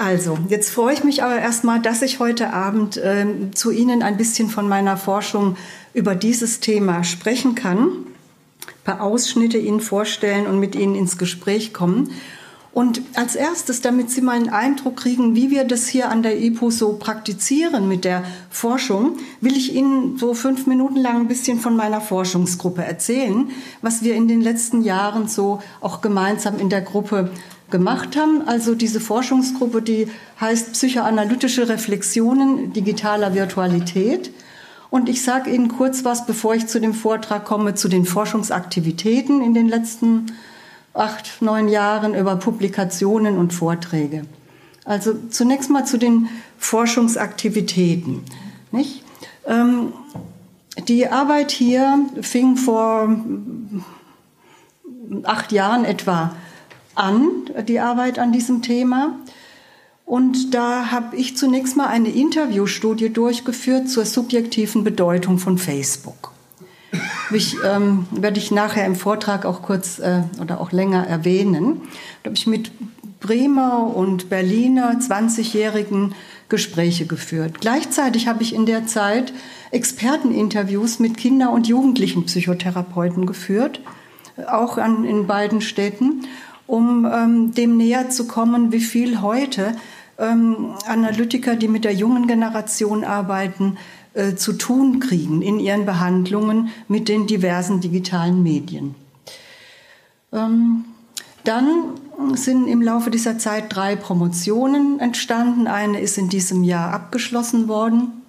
Also, 0.00 0.38
jetzt 0.48 0.70
freue 0.70 0.94
ich 0.94 1.04
mich 1.04 1.22
aber 1.22 1.38
erstmal, 1.38 1.78
dass 1.78 2.00
ich 2.00 2.20
heute 2.20 2.54
Abend 2.54 2.96
äh, 2.96 3.26
zu 3.52 3.70
Ihnen 3.70 4.02
ein 4.02 4.16
bisschen 4.16 4.48
von 4.48 4.66
meiner 4.66 4.96
Forschung 4.96 5.58
über 5.92 6.14
dieses 6.14 6.60
Thema 6.60 7.04
sprechen 7.04 7.54
kann, 7.54 7.88
ein 7.88 8.82
paar 8.82 9.02
Ausschnitte 9.02 9.58
Ihnen 9.58 9.82
vorstellen 9.82 10.46
und 10.46 10.58
mit 10.58 10.74
Ihnen 10.74 10.94
ins 10.94 11.18
Gespräch 11.18 11.74
kommen. 11.74 12.12
Und 12.72 13.02
als 13.14 13.34
erstes, 13.34 13.82
damit 13.82 14.10
Sie 14.10 14.22
mal 14.22 14.36
einen 14.36 14.48
Eindruck 14.48 14.96
kriegen, 14.96 15.36
wie 15.36 15.50
wir 15.50 15.64
das 15.64 15.86
hier 15.86 16.08
an 16.08 16.22
der 16.22 16.40
IPU 16.40 16.70
so 16.70 16.94
praktizieren 16.94 17.86
mit 17.86 18.06
der 18.06 18.24
Forschung, 18.48 19.18
will 19.42 19.54
ich 19.54 19.74
Ihnen 19.74 20.16
so 20.16 20.32
fünf 20.32 20.66
Minuten 20.66 20.96
lang 20.96 21.16
ein 21.16 21.28
bisschen 21.28 21.60
von 21.60 21.76
meiner 21.76 22.00
Forschungsgruppe 22.00 22.82
erzählen, 22.82 23.50
was 23.82 24.02
wir 24.02 24.14
in 24.14 24.28
den 24.28 24.40
letzten 24.40 24.80
Jahren 24.82 25.28
so 25.28 25.60
auch 25.82 26.00
gemeinsam 26.00 26.58
in 26.58 26.70
der 26.70 26.80
Gruppe 26.80 27.30
gemacht 27.70 28.16
haben. 28.16 28.42
Also 28.46 28.74
diese 28.74 29.00
Forschungsgruppe, 29.00 29.82
die 29.82 30.08
heißt 30.40 30.72
Psychoanalytische 30.72 31.68
Reflexionen 31.68 32.72
digitaler 32.72 33.34
Virtualität. 33.34 34.30
Und 34.90 35.08
ich 35.08 35.22
sage 35.22 35.50
Ihnen 35.50 35.68
kurz 35.68 36.04
was, 36.04 36.26
bevor 36.26 36.54
ich 36.54 36.66
zu 36.66 36.80
dem 36.80 36.94
Vortrag 36.94 37.44
komme, 37.44 37.74
zu 37.74 37.88
den 37.88 38.04
Forschungsaktivitäten 38.04 39.40
in 39.42 39.54
den 39.54 39.68
letzten 39.68 40.26
acht, 40.94 41.40
neun 41.40 41.68
Jahren 41.68 42.14
über 42.14 42.36
Publikationen 42.36 43.38
und 43.38 43.52
Vorträge. 43.52 44.24
Also 44.84 45.14
zunächst 45.30 45.70
mal 45.70 45.84
zu 45.84 45.98
den 45.98 46.28
Forschungsaktivitäten. 46.58 48.22
Nicht? 48.72 49.04
Ähm, 49.46 49.92
die 50.88 51.06
Arbeit 51.08 51.50
hier 51.50 52.00
fing 52.20 52.56
vor 52.56 53.16
acht 55.24 55.52
Jahren 55.52 55.84
etwa 55.84 56.34
an, 56.94 57.28
die 57.66 57.80
Arbeit 57.80 58.18
an 58.18 58.32
diesem 58.32 58.62
Thema. 58.62 59.18
Und 60.04 60.54
da 60.54 60.90
habe 60.90 61.16
ich 61.16 61.36
zunächst 61.36 61.76
mal 61.76 61.86
eine 61.86 62.08
Interviewstudie 62.08 63.10
durchgeführt 63.10 63.88
zur 63.88 64.04
subjektiven 64.04 64.82
Bedeutung 64.82 65.38
von 65.38 65.56
Facebook. 65.56 66.32
Ich, 67.32 67.56
ähm, 67.64 68.06
werde 68.10 68.40
ich 68.40 68.50
nachher 68.50 68.84
im 68.86 68.96
Vortrag 68.96 69.46
auch 69.46 69.62
kurz 69.62 70.00
äh, 70.00 70.22
oder 70.40 70.60
auch 70.60 70.72
länger 70.72 71.06
erwähnen. 71.06 71.82
Da 72.22 72.28
habe 72.28 72.36
ich 72.36 72.48
mit 72.48 72.72
Bremer 73.20 73.94
und 73.94 74.28
Berliner 74.28 74.98
20-jährigen 74.98 76.14
Gespräche 76.48 77.06
geführt. 77.06 77.60
Gleichzeitig 77.60 78.26
habe 78.26 78.42
ich 78.42 78.54
in 78.54 78.66
der 78.66 78.86
Zeit 78.86 79.32
Experteninterviews 79.70 80.98
mit 80.98 81.16
Kinder- 81.16 81.52
und 81.52 81.68
Jugendlichen 81.68 82.24
Psychotherapeuten 82.24 83.26
geführt, 83.26 83.80
auch 84.48 84.78
an, 84.78 85.04
in 85.04 85.26
beiden 85.26 85.60
Städten, 85.60 86.26
um 86.70 87.04
ähm, 87.04 87.52
dem 87.52 87.76
näher 87.76 88.10
zu 88.10 88.28
kommen, 88.28 88.70
wie 88.70 88.80
viel 88.80 89.20
heute 89.20 89.74
ähm, 90.18 90.74
Analytiker, 90.86 91.56
die 91.56 91.66
mit 91.66 91.84
der 91.84 91.92
jungen 91.92 92.28
Generation 92.28 93.02
arbeiten, 93.02 93.76
äh, 94.14 94.36
zu 94.36 94.52
tun 94.52 95.00
kriegen 95.00 95.42
in 95.42 95.58
ihren 95.58 95.84
Behandlungen 95.84 96.68
mit 96.86 97.08
den 97.08 97.26
diversen 97.26 97.80
digitalen 97.80 98.44
Medien. 98.44 98.94
Ähm, 100.32 100.84
dann 101.42 101.66
sind 102.34 102.68
im 102.68 102.82
Laufe 102.82 103.10
dieser 103.10 103.36
Zeit 103.38 103.74
drei 103.74 103.96
Promotionen 103.96 105.00
entstanden. 105.00 105.66
Eine 105.66 105.98
ist 106.00 106.18
in 106.18 106.28
diesem 106.28 106.62
Jahr 106.62 106.92
abgeschlossen 106.92 107.66
worden. 107.66 108.22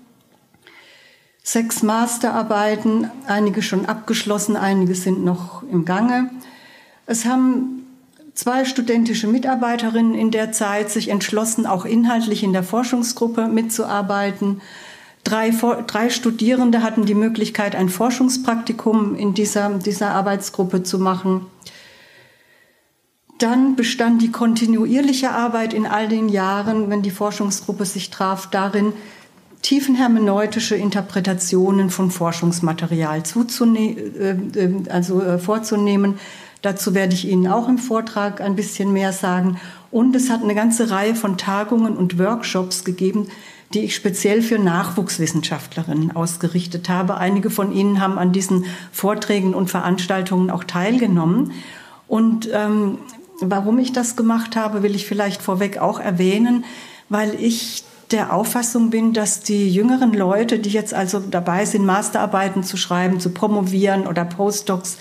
Sechs 1.43 1.83
Masterarbeiten, 1.83 3.11
einige 3.27 3.61
schon 3.61 3.85
abgeschlossen, 3.85 4.55
einige 4.55 4.95
sind 4.95 5.23
noch 5.23 5.61
im 5.63 5.85
Gange. 5.85 6.31
Es 7.05 7.25
haben 7.25 7.80
zwei 8.41 8.65
studentische 8.65 9.27
Mitarbeiterinnen 9.27 10.15
in 10.15 10.31
der 10.31 10.51
Zeit 10.51 10.89
sich 10.89 11.09
entschlossen, 11.09 11.67
auch 11.67 11.85
inhaltlich 11.85 12.41
in 12.41 12.53
der 12.53 12.63
Forschungsgruppe 12.63 13.47
mitzuarbeiten. 13.47 14.61
Drei, 15.23 15.51
drei 15.85 16.09
Studierende 16.09 16.81
hatten 16.81 17.05
die 17.05 17.13
Möglichkeit, 17.13 17.75
ein 17.75 17.87
Forschungspraktikum 17.87 19.13
in 19.13 19.35
dieser, 19.35 19.69
dieser 19.69 20.15
Arbeitsgruppe 20.15 20.81
zu 20.81 20.97
machen. 20.97 21.45
Dann 23.37 23.75
bestand 23.75 24.23
die 24.23 24.31
kontinuierliche 24.31 25.29
Arbeit 25.29 25.71
in 25.75 25.85
all 25.85 26.07
den 26.07 26.27
Jahren, 26.27 26.89
wenn 26.89 27.03
die 27.03 27.11
Forschungsgruppe 27.11 27.85
sich 27.85 28.09
traf, 28.09 28.49
darin, 28.49 28.93
tiefenhermeneutische 29.61 30.75
Interpretationen 30.75 31.91
von 31.91 32.09
Forschungsmaterial 32.09 33.21
äh, 33.21 34.31
äh, 34.31 34.89
also, 34.89 35.21
äh, 35.21 35.37
vorzunehmen. 35.37 36.17
Dazu 36.61 36.93
werde 36.93 37.13
ich 37.13 37.27
Ihnen 37.27 37.47
auch 37.47 37.67
im 37.67 37.77
Vortrag 37.77 38.39
ein 38.39 38.55
bisschen 38.55 38.93
mehr 38.93 39.13
sagen. 39.13 39.59
Und 39.89 40.15
es 40.15 40.29
hat 40.29 40.43
eine 40.43 40.55
ganze 40.55 40.91
Reihe 40.91 41.15
von 41.15 41.37
Tagungen 41.37 41.97
und 41.97 42.19
Workshops 42.19 42.83
gegeben, 42.83 43.27
die 43.73 43.81
ich 43.81 43.95
speziell 43.95 44.41
für 44.41 44.59
Nachwuchswissenschaftlerinnen 44.59 46.15
ausgerichtet 46.15 46.89
habe. 46.89 47.17
Einige 47.17 47.49
von 47.49 47.71
Ihnen 47.73 47.99
haben 48.01 48.17
an 48.17 48.31
diesen 48.31 48.65
Vorträgen 48.91 49.53
und 49.53 49.69
Veranstaltungen 49.69 50.49
auch 50.49 50.63
teilgenommen. 50.63 51.53
Und 52.07 52.49
ähm, 52.53 52.99
warum 53.39 53.79
ich 53.79 53.91
das 53.91 54.15
gemacht 54.15 54.55
habe, 54.55 54.83
will 54.83 54.95
ich 54.95 55.05
vielleicht 55.05 55.41
vorweg 55.41 55.77
auch 55.79 55.99
erwähnen, 55.99 56.65
weil 57.09 57.33
ich 57.35 57.83
der 58.11 58.33
Auffassung 58.33 58.89
bin, 58.89 59.13
dass 59.13 59.39
die 59.39 59.73
jüngeren 59.73 60.13
Leute, 60.13 60.59
die 60.59 60.69
jetzt 60.69 60.93
also 60.93 61.19
dabei 61.19 61.65
sind, 61.65 61.85
Masterarbeiten 61.85 62.63
zu 62.63 62.75
schreiben, 62.75 63.19
zu 63.19 63.29
promovieren 63.29 64.05
oder 64.05 64.25
Postdocs, 64.25 64.97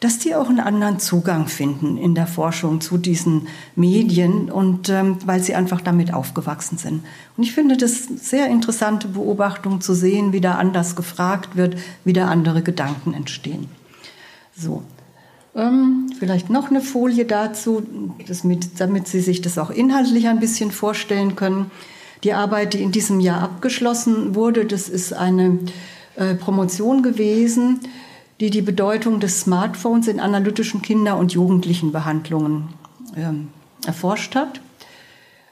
dass 0.00 0.20
die 0.20 0.34
auch 0.34 0.48
einen 0.48 0.60
anderen 0.60 1.00
Zugang 1.00 1.48
finden 1.48 1.96
in 1.96 2.14
der 2.14 2.28
Forschung 2.28 2.80
zu 2.80 2.98
diesen 2.98 3.48
Medien 3.74 4.50
und 4.50 4.88
ähm, 4.88 5.16
weil 5.26 5.42
sie 5.42 5.54
einfach 5.56 5.80
damit 5.80 6.14
aufgewachsen 6.14 6.78
sind. 6.78 7.02
Und 7.36 7.42
ich 7.42 7.52
finde 7.52 7.76
das 7.76 8.04
sehr 8.04 8.46
interessante 8.46 9.08
Beobachtung 9.08 9.80
zu 9.80 9.94
sehen, 9.94 10.32
wie 10.32 10.40
da 10.40 10.54
anders 10.54 10.94
gefragt 10.94 11.56
wird, 11.56 11.76
wie 12.04 12.12
da 12.12 12.28
andere 12.28 12.62
Gedanken 12.62 13.12
entstehen. 13.12 13.66
So. 14.56 14.84
Ähm, 15.56 16.12
vielleicht 16.16 16.48
noch 16.48 16.70
eine 16.70 16.80
Folie 16.80 17.24
dazu, 17.24 17.82
mit, 18.44 18.80
damit 18.80 19.08
Sie 19.08 19.20
sich 19.20 19.40
das 19.40 19.58
auch 19.58 19.70
inhaltlich 19.70 20.28
ein 20.28 20.38
bisschen 20.38 20.70
vorstellen 20.70 21.34
können. 21.34 21.72
Die 22.22 22.34
Arbeit, 22.34 22.74
die 22.74 22.82
in 22.82 22.92
diesem 22.92 23.18
Jahr 23.18 23.42
abgeschlossen 23.42 24.36
wurde, 24.36 24.64
das 24.64 24.88
ist 24.88 25.12
eine 25.12 25.58
äh, 26.14 26.34
Promotion 26.36 27.02
gewesen 27.02 27.80
die 28.40 28.50
die 28.50 28.62
Bedeutung 28.62 29.20
des 29.20 29.40
Smartphones 29.40 30.08
in 30.08 30.20
analytischen 30.20 30.82
Kinder- 30.82 31.16
und 31.16 31.32
Jugendlichenbehandlungen 31.32 32.68
ähm, 33.16 33.48
erforscht 33.86 34.34
hat. 34.34 34.60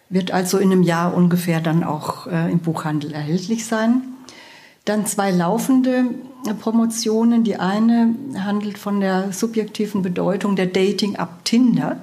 Wird 0.08 0.30
also 0.30 0.58
in 0.58 0.70
einem 0.70 0.82
Jahr 0.82 1.14
ungefähr 1.14 1.60
dann 1.60 1.82
auch 1.82 2.28
äh, 2.28 2.50
im 2.50 2.60
Buchhandel 2.60 3.12
erhältlich 3.12 3.66
sein. 3.66 4.02
Dann 4.84 5.04
zwei 5.04 5.32
laufende 5.32 6.04
Promotionen. 6.60 7.42
Die 7.42 7.56
eine 7.56 8.14
handelt 8.38 8.78
von 8.78 9.00
der 9.00 9.32
subjektiven 9.32 10.02
Bedeutung 10.02 10.54
der 10.54 10.66
Dating-App 10.66 11.44
Tinder. 11.44 12.00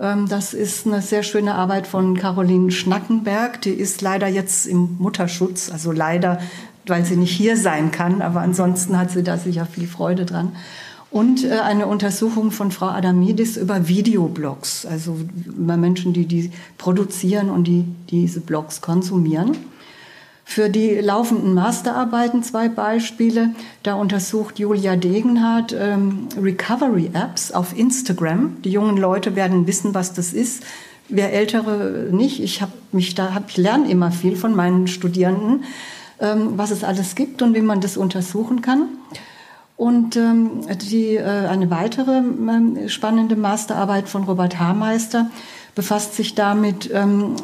Ähm, 0.00 0.28
das 0.28 0.52
ist 0.52 0.86
eine 0.86 1.00
sehr 1.00 1.22
schöne 1.22 1.54
Arbeit 1.54 1.86
von 1.86 2.16
Caroline 2.18 2.72
Schnackenberg. 2.72 3.62
Die 3.62 3.70
ist 3.70 4.02
leider 4.02 4.26
jetzt 4.26 4.66
im 4.66 4.96
Mutterschutz, 4.98 5.70
also 5.70 5.92
leider 5.92 6.40
weil 6.86 7.04
sie 7.04 7.16
nicht 7.16 7.32
hier 7.32 7.56
sein 7.56 7.90
kann, 7.90 8.22
aber 8.22 8.40
ansonsten 8.40 8.98
hat 8.98 9.10
sie 9.10 9.22
da 9.22 9.36
sicher 9.36 9.66
viel 9.66 9.86
Freude 9.86 10.24
dran. 10.24 10.52
Und 11.10 11.44
äh, 11.44 11.60
eine 11.60 11.86
Untersuchung 11.86 12.50
von 12.50 12.70
Frau 12.70 12.86
Adamidis 12.88 13.56
über 13.56 13.88
Videoblogs, 13.88 14.84
also 14.86 15.18
über 15.46 15.76
Menschen, 15.76 16.12
die 16.12 16.26
die 16.26 16.50
produzieren 16.78 17.48
und 17.50 17.64
die 17.64 17.84
diese 18.10 18.40
Blogs 18.40 18.80
konsumieren. 18.80 19.56
Für 20.48 20.68
die 20.68 20.94
laufenden 20.94 21.54
Masterarbeiten 21.54 22.44
zwei 22.44 22.68
Beispiele. 22.68 23.50
Da 23.82 23.94
untersucht 23.94 24.60
Julia 24.60 24.94
Degenhardt 24.94 25.74
ähm, 25.76 26.28
Recovery-Apps 26.40 27.50
auf 27.50 27.76
Instagram. 27.76 28.62
Die 28.62 28.70
jungen 28.70 28.96
Leute 28.96 29.34
werden 29.34 29.66
wissen, 29.66 29.92
was 29.92 30.12
das 30.12 30.32
ist. 30.32 30.62
Wer 31.08 31.32
Ältere 31.32 32.08
nicht. 32.12 32.40
Ich 32.40 32.62
habe 32.62 32.72
mich 32.92 33.16
da, 33.16 33.34
hab, 33.34 33.50
ich 33.50 33.56
lerne 33.56 33.90
immer 33.90 34.12
viel 34.12 34.36
von 34.36 34.54
meinen 34.54 34.86
Studierenden. 34.86 35.64
Ähm, 36.18 36.56
was 36.56 36.70
es 36.70 36.82
alles 36.82 37.14
gibt 37.14 37.42
und 37.42 37.54
wie 37.54 37.60
man 37.60 37.82
das 37.82 37.98
untersuchen 37.98 38.62
kann. 38.62 38.88
Und 39.76 40.16
ähm, 40.16 40.62
die, 40.90 41.16
äh, 41.16 41.22
eine 41.22 41.68
weitere 41.68 42.16
ähm, 42.16 42.88
spannende 42.88 43.36
Masterarbeit 43.36 44.08
von 44.08 44.24
Robert 44.24 44.58
Haarmeister 44.58 45.30
befasst 45.74 46.14
sich 46.14 46.34
damit, 46.34 46.90
ähm, 46.90 47.36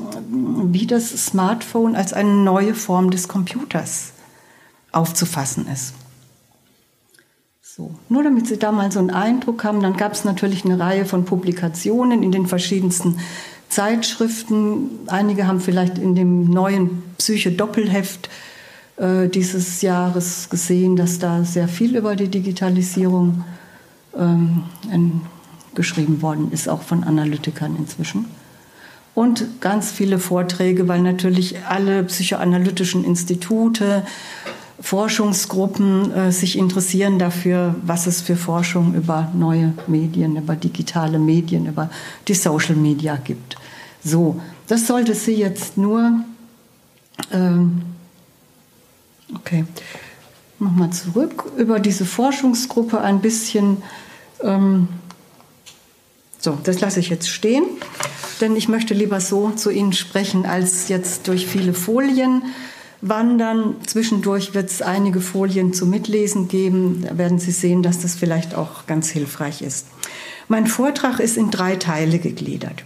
wie 0.72 0.86
das 0.86 1.10
Smartphone 1.26 1.94
als 1.94 2.14
eine 2.14 2.32
neue 2.32 2.74
Form 2.74 3.10
des 3.10 3.28
Computers 3.28 4.12
aufzufassen 4.90 5.66
ist. 5.70 5.92
So, 7.60 7.94
nur 8.08 8.22
damit 8.22 8.46
Sie 8.46 8.58
da 8.58 8.72
mal 8.72 8.90
so 8.90 9.00
einen 9.00 9.10
Eindruck 9.10 9.64
haben, 9.64 9.82
dann 9.82 9.98
gab 9.98 10.12
es 10.14 10.24
natürlich 10.24 10.64
eine 10.64 10.80
Reihe 10.80 11.04
von 11.04 11.26
Publikationen 11.26 12.22
in 12.22 12.32
den 12.32 12.46
verschiedensten 12.46 13.18
Zeitschriften. 13.68 15.00
Einige 15.08 15.46
haben 15.46 15.60
vielleicht 15.60 15.98
in 15.98 16.14
dem 16.14 16.48
neuen 16.48 17.02
Psyche-Doppelheft 17.18 18.28
äh, 18.28 18.30
dieses 19.02 19.82
Jahres 19.82 20.48
gesehen, 20.48 20.94
dass 20.94 21.18
da 21.18 21.42
sehr 21.42 21.66
viel 21.66 21.96
über 21.96 22.14
die 22.14 22.28
Digitalisierung 22.28 23.42
ähm, 24.16 24.62
geschrieben 25.74 26.22
worden 26.22 26.52
ist, 26.52 26.68
auch 26.68 26.82
von 26.82 27.02
Analytikern 27.02 27.74
inzwischen. 27.76 28.26
und 29.14 29.60
ganz 29.60 29.90
viele 29.90 30.18
Vorträge, 30.18 30.88
weil 30.88 31.00
natürlich 31.00 31.56
alle 31.68 32.04
psychoanalytischen 32.04 33.04
Institute, 33.04 34.04
Forschungsgruppen 34.80 36.12
äh, 36.12 36.32
sich 36.32 36.58
interessieren 36.58 37.18
dafür, 37.18 37.74
was 37.82 38.06
es 38.06 38.20
für 38.20 38.36
Forschung 38.36 38.94
über 38.94 39.30
neue 39.34 39.74
Medien, 39.86 40.36
über 40.36 40.56
digitale 40.56 41.18
Medien, 41.18 41.66
über 41.66 41.90
die 42.26 42.34
Social 42.34 42.74
Media 42.74 43.16
gibt. 43.16 43.56
So, 44.02 44.40
das 44.66 44.86
sollte 44.86 45.14
Sie 45.14 45.34
jetzt 45.34 45.76
nur. 45.76 46.24
Ähm, 47.32 47.82
okay, 49.34 49.64
nochmal 50.58 50.90
zurück 50.90 51.44
über 51.56 51.80
diese 51.80 52.04
Forschungsgruppe 52.04 53.00
ein 53.00 53.20
bisschen. 53.20 53.82
Ähm, 54.42 54.88
so, 56.38 56.58
das 56.64 56.80
lasse 56.80 56.98
ich 56.98 57.08
jetzt 57.08 57.28
stehen, 57.28 57.64
denn 58.40 58.56
ich 58.56 58.68
möchte 58.68 58.94
lieber 58.94 59.20
so 59.20 59.50
zu 59.50 59.70
Ihnen 59.70 59.92
sprechen, 59.92 60.44
als 60.44 60.88
jetzt 60.88 61.28
durch 61.28 61.46
viele 61.46 61.72
Folien 61.72 62.42
wandern. 63.00 63.76
Zwischendurch 63.86 64.54
wird 64.54 64.70
es 64.70 64.82
einige 64.82 65.20
Folien 65.20 65.72
zum 65.72 65.90
Mitlesen 65.90 66.48
geben. 66.48 67.04
Da 67.06 67.18
werden 67.18 67.38
Sie 67.38 67.52
sehen, 67.52 67.82
dass 67.82 68.00
das 68.00 68.16
vielleicht 68.16 68.54
auch 68.54 68.86
ganz 68.86 69.08
hilfreich 69.10 69.62
ist. 69.62 69.86
Mein 70.48 70.66
Vortrag 70.66 71.20
ist 71.20 71.36
in 71.36 71.50
drei 71.50 71.76
Teile 71.76 72.18
gegliedert. 72.18 72.84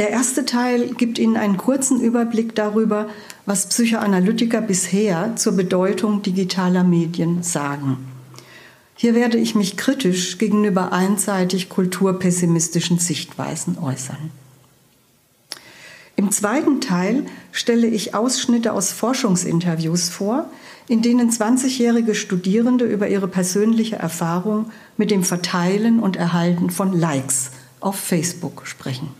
Der 0.00 0.08
erste 0.08 0.46
Teil 0.46 0.94
gibt 0.94 1.18
Ihnen 1.18 1.36
einen 1.36 1.58
kurzen 1.58 2.00
Überblick 2.00 2.54
darüber, 2.54 3.10
was 3.44 3.68
Psychoanalytiker 3.68 4.62
bisher 4.62 5.36
zur 5.36 5.52
Bedeutung 5.52 6.22
digitaler 6.22 6.84
Medien 6.84 7.42
sagen. 7.42 7.98
Hier 8.94 9.14
werde 9.14 9.36
ich 9.36 9.54
mich 9.54 9.76
kritisch 9.76 10.38
gegenüber 10.38 10.94
einseitig 10.94 11.68
kulturpessimistischen 11.68 12.98
Sichtweisen 12.98 13.76
äußern. 13.78 14.30
Im 16.16 16.30
zweiten 16.30 16.80
Teil 16.80 17.26
stelle 17.52 17.86
ich 17.86 18.14
Ausschnitte 18.14 18.72
aus 18.72 18.92
Forschungsinterviews 18.92 20.08
vor, 20.08 20.48
in 20.88 21.02
denen 21.02 21.30
20-jährige 21.30 22.14
Studierende 22.14 22.86
über 22.86 23.08
ihre 23.08 23.28
persönliche 23.28 23.96
Erfahrung 23.96 24.70
mit 24.96 25.10
dem 25.10 25.24
Verteilen 25.24 26.00
und 26.00 26.16
Erhalten 26.16 26.70
von 26.70 26.98
Likes 26.98 27.50
auf 27.80 27.96
Facebook 27.96 28.66
sprechen. 28.66 29.10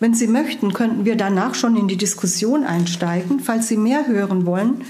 Wenn 0.00 0.14
Sie 0.14 0.26
möchten, 0.28 0.72
könnten 0.72 1.04
wir 1.04 1.14
danach 1.14 1.54
schon 1.54 1.76
in 1.76 1.86
die 1.86 1.98
Diskussion 1.98 2.64
einsteigen. 2.64 3.38
Falls 3.38 3.68
Sie 3.68 3.76
mehr 3.76 4.06
hören 4.06 4.46
wollen, 4.46 4.80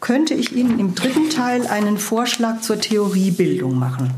könnte 0.00 0.32
ich 0.32 0.56
Ihnen 0.56 0.80
im 0.80 0.94
dritten 0.94 1.28
Teil 1.28 1.66
einen 1.66 1.98
Vorschlag 1.98 2.62
zur 2.62 2.80
Theoriebildung 2.80 3.78
machen, 3.78 4.10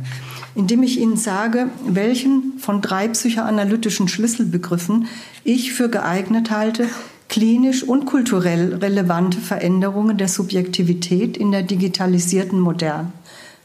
indem 0.54 0.84
ich 0.84 1.00
Ihnen 1.00 1.16
sage, 1.16 1.68
welchen 1.84 2.60
von 2.60 2.80
drei 2.80 3.08
psychoanalytischen 3.08 4.06
Schlüsselbegriffen 4.06 5.08
ich 5.42 5.72
für 5.72 5.88
geeignet 5.88 6.52
halte, 6.52 6.88
klinisch 7.28 7.82
und 7.82 8.06
kulturell 8.06 8.76
relevante 8.76 9.38
Veränderungen 9.38 10.16
der 10.16 10.28
Subjektivität 10.28 11.36
in 11.36 11.50
der 11.50 11.64
digitalisierten 11.64 12.60
Moderne 12.60 13.10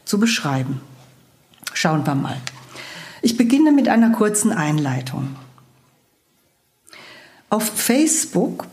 zu 0.04 0.18
beschreiben. 0.18 0.80
Schauen 1.74 2.04
wir 2.04 2.16
mal. 2.16 2.38
Ich 3.22 3.36
beginne 3.36 3.70
mit 3.70 3.88
einer 3.88 4.10
kurzen 4.10 4.50
Einleitung. 4.50 5.28
Auf 7.52 7.64
Facebook 7.64 8.66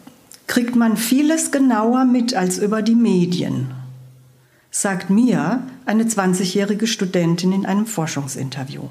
kriegt 0.48 0.78
man 0.78 0.96
vieles 0.96 1.52
genauer 1.52 2.06
mit 2.06 2.34
als 2.34 2.58
über 2.58 2.81
die 2.81 2.96
Medien, 2.96 3.72
sagt 4.72 5.10
Mia, 5.10 5.64
eine 5.86 6.06
20-jährige 6.06 6.88
Studentin 6.88 7.52
in 7.52 7.66
einem 7.66 7.86
Forschungsinterview. 7.86 8.84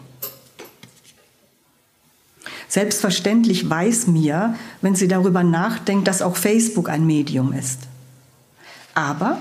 Selbstverständlich 2.69 3.70
weiß 3.70 4.08
Mia, 4.08 4.56
wenn 4.82 4.94
sie 4.94 5.08
darüber 5.08 5.43
nachdenkt, 5.43 6.06
dass 6.06 6.20
auch 6.20 6.37
Facebook 6.37 6.90
ein 6.90 7.06
Medium 7.06 7.55
ist. 7.55 7.79
Aber 8.93 9.40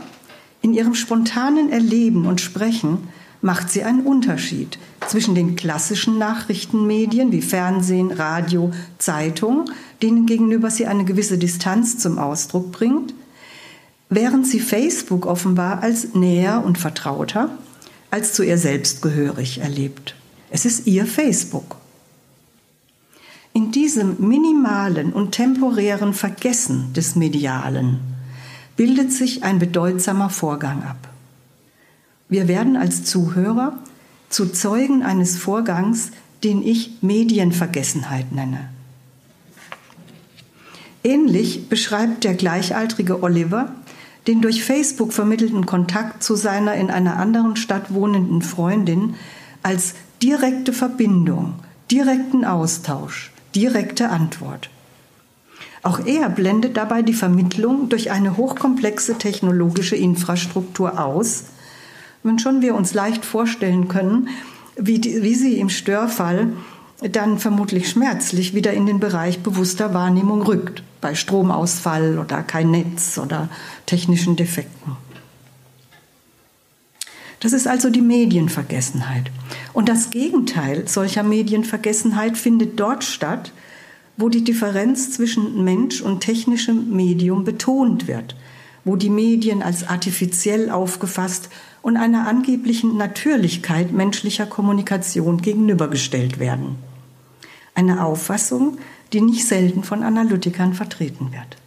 in 0.62 0.74
ihrem 0.74 0.96
spontanen 0.96 1.74
Erleben 1.74 2.26
und 2.26 2.40
Sprechen 2.40 3.10
macht 3.48 3.72
sie 3.72 3.86
einen 3.86 4.02
Unterschied 4.02 4.78
zwischen 5.08 5.34
den 5.34 5.56
klassischen 5.56 6.18
Nachrichtenmedien 6.18 7.32
wie 7.32 7.42
Fernsehen, 7.42 8.12
Radio, 8.12 8.72
Zeitung, 8.98 9.72
denen 10.04 10.26
gegenüber 10.26 10.70
sie 10.70 10.86
eine 10.86 11.06
gewisse 11.06 11.38
Distanz 11.38 11.98
zum 11.98 12.20
Ausdruck 12.20 12.74
bringt, 12.74 13.14
während 14.10 14.46
sie 14.46 14.60
Facebook 14.60 15.26
offenbar 15.26 15.82
als 15.82 16.14
näher 16.14 16.62
und 16.66 16.78
vertrauter 16.78 17.50
als 18.12 18.34
zu 18.34 18.44
ihr 18.44 18.58
selbst 18.58 19.02
gehörig 19.02 19.60
erlebt. 19.60 20.16
Es 20.50 20.66
ist 20.66 20.86
ihr 20.86 21.06
Facebook. 21.06 21.78
In 23.54 23.72
diesem 23.72 24.18
minimalen 24.20 25.14
und 25.14 25.32
temporären 25.32 26.14
Vergessen 26.14 26.92
des 26.92 27.16
Medialen 27.16 28.00
bildet 28.76 29.14
sich 29.14 29.46
ein 29.46 29.58
bedeutsamer 29.58 30.30
Vorgang 30.30 30.84
ab. 30.84 31.06
Wir 32.29 32.47
werden 32.47 32.75
als 32.77 33.03
Zuhörer 33.03 33.77
zu 34.29 34.47
Zeugen 34.47 35.03
eines 35.03 35.38
Vorgangs, 35.38 36.12
den 36.44 36.62
ich 36.62 36.97
Medienvergessenheit 37.01 38.31
nenne. 38.31 38.69
Ähnlich 41.03 41.69
beschreibt 41.69 42.24
der 42.24 42.33
gleichaltrige 42.33 43.24
Oliver 43.24 43.71
den 44.27 44.41
durch 44.41 44.63
Facebook 44.63 45.13
vermittelten 45.13 45.65
Kontakt 45.65 46.21
zu 46.21 46.35
seiner 46.35 46.75
in 46.75 46.91
einer 46.91 47.18
anderen 47.18 47.56
Stadt 47.56 47.94
wohnenden 47.94 48.41
Freundin 48.41 49.15
als 49.63 49.95
direkte 50.21 50.74
Verbindung, 50.74 51.56
direkten 51.89 52.44
Austausch, 52.44 53.31
direkte 53.56 54.09
Antwort. 54.09 54.69
Auch 55.81 56.06
er 56.06 56.29
blendet 56.29 56.75
dabei 56.75 57.01
die 57.01 57.13
Vermittlung 57.13 57.88
durch 57.88 58.12
eine 58.12 58.35
hochkomplexe 58.35 59.18
technologische 59.18 59.95
Infrastruktur 59.95 61.00
aus, 61.00 61.45
wenn 62.24 62.40
schon 62.40 62.62
wir 62.62 62.75
uns 62.75 62.94
leicht 62.94 63.25
vorstellen 63.25 63.88
können, 63.88 64.30
wie, 64.75 65.00
die, 65.00 65.24
wie 65.24 65.36
sie 65.36 65.60
im 65.60 65.69
Störfall 65.69 66.54
dann 67.02 67.38
vermutlich 67.38 67.90
schmerzlich 67.90 68.54
wieder 68.54 68.74
in 68.74 68.86
den 68.86 69.00
Bereich 69.00 69.40
bewusster 69.40 69.94
Wahrnehmung 69.94 70.42
rückt, 70.42 70.84
bei 71.00 71.14
Stromausfall 71.14 72.18
oder 72.18 72.42
kein 72.42 72.72
Netz 72.72 73.18
oder 73.18 73.50
technischen 73.86 74.36
Defekten. 74.36 74.98
Das 77.40 77.54
ist 77.54 77.68
also 77.68 77.92
die 77.92 78.02
Medienvergessenheit. 78.02 79.31
Und 79.74 79.90
das 79.90 80.10
Gegenteil 80.10 80.88
solcher 80.88 81.22
Medienvergessenheit 81.22 82.36
findet 82.36 82.80
dort 82.80 83.04
statt, 83.04 83.52
wo 84.18 84.30
die 84.30 84.44
Differenz 84.44 85.12
zwischen 85.12 85.63
Mensch 85.63 86.02
und 86.02 86.22
technischem 86.22 86.96
Medium 86.96 87.44
betont 87.44 88.08
wird, 88.08 88.36
wo 88.84 88.96
die 88.96 89.12
Medien 89.12 89.62
als 89.62 89.88
artifiziell 89.88 90.72
aufgefasst 90.72 91.50
und 91.81 91.98
einer 91.98 92.27
angeblichen 92.27 92.98
Natürlichkeit 92.98 93.91
menschlicher 93.91 94.46
Kommunikation 94.46 95.41
gegenübergestellt 95.41 96.39
werden. 96.39 96.75
Eine 97.75 98.03
Auffassung, 98.03 98.77
die 99.13 99.22
nicht 99.22 99.48
selten 99.48 99.84
von 99.84 100.03
Analytikern 100.03 100.74
vertreten 100.74 101.31
wird. 101.31 101.57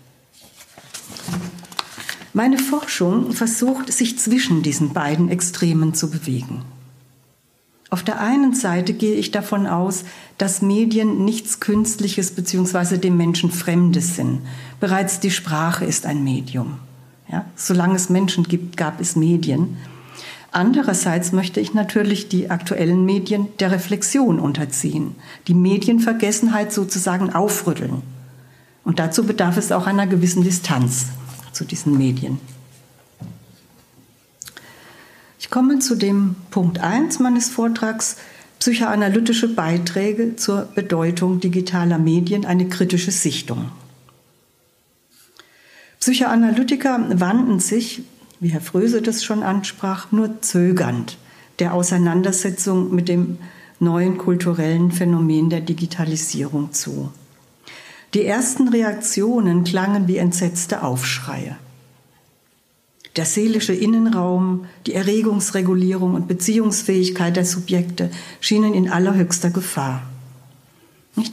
Meine 2.33 2.59
Forschung 2.59 3.33
versucht, 3.33 3.93
sich 3.93 4.19
zwischen 4.19 4.62
diesen 4.62 4.93
beiden 4.93 5.29
Extremen 5.29 5.95
zu 5.95 6.11
bewegen. 6.11 6.62
Auf 7.90 8.05
der 8.05 8.21
einen 8.21 8.55
Seite 8.55 8.93
gehe 8.95 9.17
ich 9.17 9.33
davon 9.33 9.67
aus, 9.67 10.05
dass 10.38 10.62
Medien 10.62 11.25
nichts 11.25 11.59
Künstliches 11.59 12.31
bzw. 12.31 12.99
dem 12.99 13.17
Menschen 13.17 13.50
Fremdes 13.50 14.14
sind. 14.14 14.43
Bereits 14.79 15.19
die 15.19 15.33
Sprache 15.33 15.85
ist 15.85 16.07
ein 16.07 16.23
Medium. 16.23 16.79
Ja? 17.29 17.47
Solange 17.57 17.97
es 17.97 18.09
Menschen 18.09 18.45
gibt, 18.45 18.76
gab 18.76 19.00
es 19.00 19.17
Medien. 19.17 19.76
Andererseits 20.52 21.33
möchte 21.33 21.61
ich 21.61 21.75
natürlich 21.75 22.28
die 22.28 22.50
aktuellen 22.50 23.04
Medien 23.04 23.49
der 23.61 23.71
Reflexion 23.71 24.40
unterziehen, 24.40 25.14
die 25.47 25.54
Medienvergessenheit 25.54 26.73
sozusagen 26.73 27.33
aufrütteln. 27.33 28.02
Und 28.83 28.99
dazu 28.99 29.25
bedarf 29.25 29.57
es 29.57 29.71
auch 29.71 29.87
einer 29.87 30.07
gewissen 30.07 30.42
Distanz 30.42 31.07
zu 31.52 31.64
diesen 31.64 31.97
Medien. 31.97 32.40
Ich 35.38 35.50
komme 35.50 35.78
zu 35.78 35.95
dem 35.95 36.37
Punkt 36.50 36.80
1 36.80 37.21
meines 37.21 37.49
Vortrags, 37.49 38.16
psychoanalytische 38.59 39.49
Beiträge 39.49 40.37
zur 40.37 40.62
Bedeutung 40.75 41.40
digitaler 41.40 41.99
Medien, 41.99 42.45
eine 42.45 42.69
kritische 42.69 43.11
Sichtung. 43.11 43.71
Psychoanalytiker 46.00 47.21
wandten 47.21 47.61
sich 47.61 48.02
wie 48.41 48.49
Herr 48.49 48.61
Fröse 48.61 49.03
das 49.03 49.23
schon 49.23 49.43
ansprach, 49.43 50.11
nur 50.11 50.41
zögernd 50.43 51.19
der 51.61 51.75
Auseinandersetzung 51.75 52.95
mit 52.95 53.09
dem 53.09 53.39
neuen 53.79 54.19
kulturellen 54.19 54.91
Phänomen 54.91 55.51
der 55.51 55.61
Digitalisierung 55.61 56.73
zu. 56.73 57.13
Die 58.15 58.25
ersten 58.25 58.69
Reaktionen 58.69 59.65
klangen 59.65 60.09
wie 60.09 60.17
entsetzte 60.17 60.83
Aufschreie. 60.83 61.57
Der 63.17 63.25
seelische 63.25 63.75
Innenraum, 63.75 64.67
die 64.87 64.95
Erregungsregulierung 64.95 66.15
und 66.15 66.29
Beziehungsfähigkeit 66.29 67.37
der 67.37 67.45
Subjekte 67.45 68.11
schienen 68.41 68.75
in 68.75 68.89
allerhöchster 68.89 69.51
Gefahr. 69.51 70.03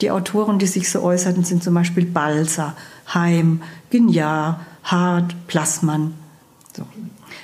Die 0.01 0.11
Autoren, 0.11 0.59
die 0.59 0.67
sich 0.67 0.89
so 0.89 1.01
äußerten, 1.01 1.43
sind 1.45 1.63
zum 1.63 1.73
Beispiel 1.73 2.05
Balzer, 2.05 2.75
Heim, 3.13 3.61
Gignard, 3.89 4.59
Hart, 4.83 5.35
Plassmann. 5.47 6.13
So. 6.77 6.85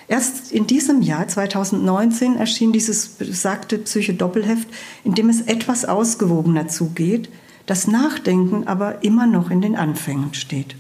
Erst 0.08 0.52
in 0.52 0.68
diesem 0.68 1.02
Jahr, 1.02 1.28
2019, 1.28 2.38
erschien 2.38 2.72
dieses 2.72 3.08
besagte 3.08 3.80
Psyche-Doppelheft, 3.80 4.68
in 5.04 5.16
dem 5.16 5.28
es 5.28 5.42
etwas 5.42 5.86
ausgewogener 5.86 6.68
zugeht, 6.68 7.30
das 7.66 7.88
Nachdenken 7.88 8.68
aber 8.68 9.04
immer 9.04 9.26
noch 9.26 9.50
in 9.50 9.62
den 9.62 9.76
Anfängen 9.76 10.36
steht. 10.36 10.76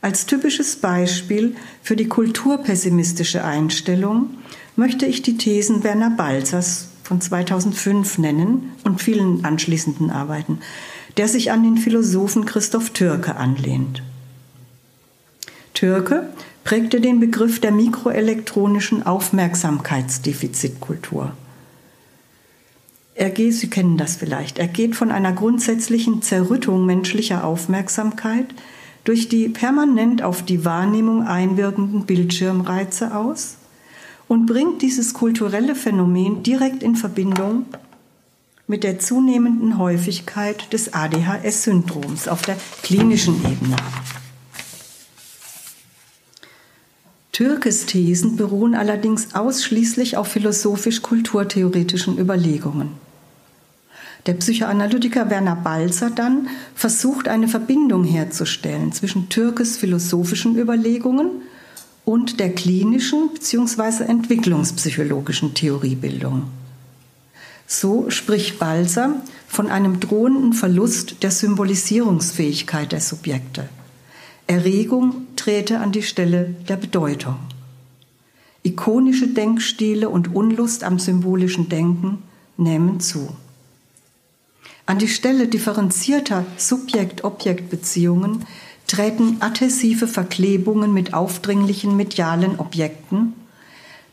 Als 0.00 0.24
typisches 0.24 0.76
Beispiel 0.76 1.54
für 1.82 1.96
die 1.96 2.08
kulturpessimistische 2.08 3.44
Einstellung 3.44 4.30
möchte 4.74 5.04
ich 5.04 5.20
die 5.20 5.36
Thesen 5.36 5.84
Werner 5.84 6.10
Balzers 6.10 6.88
von 7.02 7.20
2005 7.20 8.16
nennen 8.16 8.72
und 8.84 9.02
vielen 9.02 9.44
anschließenden 9.44 10.10
Arbeiten, 10.10 10.60
der 11.18 11.28
sich 11.28 11.50
an 11.50 11.62
den 11.62 11.76
Philosophen 11.76 12.46
Christoph 12.46 12.90
Türke 12.90 13.36
anlehnt. 13.36 14.02
Türke 15.78 16.28
prägte 16.64 17.00
den 17.00 17.20
Begriff 17.20 17.60
der 17.60 17.70
mikroelektronischen 17.70 19.06
Aufmerksamkeitsdefizitkultur. 19.06 21.30
Er 23.14 23.30
geht, 23.30 23.54
Sie 23.54 23.70
kennen 23.70 23.96
das 23.96 24.16
vielleicht, 24.16 24.58
er 24.58 24.66
geht 24.66 24.96
von 24.96 25.12
einer 25.12 25.30
grundsätzlichen 25.30 26.20
Zerrüttung 26.20 26.84
menschlicher 26.84 27.44
Aufmerksamkeit 27.44 28.46
durch 29.04 29.28
die 29.28 29.48
permanent 29.48 30.20
auf 30.20 30.44
die 30.44 30.64
Wahrnehmung 30.64 31.24
einwirkenden 31.24 32.06
Bildschirmreize 32.06 33.14
aus 33.14 33.58
und 34.26 34.46
bringt 34.46 34.82
dieses 34.82 35.14
kulturelle 35.14 35.76
Phänomen 35.76 36.42
direkt 36.42 36.82
in 36.82 36.96
Verbindung 36.96 37.66
mit 38.66 38.82
der 38.82 38.98
zunehmenden 38.98 39.78
Häufigkeit 39.78 40.72
des 40.72 40.92
ADHS-Syndroms 40.92 42.26
auf 42.26 42.42
der 42.42 42.56
klinischen 42.82 43.36
Ebene. 43.44 43.76
Türkes 47.38 47.86
Thesen 47.86 48.34
beruhen 48.34 48.74
allerdings 48.74 49.36
ausschließlich 49.36 50.16
auf 50.16 50.26
philosophisch-kulturtheoretischen 50.26 52.18
Überlegungen. 52.18 52.88
Der 54.26 54.32
Psychoanalytiker 54.32 55.30
Werner 55.30 55.54
Balzer 55.54 56.10
dann 56.10 56.48
versucht 56.74 57.28
eine 57.28 57.46
Verbindung 57.46 58.02
herzustellen 58.02 58.92
zwischen 58.92 59.28
Türkes 59.28 59.76
philosophischen 59.76 60.58
Überlegungen 60.58 61.30
und 62.04 62.40
der 62.40 62.52
klinischen 62.56 63.30
bzw. 63.32 64.02
entwicklungspsychologischen 64.02 65.54
Theoriebildung. 65.54 66.42
So 67.68 68.10
spricht 68.10 68.58
Balzer 68.58 69.14
von 69.46 69.68
einem 69.70 70.00
drohenden 70.00 70.54
Verlust 70.54 71.22
der 71.22 71.30
Symbolisierungsfähigkeit 71.30 72.90
der 72.90 73.00
Subjekte. 73.00 73.68
Erregung 74.50 75.26
trete 75.36 75.78
an 75.78 75.92
die 75.92 76.02
Stelle 76.02 76.54
der 76.70 76.76
Bedeutung. 76.76 77.36
Ikonische 78.62 79.28
Denkstile 79.28 80.08
und 80.08 80.34
Unlust 80.34 80.84
am 80.84 80.98
symbolischen 80.98 81.68
Denken 81.68 82.22
nehmen 82.56 82.98
zu. 82.98 83.36
An 84.86 84.98
die 84.98 85.08
Stelle 85.08 85.48
differenzierter 85.48 86.46
Subjekt-Objekt-Beziehungen 86.56 88.46
treten 88.86 89.36
adhesive 89.40 90.08
Verklebungen 90.08 90.94
mit 90.94 91.12
aufdringlichen 91.12 91.94
medialen 91.94 92.58
Objekten. 92.58 93.34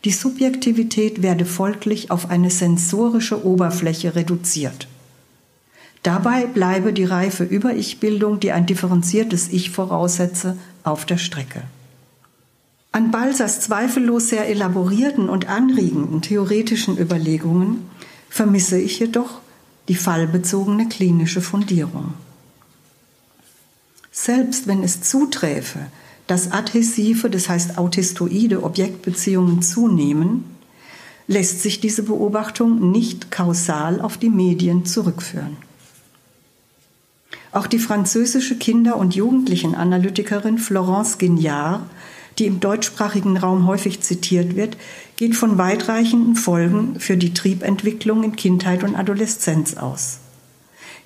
Die 0.03 0.11
Subjektivität 0.11 1.21
werde 1.23 1.45
folglich 1.45 2.11
auf 2.11 2.29
eine 2.29 2.51
sensorische 2.51 3.45
Oberfläche 3.45 4.15
reduziert. 4.15 4.89
Dabei 6.05 6.45
bleibe 6.45 6.93
die 6.93 7.03
reife 7.03 7.43
Über-Ich-Bildung, 7.43 8.39
die 8.39 8.51
ein 8.51 8.67
differenziertes 8.67 9.49
Ich 9.49 9.71
voraussetze, 9.71 10.55
auf 10.83 11.07
der 11.07 11.17
Strecke. 11.17 11.63
An 12.91 13.09
Balsers 13.09 13.61
zweifellos 13.61 14.29
sehr 14.29 14.47
elaborierten 14.47 15.29
und 15.29 15.49
anregenden 15.49 16.21
theoretischen 16.21 16.99
Überlegungen 16.99 17.89
vermisse 18.29 18.79
ich 18.79 18.99
jedoch 18.99 19.39
die 19.87 19.95
fallbezogene 19.95 20.87
klinische 20.87 21.41
Fundierung. 21.41 22.13
Selbst 24.11 24.67
wenn 24.67 24.83
es 24.83 25.01
zuträfe, 25.01 25.87
dass 26.27 26.51
adhesive, 26.51 27.31
das 27.31 27.49
heißt 27.49 27.79
autistoide 27.79 28.61
Objektbeziehungen 28.61 29.63
zunehmen, 29.63 30.43
lässt 31.25 31.63
sich 31.63 31.79
diese 31.79 32.03
Beobachtung 32.03 32.91
nicht 32.91 33.31
kausal 33.31 33.99
auf 33.99 34.19
die 34.19 34.29
Medien 34.29 34.85
zurückführen. 34.85 35.64
Auch 37.55 37.67
die 37.67 37.79
französische 37.79 38.57
Kinder- 38.57 38.97
und 38.97 39.15
Jugendlichenanalytikerin 39.15 40.57
Florence 40.57 41.17
Guignard, 41.17 41.83
die 42.37 42.47
im 42.47 42.59
deutschsprachigen 42.59 43.37
Raum 43.37 43.65
häufig 43.65 44.01
zitiert 44.01 44.57
wird, 44.57 44.75
geht 45.15 45.37
von 45.37 45.57
weitreichenden 45.57 46.35
Folgen 46.35 46.99
für 46.99 47.15
die 47.15 47.33
Triebentwicklung 47.33 48.25
in 48.25 48.35
Kindheit 48.35 48.83
und 48.83 48.97
Adoleszenz 48.97 49.77
aus. 49.77 50.17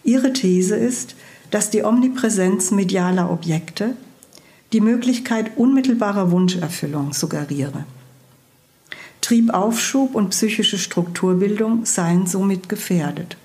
Ihre 0.03 0.33
These 0.33 0.75
ist, 0.75 1.15
dass 1.51 1.69
die 1.69 1.83
Omnipräsenz 1.83 2.71
medialer 2.71 3.29
Objekte 3.29 3.95
die 4.73 4.81
Möglichkeit 4.81 5.55
unmittelbarer 5.55 6.31
Wunscherfüllung 6.31 7.13
suggeriere. 7.13 7.83
Triebaufschub 9.21 10.15
und 10.15 10.31
psychische 10.31 10.79
Strukturbildung 10.79 11.85
seien 11.85 12.25
somit 12.25 12.69
gefährdet. 12.69 13.37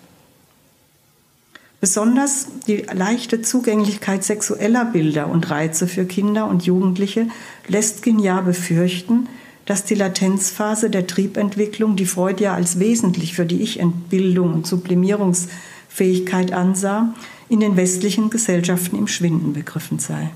Besonders 1.84 2.46
die 2.66 2.76
leichte 2.78 3.42
Zugänglichkeit 3.42 4.24
sexueller 4.24 4.86
Bilder 4.86 5.28
und 5.28 5.50
Reize 5.50 5.86
für 5.86 6.06
Kinder 6.06 6.48
und 6.48 6.64
Jugendliche 6.64 7.28
lässt 7.68 8.02
Gignard 8.02 8.46
befürchten, 8.46 9.28
dass 9.66 9.84
die 9.84 9.94
Latenzphase 9.94 10.88
der 10.88 11.06
Triebentwicklung, 11.06 11.94
die 11.94 12.06
Freud 12.06 12.42
ja 12.42 12.54
als 12.54 12.78
wesentlich 12.78 13.34
für 13.34 13.44
die 13.44 13.60
Ich-Entbildung 13.60 14.54
und 14.54 14.66
Sublimierungsfähigkeit 14.66 16.54
ansah, 16.54 17.12
in 17.50 17.60
den 17.60 17.76
westlichen 17.76 18.30
Gesellschaften 18.30 18.96
im 18.96 19.06
Schwinden 19.06 19.52
begriffen 19.52 19.98
sei. 19.98 20.30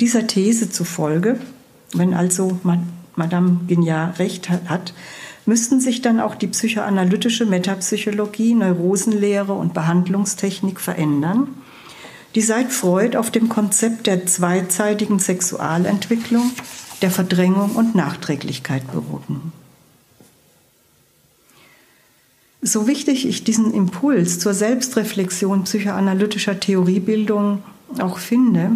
Dieser 0.00 0.26
These 0.26 0.68
zufolge, 0.68 1.40
wenn 1.94 2.12
also 2.12 2.60
Madame 3.16 3.60
Guignard 3.66 4.18
recht 4.18 4.50
hat, 4.50 4.92
müssten 5.48 5.80
sich 5.80 6.02
dann 6.02 6.20
auch 6.20 6.34
die 6.34 6.48
psychoanalytische 6.48 7.46
Metapsychologie, 7.46 8.54
Neurosenlehre 8.54 9.54
und 9.54 9.72
Behandlungstechnik 9.72 10.78
verändern, 10.78 11.48
die 12.34 12.42
seit 12.42 12.70
Freud 12.70 13.16
auf 13.16 13.30
dem 13.30 13.48
Konzept 13.48 14.06
der 14.06 14.26
zweizeitigen 14.26 15.18
Sexualentwicklung 15.18 16.52
der 17.00 17.10
Verdrängung 17.10 17.76
und 17.76 17.94
Nachträglichkeit 17.94 18.92
beruhten. 18.92 19.52
So 22.60 22.86
wichtig 22.86 23.26
ich 23.26 23.42
diesen 23.42 23.72
Impuls 23.72 24.38
zur 24.38 24.52
Selbstreflexion 24.52 25.64
psychoanalytischer 25.64 26.60
Theoriebildung 26.60 27.62
auch 28.00 28.18
finde, 28.18 28.72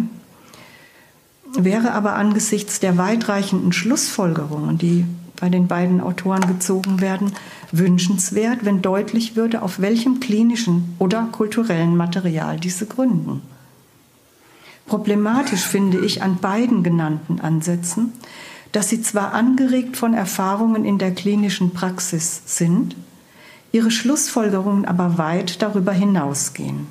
wäre 1.55 1.91
aber 1.91 2.15
angesichts 2.15 2.79
der 2.79 2.97
weitreichenden 2.97 3.73
Schlussfolgerungen, 3.73 4.79
die 4.79 5.05
bei 5.43 5.49
den 5.49 5.67
beiden 5.67 5.99
Autoren 5.99 6.47
gezogen 6.47 7.01
werden, 7.01 7.33
wünschenswert, 7.73 8.63
wenn 8.63 8.81
deutlich 8.81 9.35
würde, 9.35 9.61
auf 9.61 9.81
welchem 9.81 10.21
klinischen 10.21 10.95
oder 10.99 11.27
kulturellen 11.33 11.97
Material 11.97 12.57
diese 12.57 12.85
gründen. 12.85 13.41
Problematisch 14.85 15.63
finde 15.63 15.97
ich 15.97 16.23
an 16.23 16.37
beiden 16.37 16.81
genannten 16.81 17.41
Ansätzen, 17.41 18.13
dass 18.71 18.87
sie 18.87 19.01
zwar 19.01 19.33
angeregt 19.33 19.97
von 19.97 20.13
Erfahrungen 20.13 20.85
in 20.85 20.97
der 20.97 21.11
klinischen 21.11 21.71
Praxis 21.73 22.43
sind, 22.45 22.95
ihre 23.73 23.91
Schlussfolgerungen 23.91 24.85
aber 24.85 25.17
weit 25.17 25.61
darüber 25.61 25.91
hinausgehen. 25.91 26.87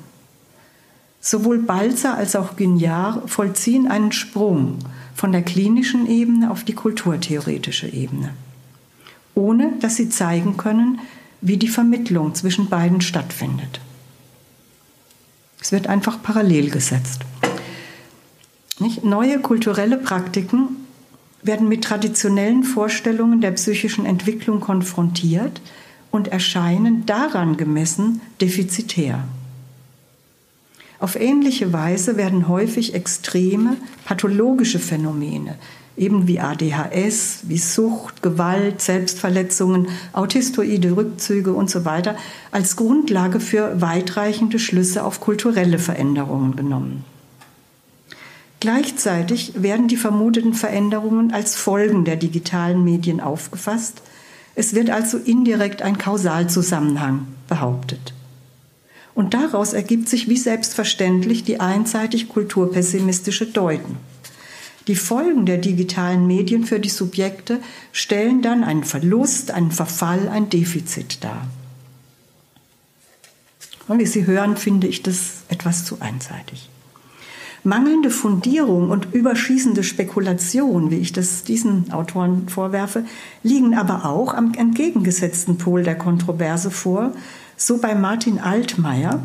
Sowohl 1.21 1.57
Balzer 1.57 2.17
als 2.17 2.35
auch 2.35 2.55
Guignard 2.55 3.27
vollziehen 3.31 3.87
einen 3.87 4.11
Sprung 4.11 4.77
von 5.15 5.31
der 5.31 5.41
klinischen 5.41 6.07
Ebene 6.07 6.51
auf 6.51 6.63
die 6.63 6.73
kulturtheoretische 6.73 7.87
Ebene, 7.87 8.33
ohne 9.35 9.73
dass 9.79 9.95
sie 9.95 10.09
zeigen 10.09 10.57
können, 10.57 10.99
wie 11.41 11.57
die 11.57 11.67
Vermittlung 11.67 12.35
zwischen 12.35 12.69
beiden 12.69 13.01
stattfindet. 13.01 13.81
Es 15.61 15.71
wird 15.71 15.87
einfach 15.87 16.21
parallel 16.21 16.69
gesetzt. 16.69 17.21
Nicht? 18.79 19.03
Neue 19.03 19.39
kulturelle 19.39 19.97
Praktiken 19.97 20.77
werden 21.41 21.67
mit 21.67 21.83
traditionellen 21.83 22.63
Vorstellungen 22.63 23.41
der 23.41 23.51
psychischen 23.51 24.05
Entwicklung 24.05 24.59
konfrontiert 24.59 25.61
und 26.11 26.29
erscheinen 26.29 27.05
daran 27.05 27.57
gemessen 27.57 28.21
defizitär. 28.39 29.23
Auf 31.03 31.19
ähnliche 31.19 31.73
Weise 31.73 32.15
werden 32.15 32.47
häufig 32.47 32.93
extreme 32.93 33.75
pathologische 34.05 34.79
Phänomene 34.79 35.57
eben 35.97 36.29
wie 36.29 36.39
ADHS, 36.39 37.39
wie 37.43 37.57
Sucht, 37.57 38.23
Gewalt, 38.23 38.81
Selbstverletzungen, 38.81 39.89
autistoide 40.13 40.95
Rückzüge 40.95 41.51
und 41.51 41.69
so 41.69 41.83
weiter, 41.83 42.15
als 42.51 42.77
Grundlage 42.77 43.41
für 43.41 43.81
weitreichende 43.81 44.59
Schlüsse 44.59 45.03
auf 45.03 45.19
kulturelle 45.19 45.77
Veränderungen 45.77 46.55
genommen. 46.55 47.03
Gleichzeitig 48.61 49.61
werden 49.61 49.89
die 49.89 49.97
vermuteten 49.97 50.53
Veränderungen 50.53 51.33
als 51.33 51.57
Folgen 51.57 52.05
der 52.05 52.15
digitalen 52.15 52.81
Medien 52.81 53.19
aufgefasst. 53.19 54.01
Es 54.55 54.73
wird 54.73 54.89
also 54.89 55.17
indirekt 55.17 55.81
ein 55.81 55.97
Kausalzusammenhang 55.97 57.27
behauptet. 57.49 58.13
Und 59.15 59.33
daraus 59.33 59.73
ergibt 59.73 60.09
sich 60.09 60.27
wie 60.27 60.37
selbstverständlich 60.37 61.43
die 61.43 61.59
einseitig 61.59 62.29
kulturpessimistische 62.29 63.45
Deuten. 63.45 63.97
Die 64.87 64.95
Folgen 64.95 65.45
der 65.45 65.59
digitalen 65.59 66.27
Medien 66.27 66.65
für 66.65 66.79
die 66.79 66.89
Subjekte 66.89 67.59
stellen 67.91 68.41
dann 68.41 68.63
einen 68.63 68.83
Verlust, 68.83 69.51
einen 69.51 69.71
Verfall, 69.71 70.27
ein 70.27 70.49
Defizit 70.49 71.23
dar. 71.23 71.47
Und 73.87 73.99
wie 73.99 74.05
Sie 74.05 74.25
hören, 74.25 74.57
finde 74.57 74.87
ich 74.87 75.03
das 75.03 75.43
etwas 75.49 75.85
zu 75.85 75.97
einseitig. 76.01 76.69
Mangelnde 77.65 78.09
Fundierung 78.09 78.89
und 78.89 79.13
überschießende 79.13 79.83
Spekulation, 79.83 80.91
wie 80.91 80.97
ich 80.97 81.13
das 81.13 81.45
diesen 81.45 81.93
Autoren 81.93 82.49
vorwerfe, 82.49 83.05
liegen 83.41 83.73
aber 83.73 84.05
auch 84.05 84.33
am 84.33 84.53
entgegengesetzten 84.53 85.57
Pol 85.57 85.83
der 85.83 85.97
Kontroverse 85.97 86.71
vor, 86.71 87.13
so 87.65 87.77
bei 87.77 87.95
Martin 87.95 88.39
Altmaier, 88.39 89.23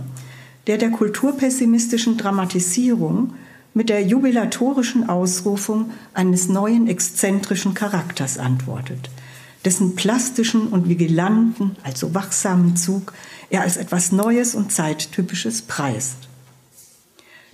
der 0.66 0.78
der 0.78 0.90
kulturpessimistischen 0.90 2.16
Dramatisierung 2.16 3.34
mit 3.74 3.88
der 3.88 4.02
jubilatorischen 4.04 5.08
Ausrufung 5.08 5.90
eines 6.14 6.48
neuen 6.48 6.88
exzentrischen 6.88 7.74
Charakters 7.74 8.38
antwortet, 8.38 9.10
dessen 9.64 9.96
plastischen 9.96 10.68
und 10.68 10.88
vigilanten, 10.88 11.76
also 11.82 12.14
wachsamen 12.14 12.76
Zug 12.76 13.12
er 13.50 13.62
als 13.62 13.76
etwas 13.76 14.12
Neues 14.12 14.54
und 14.54 14.72
Zeittypisches 14.72 15.62
preist. 15.62 16.28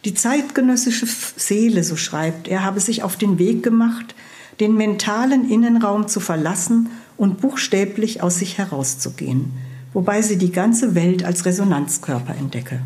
Die 0.04 0.12
zeitgenössische 0.12 1.06
Seele, 1.06 1.82
so 1.82 1.96
schreibt 1.96 2.46
er, 2.46 2.62
habe 2.62 2.80
sich 2.80 3.02
auf 3.02 3.16
den 3.16 3.38
Weg 3.38 3.62
gemacht, 3.62 4.14
den 4.60 4.74
mentalen 4.76 5.48
Innenraum 5.48 6.08
zu 6.08 6.20
verlassen 6.20 6.90
und 7.16 7.40
buchstäblich 7.40 8.22
aus 8.22 8.38
sich 8.38 8.58
herauszugehen, 8.58 9.52
wobei 9.94 10.20
sie 10.20 10.36
die 10.36 10.52
ganze 10.52 10.94
Welt 10.94 11.24
als 11.24 11.46
Resonanzkörper 11.46 12.34
entdecke. 12.36 12.82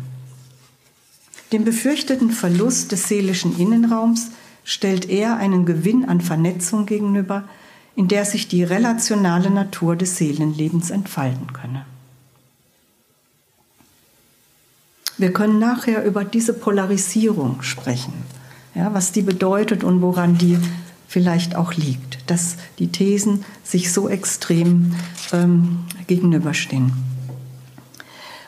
Dem 1.51 1.65
befürchteten 1.65 2.31
Verlust 2.31 2.91
des 2.91 3.07
seelischen 3.07 3.57
Innenraums 3.59 4.29
stellt 4.63 5.09
er 5.09 5.37
einen 5.37 5.65
Gewinn 5.65 6.05
an 6.05 6.21
Vernetzung 6.21 6.85
gegenüber, 6.85 7.43
in 7.95 8.07
der 8.07 8.23
sich 8.23 8.47
die 8.47 8.63
relationale 8.63 9.49
Natur 9.49 9.95
des 9.95 10.15
Seelenlebens 10.17 10.91
entfalten 10.91 11.51
könne. 11.51 11.85
Wir 15.17 15.33
können 15.33 15.59
nachher 15.59 16.05
über 16.05 16.23
diese 16.23 16.53
Polarisierung 16.53 17.61
sprechen, 17.61 18.13
ja, 18.73 18.93
was 18.93 19.11
die 19.11 19.21
bedeutet 19.21 19.83
und 19.83 20.01
woran 20.01 20.37
die 20.37 20.57
vielleicht 21.09 21.55
auch 21.55 21.73
liegt, 21.73 22.19
dass 22.27 22.55
die 22.77 22.89
Thesen 22.89 23.43
sich 23.63 23.91
so 23.91 24.07
extrem 24.07 24.93
ähm, 25.33 25.79
gegenüberstehen. 26.05 26.93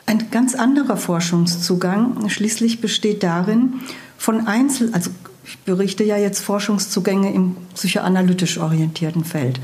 Ein 0.06 0.30
ganz 0.30 0.54
anderer 0.54 0.96
Forschungszugang 0.96 2.28
schließlich 2.28 2.80
besteht 2.80 3.24
darin, 3.24 3.80
von 4.16 4.46
Einzel, 4.46 4.90
also 4.92 5.10
ich 5.44 5.58
berichte 5.58 6.04
ja 6.04 6.16
jetzt 6.16 6.40
Forschungszugänge 6.40 7.34
im 7.34 7.56
psychoanalytisch 7.74 8.58
orientierten 8.58 9.24
Feld. 9.24 9.60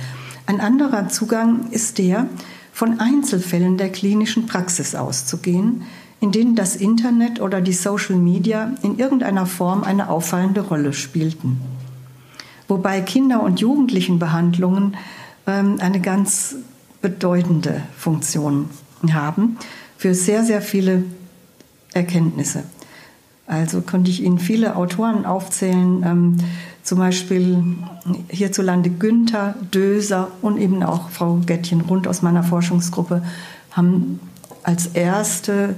Ein 0.46 0.60
anderer 0.60 1.08
Zugang 1.08 1.70
ist 1.70 1.98
der, 1.98 2.26
von 2.72 2.98
Einzelfällen 2.98 3.78
der 3.78 3.90
klinischen 3.90 4.46
Praxis 4.46 4.96
auszugehen, 4.96 5.82
in 6.20 6.32
denen 6.32 6.56
das 6.56 6.74
Internet 6.74 7.40
oder 7.40 7.60
die 7.60 7.72
Social 7.72 8.16
Media 8.16 8.72
in 8.82 8.98
irgendeiner 8.98 9.46
Form 9.46 9.84
eine 9.84 10.10
auffallende 10.10 10.62
Rolle 10.62 10.92
spielten. 10.92 11.60
Wobei 12.68 13.00
Kinder- 13.00 13.42
und 13.42 13.60
Jugendlichenbehandlungen 13.60 14.96
ähm, 15.46 15.78
eine 15.80 16.00
ganz 16.00 16.56
bedeutende 17.00 17.82
Funktion 17.96 18.68
haben 19.10 19.56
für 19.96 20.14
sehr, 20.14 20.44
sehr 20.44 20.60
viele 20.60 21.04
Erkenntnisse. 21.94 22.64
Also 23.46 23.80
konnte 23.80 24.10
ich 24.10 24.22
Ihnen 24.22 24.38
viele 24.38 24.76
Autoren 24.76 25.24
aufzählen, 25.24 26.02
ähm, 26.04 26.36
zum 26.82 26.98
Beispiel 26.98 27.62
hierzulande 28.28 28.90
Günther, 28.90 29.54
Döser 29.74 30.28
und 30.42 30.58
eben 30.58 30.82
auch 30.82 31.10
Frau 31.10 31.40
Gettchen 31.44 31.80
Rund 31.82 32.06
aus 32.06 32.22
meiner 32.22 32.42
Forschungsgruppe 32.42 33.22
haben 33.72 34.20
als 34.62 34.86
erste 34.88 35.76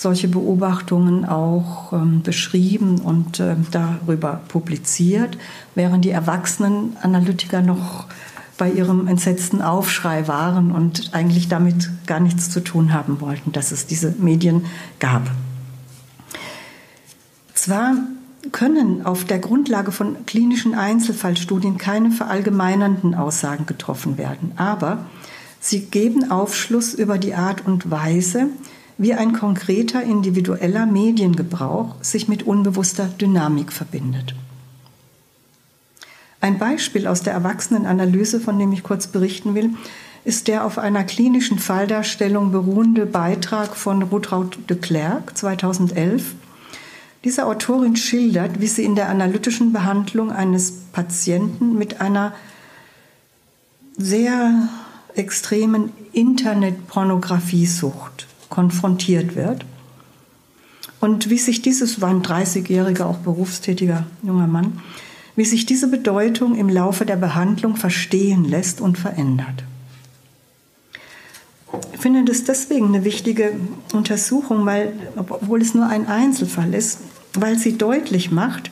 solche 0.00 0.28
Beobachtungen 0.28 1.26
auch 1.26 1.92
ähm, 1.92 2.22
beschrieben 2.22 3.00
und 3.00 3.38
äh, 3.38 3.54
darüber 3.70 4.40
publiziert, 4.48 5.36
während 5.74 6.06
die 6.06 6.10
erwachsenen 6.10 6.96
Analytiker 7.02 7.60
noch 7.60 8.06
bei 8.56 8.70
ihrem 8.70 9.08
entsetzten 9.08 9.60
Aufschrei 9.60 10.26
waren 10.26 10.72
und 10.72 11.10
eigentlich 11.12 11.48
damit 11.48 11.90
gar 12.06 12.18
nichts 12.18 12.48
zu 12.48 12.60
tun 12.60 12.94
haben 12.94 13.20
wollten, 13.20 13.52
dass 13.52 13.72
es 13.72 13.86
diese 13.86 14.14
Medien 14.18 14.64
gab. 15.00 15.30
Zwar 17.52 17.92
können 18.52 19.04
auf 19.04 19.26
der 19.26 19.38
Grundlage 19.38 19.92
von 19.92 20.24
klinischen 20.24 20.74
Einzelfallstudien 20.74 21.76
keine 21.76 22.10
verallgemeinernden 22.10 23.14
Aussagen 23.14 23.66
getroffen 23.66 24.16
werden, 24.16 24.52
aber 24.56 25.04
sie 25.60 25.80
geben 25.80 26.30
Aufschluss 26.30 26.94
über 26.94 27.18
die 27.18 27.34
Art 27.34 27.66
und 27.66 27.90
Weise, 27.90 28.48
wie 29.00 29.14
ein 29.14 29.32
konkreter 29.32 30.02
individueller 30.02 30.84
Mediengebrauch 30.84 31.94
sich 32.02 32.28
mit 32.28 32.42
unbewusster 32.42 33.06
Dynamik 33.06 33.72
verbindet. 33.72 34.34
Ein 36.42 36.58
Beispiel 36.58 37.06
aus 37.06 37.22
der 37.22 37.32
Erwachsenenanalyse, 37.32 38.40
von 38.40 38.58
dem 38.58 38.72
ich 38.72 38.82
kurz 38.82 39.06
berichten 39.06 39.54
will, 39.54 39.70
ist 40.26 40.48
der 40.48 40.66
auf 40.66 40.76
einer 40.76 41.04
klinischen 41.04 41.58
Falldarstellung 41.58 42.52
beruhende 42.52 43.06
Beitrag 43.06 43.74
von 43.74 44.02
Rutraud 44.02 44.58
de 44.68 44.76
Klerk 44.76 45.34
2011. 45.34 46.34
Diese 47.24 47.46
Autorin 47.46 47.96
schildert, 47.96 48.60
wie 48.60 48.66
sie 48.66 48.84
in 48.84 48.96
der 48.96 49.08
analytischen 49.08 49.72
Behandlung 49.72 50.30
eines 50.30 50.72
Patienten 50.92 51.78
mit 51.78 52.02
einer 52.02 52.34
sehr 53.96 54.68
extremen 55.14 55.90
Internetpornografiesucht 56.12 58.26
konfrontiert 58.50 59.34
wird. 59.36 59.64
Und 61.00 61.30
wie 61.30 61.38
sich 61.38 61.62
dieses, 61.62 62.02
war 62.02 62.10
ein 62.10 62.22
30-jähriger, 62.22 63.04
auch 63.04 63.18
berufstätiger 63.18 64.04
junger 64.22 64.46
Mann, 64.46 64.80
wie 65.34 65.46
sich 65.46 65.64
diese 65.64 65.88
Bedeutung 65.88 66.54
im 66.56 66.68
Laufe 66.68 67.06
der 67.06 67.16
Behandlung 67.16 67.76
verstehen 67.76 68.44
lässt 68.44 68.82
und 68.82 68.98
verändert. 68.98 69.64
Ich 71.94 72.00
finde 72.00 72.24
das 72.24 72.44
deswegen 72.44 72.88
eine 72.88 73.04
wichtige 73.04 73.52
Untersuchung, 73.94 74.66
weil, 74.66 74.92
obwohl 75.16 75.62
es 75.62 75.74
nur 75.74 75.86
ein 75.86 76.08
Einzelfall 76.08 76.74
ist, 76.74 76.98
weil 77.34 77.56
sie 77.58 77.78
deutlich 77.78 78.30
macht, 78.30 78.70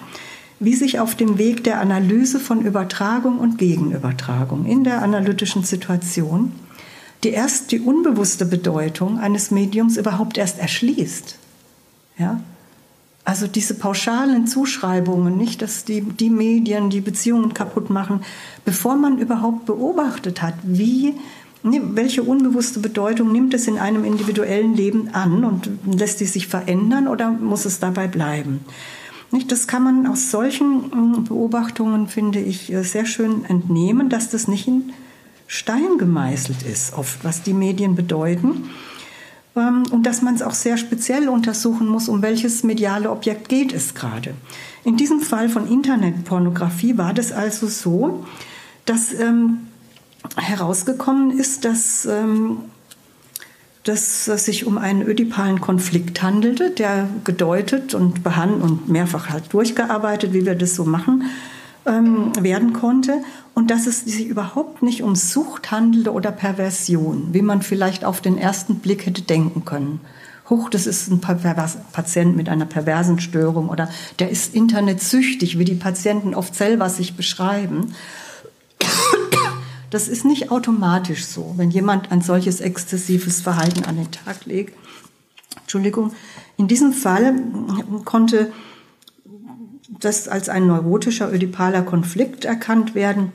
wie 0.61 0.75
sich 0.75 0.99
auf 0.99 1.15
dem 1.15 1.39
Weg 1.39 1.63
der 1.65 1.81
Analyse 1.81 2.41
von 2.41 2.63
Übertragung 2.63 3.39
und 3.39 3.59
Gegenübertragung 3.59 4.67
in 4.67 4.83
der 4.83 5.03
analytischen 5.03 5.63
Situation 5.63 6.53
die 7.25 7.31
erst 7.31 7.73
die 7.73 7.81
unbewusste 7.81 8.47
Bedeutung 8.47 9.19
eines 9.19 9.51
Mediums 9.51 9.97
überhaupt 9.97 10.39
erst 10.39 10.59
erschließt. 10.59 11.37
Ja? 12.19 12.41
Also 13.25 13.47
diese 13.47 13.75
pauschalen 13.75 14.47
Zuschreibungen, 14.47 15.37
nicht, 15.37 15.61
dass 15.61 15.85
die, 15.85 16.01
die 16.01 16.31
Medien 16.31 16.91
die 16.91 17.03
Beziehungen 17.03 17.53
kaputt 17.53 17.91
machen, 17.91 18.23
bevor 18.65 18.97
man 18.97 19.19
überhaupt 19.19 19.67
beobachtet 19.67 20.41
hat, 20.41 20.55
wie, 20.63 21.15
ne, 21.63 21.83
welche 21.93 22.23
unbewusste 22.23 22.81
Bedeutung 22.81 23.31
nimmt 23.33 23.53
es 23.53 23.67
in 23.67 23.79
einem 23.79 24.05
individuellen 24.05 24.75
Leben 24.75 25.11
an 25.13 25.45
und 25.45 25.69
lässt 25.85 26.21
die 26.21 26.25
sich 26.25 26.47
verändern 26.47 27.07
oder 27.07 27.31
muss 27.31 27.67
es 27.67 27.81
dabei 27.81 28.07
bleiben? 28.07 28.61
Nicht, 29.31 29.53
das 29.53 29.67
kann 29.67 29.83
man 29.83 30.07
aus 30.07 30.31
solchen 30.31 30.91
hm, 30.91 31.25
Beobachtungen, 31.25 32.09
finde 32.09 32.39
ich, 32.39 32.73
äh, 32.73 32.83
sehr 32.83 33.05
schön 33.05 33.45
entnehmen, 33.45 34.09
dass 34.09 34.31
das 34.31 34.49
nicht 34.49 34.67
in 34.67 34.93
Stein 35.49 35.97
gemeißelt 35.97 36.63
ist, 36.63 36.93
oft, 36.93 37.25
was 37.25 37.43
die 37.43 37.55
Medien 37.55 37.97
bedeuten 37.97 38.69
ähm, 39.57 39.85
und 39.91 40.05
dass 40.05 40.21
man 40.21 40.35
es 40.35 40.43
auch 40.43 40.53
sehr 40.53 40.77
speziell 40.77 41.29
untersuchen 41.29 41.89
muss, 41.89 42.09
um 42.09 42.21
welches 42.21 42.63
mediale 42.63 43.11
Objekt 43.11 43.49
geht 43.49 43.73
es 43.73 43.95
gerade. 43.95 44.35
In 44.85 44.99
diesem 44.99 45.21
Fall 45.21 45.49
von 45.49 45.67
Internetpornografie 45.67 46.99
war 46.99 47.15
das 47.15 47.33
also 47.33 47.67
so, 47.67 48.27
dass 48.85 49.13
ähm, 49.15 49.69
herausgekommen 50.37 51.31
ist, 51.31 51.65
dass, 51.65 52.05
ähm, 52.05 52.59
dass 53.85 54.29
es 54.29 54.45
sich 54.45 54.67
um 54.67 54.77
einen 54.77 55.01
ödipalen 55.01 55.63
Konflikt 55.63 56.21
handelte, 56.21 56.71
der 56.71 57.09
gedeutet 57.25 57.95
und 57.95 58.23
behandelt 58.23 58.63
und 58.63 58.89
mehrfach 58.91 59.31
halt 59.31 59.51
durchgearbeitet, 59.55 60.35
wie 60.35 60.45
wir 60.45 60.55
das 60.55 60.75
so 60.75 60.85
machen, 60.85 61.25
ähm, 61.87 62.33
werden 62.41 62.73
konnte 62.73 63.23
und 63.55 63.71
dass 63.71 63.87
es 63.87 64.01
sich 64.01 64.27
überhaupt 64.27 64.83
nicht 64.83 65.03
um 65.03 65.17
Sucht 65.17 65.71
handelte 65.71 66.13
oder 66.13 66.31
Perversion, 66.31 67.29
wie 67.33 67.43
man 67.43 67.63
vielleicht 67.63 68.05
auf 68.05 68.21
den 68.21 68.39
ersten 68.39 68.77
Blick 68.77 69.07
hätte 69.07 69.23
denken 69.23 69.65
können. 69.65 70.01
Huch, 70.51 70.71
das 70.71 70.87
ist 70.87 71.11
ein 71.11 71.21
Patient 71.21 72.37
mit 72.37 72.49
einer 72.49 72.65
perversen 72.65 73.21
Störung 73.21 73.69
oder 73.69 73.91
der 74.19 74.31
ist 74.31 74.55
internetsüchtig, 74.55 75.59
wie 75.59 75.65
die 75.65 75.75
Patienten 75.75 76.35
oft 76.35 76.55
selber 76.55 76.89
sich 76.89 77.17
beschreiben. 77.17 77.95
Das 79.91 80.09
ist 80.09 80.25
nicht 80.25 80.51
automatisch 80.51 81.25
so, 81.25 81.55
wenn 81.57 81.71
jemand 81.71 82.13
ein 82.13 82.21
solches 82.21 82.61
exzessives 82.61 83.41
Verhalten 83.41 83.85
an 83.85 83.97
den 83.97 84.11
Tag 84.11 84.45
legt. 84.45 84.75
Entschuldigung. 85.61 86.13
In 86.57 86.69
diesem 86.69 86.93
Fall 86.93 87.35
konnte 88.05 88.53
das 89.89 90.29
als 90.29 90.49
ein 90.49 90.67
neurotischer 90.67 91.33
ödipaler 91.33 91.83
Konflikt 91.83 92.45
erkannt 92.45 92.95
werden, 92.95 93.33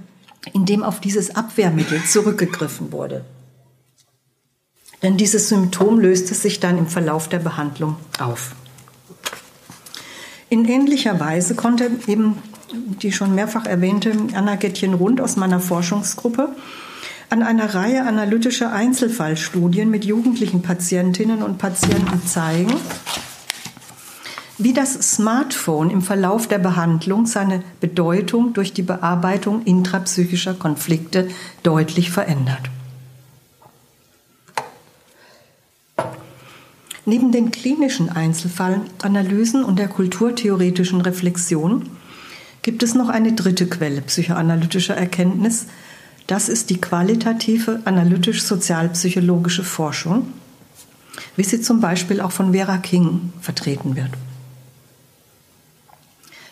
in 0.54 0.66
dem 0.66 0.84
auf 0.84 1.00
dieses 1.00 1.36
Abwehrmittel 1.36 2.04
zurückgegriffen 2.04 2.92
wurde. 2.92 3.26
Denn 5.02 5.18
dieses 5.18 5.50
Symptom 5.50 6.00
löste 6.00 6.34
sich 6.34 6.60
dann 6.60 6.78
im 6.78 6.88
Verlauf 6.88 7.28
der 7.28 7.40
Behandlung 7.40 7.98
auf. 8.20 8.56
In 10.50 10.66
ähnlicher 10.66 11.20
Weise 11.20 11.56
konnte 11.56 11.90
eben 12.08 12.38
die 13.02 13.12
schon 13.12 13.36
mehrfach 13.36 13.66
erwähnte 13.66 14.12
Anna 14.34 14.56
Gettchen 14.56 14.94
Rund 14.94 15.22
aus 15.22 15.36
meiner 15.36 15.60
Forschungsgruppe 15.60 16.56
an 17.30 17.44
einer 17.44 17.74
Reihe 17.74 18.06
analytischer 18.06 18.72
Einzelfallstudien 18.72 19.90
mit 19.90 20.06
jugendlichen 20.06 20.62
Patientinnen 20.62 21.42
und 21.42 21.58
Patienten 21.58 22.26
zeigen, 22.26 22.74
wie 24.58 24.74
das 24.74 24.94
Smartphone 24.94 25.90
im 25.90 26.02
Verlauf 26.02 26.48
der 26.48 26.60
Behandlung 26.60 27.26
seine 27.26 27.64
Bedeutung 27.80 28.54
durch 28.54 28.74
die 28.74 28.84
Bearbeitung 28.84 29.64
intrapsychischer 29.64 30.54
Konflikte 30.54 31.28
deutlich 31.64 32.12
verändert. 32.12 32.70
Neben 37.06 37.32
den 37.32 37.52
klinischen 37.52 38.10
Einzelfallanalysen 38.10 39.66
und 39.66 39.78
der 39.78 39.90
kulturtheoretischen 39.90 41.02
Reflexion 41.02 41.90
gibt 42.62 42.82
es 42.82 42.96
noch 42.96 43.10
eine 43.10 43.34
dritte 43.34 43.68
Quelle 43.68 44.02
psychoanalytischer 44.02 44.96
Erkenntnis. 44.96 45.66
Das 46.28 46.48
ist 46.48 46.70
die 46.70 46.80
qualitative 46.80 47.82
analytisch-sozialpsychologische 47.84 49.66
Forschung, 49.66 50.28
wie 51.36 51.44
sie 51.44 51.60
zum 51.60 51.82
Beispiel 51.82 52.22
auch 52.22 52.32
von 52.32 52.54
Vera 52.54 52.78
King 52.78 53.34
vertreten 53.42 53.98
wird. 53.98 54.12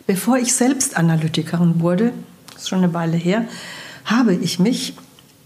Bevor 0.08 0.38
ich 0.38 0.54
selbst 0.54 0.98
Analytikerin 0.98 1.80
wurde, 1.80 2.14
ist 2.56 2.70
schon 2.70 2.84
eine 2.84 2.94
Weile 2.94 3.18
her, 3.18 3.46
habe 4.06 4.34
ich 4.34 4.60
mich, 4.60 4.96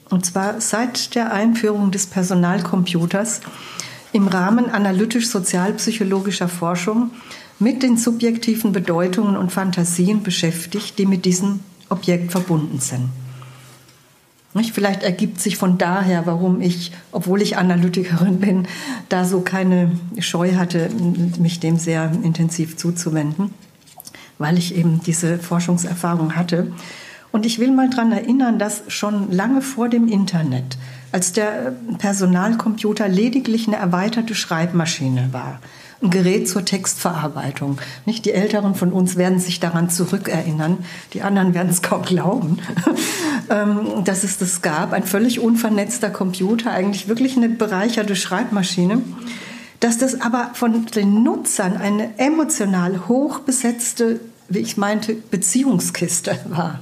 und 0.09 0.25
zwar 0.25 0.61
seit 0.61 1.15
der 1.15 1.33
Einführung 1.33 1.91
des 1.91 2.07
Personalcomputers, 2.07 3.41
im 4.13 4.27
Rahmen 4.27 4.69
analytisch-sozialpsychologischer 4.69 6.47
Forschung 6.47 7.11
mit 7.59 7.83
den 7.83 7.97
subjektiven 7.97 8.71
Bedeutungen 8.71 9.35
und 9.35 9.51
Fantasien 9.51 10.23
beschäftigt, 10.23 10.97
die 10.97 11.05
mit 11.05 11.25
diesem 11.25 11.59
Objekt 11.89 12.31
verbunden 12.31 12.79
sind. 12.79 13.09
Vielleicht 14.73 15.03
ergibt 15.03 15.41
sich 15.41 15.57
von 15.57 15.77
daher, 15.77 16.25
warum 16.25 16.61
ich, 16.61 16.93
obwohl 17.11 17.41
ich 17.41 17.57
Analytikerin 17.57 18.39
bin, 18.39 18.67
da 19.09 19.25
so 19.25 19.41
keine 19.41 19.91
Scheu 20.19 20.55
hatte, 20.55 20.89
mich 21.37 21.59
dem 21.59 21.77
sehr 21.77 22.09
intensiv 22.23 22.77
zuzuwenden, 22.77 23.53
weil 24.37 24.57
ich 24.57 24.75
eben 24.75 25.01
diese 25.05 25.37
Forschungserfahrung 25.37 26.35
hatte. 26.35 26.71
Und 27.31 27.45
ich 27.45 27.59
will 27.59 27.71
mal 27.71 27.89
daran 27.89 28.11
erinnern, 28.11 28.59
dass 28.59 28.83
schon 28.87 29.31
lange 29.31 29.61
vor 29.61 29.89
dem 29.89 30.07
Internet 30.07 30.77
als 31.15 31.31
der 31.31 31.73
Personalcomputer 31.97 33.07
lediglich 33.07 33.67
eine 33.67 33.77
erweiterte 33.77 34.35
Schreibmaschine 34.35 35.29
war. 35.31 35.61
Ein 36.03 36.09
Gerät 36.09 36.49
zur 36.49 36.65
Textverarbeitung. 36.65 37.77
Nicht 38.05 38.25
die 38.25 38.33
Älteren 38.33 38.75
von 38.75 38.91
uns 38.91 39.15
werden 39.15 39.39
sich 39.39 39.61
daran 39.61 39.89
zurückerinnern, 39.89 40.79
die 41.13 41.21
anderen 41.21 41.53
werden 41.53 41.69
es 41.69 41.81
kaum 41.81 42.01
glauben, 42.01 42.59
ähm, 43.49 44.03
dass 44.03 44.25
es 44.25 44.37
das 44.37 44.61
gab. 44.61 44.91
Ein 44.91 45.03
völlig 45.03 45.39
unvernetzter 45.39 46.09
Computer, 46.09 46.71
eigentlich 46.71 47.07
wirklich 47.07 47.37
eine 47.37 47.47
bereicherte 47.47 48.17
Schreibmaschine. 48.17 49.01
Dass 49.79 49.97
das 49.97 50.21
aber 50.21 50.51
von 50.53 50.85
den 50.87 51.23
Nutzern 51.23 51.77
eine 51.77 52.17
emotional 52.17 53.07
hochbesetzte 53.07 54.19
wie 54.47 54.59
ich 54.59 54.77
meinte, 54.77 55.13
Beziehungskiste 55.15 56.39
war. 56.49 56.79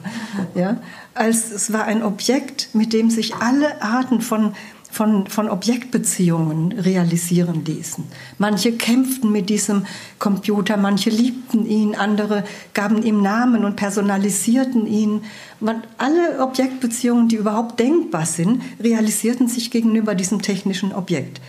Ja? 0.56 0.78
Als 1.14 1.52
es 1.52 1.72
war 1.72 1.86
ein 1.86 2.04
Objekt, 2.04 2.70
mit 2.74 2.94
dem 2.94 3.10
sich 3.10 3.36
alle 3.36 3.82
Arten 3.82 4.22
von, 4.22 4.54
von, 4.92 5.28
von 5.28 5.50
Objektbeziehungen 5.50 6.72
realisieren 6.74 7.64
ließen. 7.66 8.04
Manche 8.38 8.74
kämpften 8.74 9.32
mit 9.32 9.50
diesem 9.50 9.86
Computer, 10.20 10.78
manche 10.78 11.10
liebten 11.10 11.66
ihn, 11.66 11.96
andere 11.96 12.44
gaben 12.74 13.04
ihm 13.04 13.22
Namen 13.22 13.64
und 13.64 13.76
personalisierten 13.76 14.88
ihn. 14.88 15.24
Man, 15.60 15.84
alle 15.98 16.44
Objektbeziehungen, 16.44 17.30
die 17.30 17.38
überhaupt 17.38 17.80
denkbar 17.80 18.26
sind, 18.26 18.62
realisierten 18.80 19.48
sich 19.48 19.72
gegenüber 19.72 20.16
diesem 20.16 20.42
technischen 20.42 20.94
Objekt. 20.94 21.42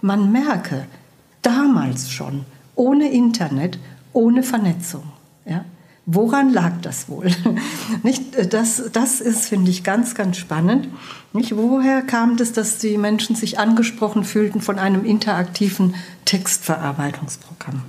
Man 0.00 0.32
merke, 0.32 0.86
damals 1.42 2.10
schon, 2.10 2.44
ohne 2.74 3.10
Internet, 3.10 3.78
ohne 4.12 4.42
Vernetzung. 4.42 5.04
Ja? 5.44 5.64
Woran 6.06 6.52
lag 6.52 6.80
das 6.82 7.08
wohl? 7.08 7.30
Nicht, 8.02 8.52
das, 8.52 8.90
das 8.92 9.20
ist, 9.20 9.46
finde 9.46 9.70
ich, 9.70 9.82
ganz, 9.82 10.14
ganz 10.14 10.36
spannend. 10.36 10.88
Nicht, 11.32 11.56
woher 11.56 12.02
kam 12.02 12.36
das, 12.36 12.52
dass 12.52 12.78
die 12.78 12.96
Menschen 12.96 13.34
sich 13.34 13.58
angesprochen 13.58 14.24
fühlten 14.24 14.60
von 14.60 14.78
einem 14.78 15.04
interaktiven 15.04 15.94
Textverarbeitungsprogramm? 16.24 17.82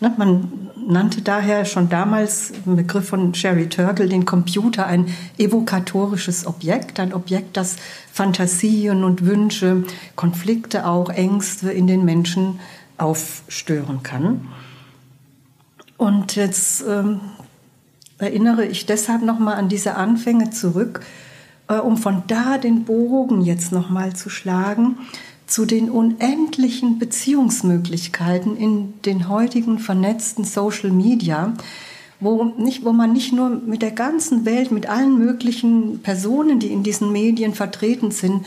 Man 0.00 0.70
nannte 0.86 1.22
daher 1.22 1.64
schon 1.64 1.88
damals 1.88 2.52
im 2.66 2.76
Begriff 2.76 3.08
von 3.08 3.32
Sherry 3.34 3.68
Turkle 3.68 4.08
den 4.08 4.24
Computer 4.24 4.86
ein 4.86 5.14
evokatorisches 5.38 6.46
Objekt, 6.46 7.00
ein 7.00 7.14
Objekt, 7.14 7.56
das 7.56 7.76
Fantasien 8.12 9.04
und 9.04 9.24
Wünsche, 9.24 9.84
Konflikte 10.16 10.86
auch, 10.86 11.10
Ängste 11.10 11.70
in 11.70 11.86
den 11.86 12.04
Menschen 12.04 12.60
aufstören 12.98 14.02
kann. 14.02 14.48
Und 15.96 16.34
jetzt 16.36 16.84
ähm, 16.86 17.20
erinnere 18.18 18.66
ich 18.66 18.86
deshalb 18.86 19.22
nochmal 19.22 19.54
an 19.54 19.68
diese 19.68 19.94
Anfänge 19.94 20.50
zurück, 20.50 21.00
äh, 21.68 21.74
um 21.74 21.96
von 21.96 22.24
da 22.26 22.58
den 22.58 22.84
Bogen 22.84 23.42
jetzt 23.42 23.72
nochmal 23.72 24.14
zu 24.14 24.28
schlagen 24.28 24.98
zu 25.54 25.66
den 25.66 25.88
unendlichen 25.88 26.98
Beziehungsmöglichkeiten 26.98 28.56
in 28.56 28.94
den 29.02 29.28
heutigen 29.28 29.78
vernetzten 29.78 30.42
Social 30.42 30.90
Media, 30.90 31.54
wo, 32.18 32.42
nicht, 32.58 32.84
wo 32.84 32.92
man 32.92 33.12
nicht 33.12 33.32
nur 33.32 33.50
mit 33.50 33.80
der 33.80 33.92
ganzen 33.92 34.44
Welt, 34.46 34.72
mit 34.72 34.88
allen 34.88 35.16
möglichen 35.16 36.00
Personen, 36.00 36.58
die 36.58 36.72
in 36.72 36.82
diesen 36.82 37.12
Medien 37.12 37.54
vertreten 37.54 38.10
sind, 38.10 38.44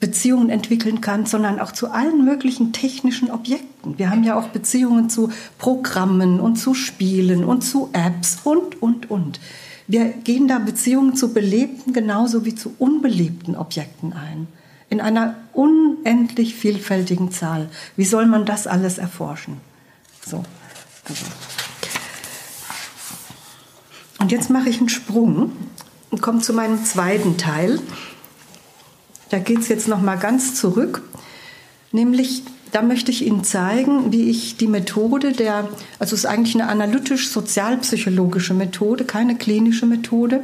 Beziehungen 0.00 0.50
entwickeln 0.50 1.00
kann, 1.00 1.26
sondern 1.26 1.60
auch 1.60 1.70
zu 1.70 1.92
allen 1.92 2.24
möglichen 2.24 2.72
technischen 2.72 3.30
Objekten. 3.30 3.96
Wir 3.96 4.10
haben 4.10 4.24
ja 4.24 4.36
auch 4.36 4.48
Beziehungen 4.48 5.10
zu 5.10 5.30
Programmen 5.58 6.40
und 6.40 6.56
zu 6.56 6.74
Spielen 6.74 7.44
und 7.44 7.62
zu 7.62 7.88
Apps 7.92 8.38
und, 8.42 8.82
und, 8.82 9.12
und. 9.12 9.38
Wir 9.86 10.06
gehen 10.06 10.48
da 10.48 10.58
Beziehungen 10.58 11.14
zu 11.14 11.32
belebten 11.32 11.92
genauso 11.92 12.44
wie 12.44 12.56
zu 12.56 12.74
unbelebten 12.80 13.54
Objekten 13.54 14.12
ein. 14.12 14.48
In 14.90 15.00
einer 15.00 15.36
unendlich 16.00 16.54
vielfältigen 16.54 17.30
Zahl. 17.30 17.68
Wie 17.96 18.04
soll 18.04 18.26
man 18.26 18.44
das 18.44 18.66
alles 18.66 18.98
erforschen? 18.98 19.58
So. 20.26 20.44
Also. 21.08 21.24
Und 24.18 24.32
jetzt 24.32 24.50
mache 24.50 24.68
ich 24.68 24.78
einen 24.78 24.88
Sprung 24.88 25.52
und 26.10 26.20
komme 26.20 26.40
zu 26.40 26.52
meinem 26.52 26.84
zweiten 26.84 27.38
Teil. 27.38 27.80
Da 29.30 29.38
geht 29.38 29.60
es 29.60 29.68
jetzt 29.68 29.88
noch 29.88 30.02
mal 30.02 30.16
ganz 30.16 30.54
zurück, 30.54 31.02
nämlich 31.92 32.42
da 32.72 32.82
möchte 32.82 33.10
ich 33.10 33.26
Ihnen 33.26 33.42
zeigen, 33.42 34.12
wie 34.12 34.30
ich 34.30 34.56
die 34.56 34.68
Methode 34.68 35.32
der, 35.32 35.68
also 35.98 36.14
es 36.14 36.24
ist 36.24 36.26
eigentlich 36.26 36.54
eine 36.54 36.68
analytisch-sozialpsychologische 36.68 38.54
Methode, 38.54 39.04
keine 39.04 39.36
klinische 39.36 39.86
Methode, 39.86 40.42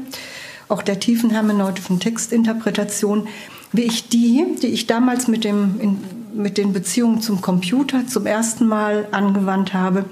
auch 0.69 0.83
der 0.83 0.99
tiefen 0.99 1.31
hermeneutischen 1.31 2.01
Textinterpretation, 2.01 3.29
wie 3.77 3.83
ich 3.83 4.09
die, 4.09 4.45
die 4.63 4.69
ich 4.69 4.87
damals 4.87 5.29
mit, 5.29 5.45
dem, 5.45 5.81
in, 5.81 5.99
mit 6.35 6.59
den 6.59 6.73
Beziehungen 6.73 7.21
zum 7.21 7.41
Computer 7.41 8.07
zum 8.07 8.27
ersten 8.27 8.67
Mal 8.67 9.09
angewandt 9.13 9.75
habe, 9.75 10.05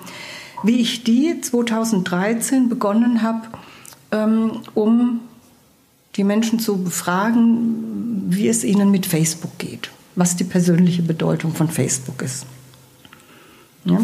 wie 0.62 0.80
ich 0.80 1.04
die 1.04 1.40
2013 1.40 2.68
begonnen 2.68 3.22
habe, 3.22 3.42
ähm, 4.12 4.60
um 4.74 5.20
die 6.16 6.24
Menschen 6.24 6.58
zu 6.58 6.82
befragen, 6.82 8.24
wie 8.28 8.48
es 8.48 8.64
ihnen 8.64 8.90
mit 8.90 9.06
Facebook 9.06 9.58
geht, 9.58 9.90
was 10.14 10.36
die 10.36 10.44
persönliche 10.44 11.02
Bedeutung 11.02 11.54
von 11.54 11.68
Facebook 11.68 12.22
ist. 12.22 12.46
Ja? 13.84 13.98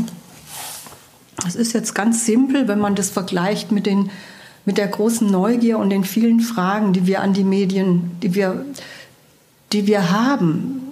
Das 1.43 1.55
ist 1.55 1.73
jetzt 1.73 1.95
ganz 1.95 2.27
simpel, 2.27 2.69
wenn 2.69 2.79
man 2.79 2.95
das 2.95 3.11
vergleicht 3.11 3.73
mit 3.73 3.87
den, 3.87 4.11
mit 4.65 4.77
der 4.77 4.89
großen 4.89 5.31
Neugier 5.31 5.79
und 5.79 5.91
den 5.91 6.05
vielen 6.05 6.41
Fragen, 6.41 6.93
die 6.93 7.07
wir 7.07 7.23
an 7.23 7.33
die 7.33 7.45
Medien, 7.45 8.11
die 8.23 8.35
wir, 8.35 8.65
die 9.73 9.87
wir 9.87 10.11
haben, 10.11 10.83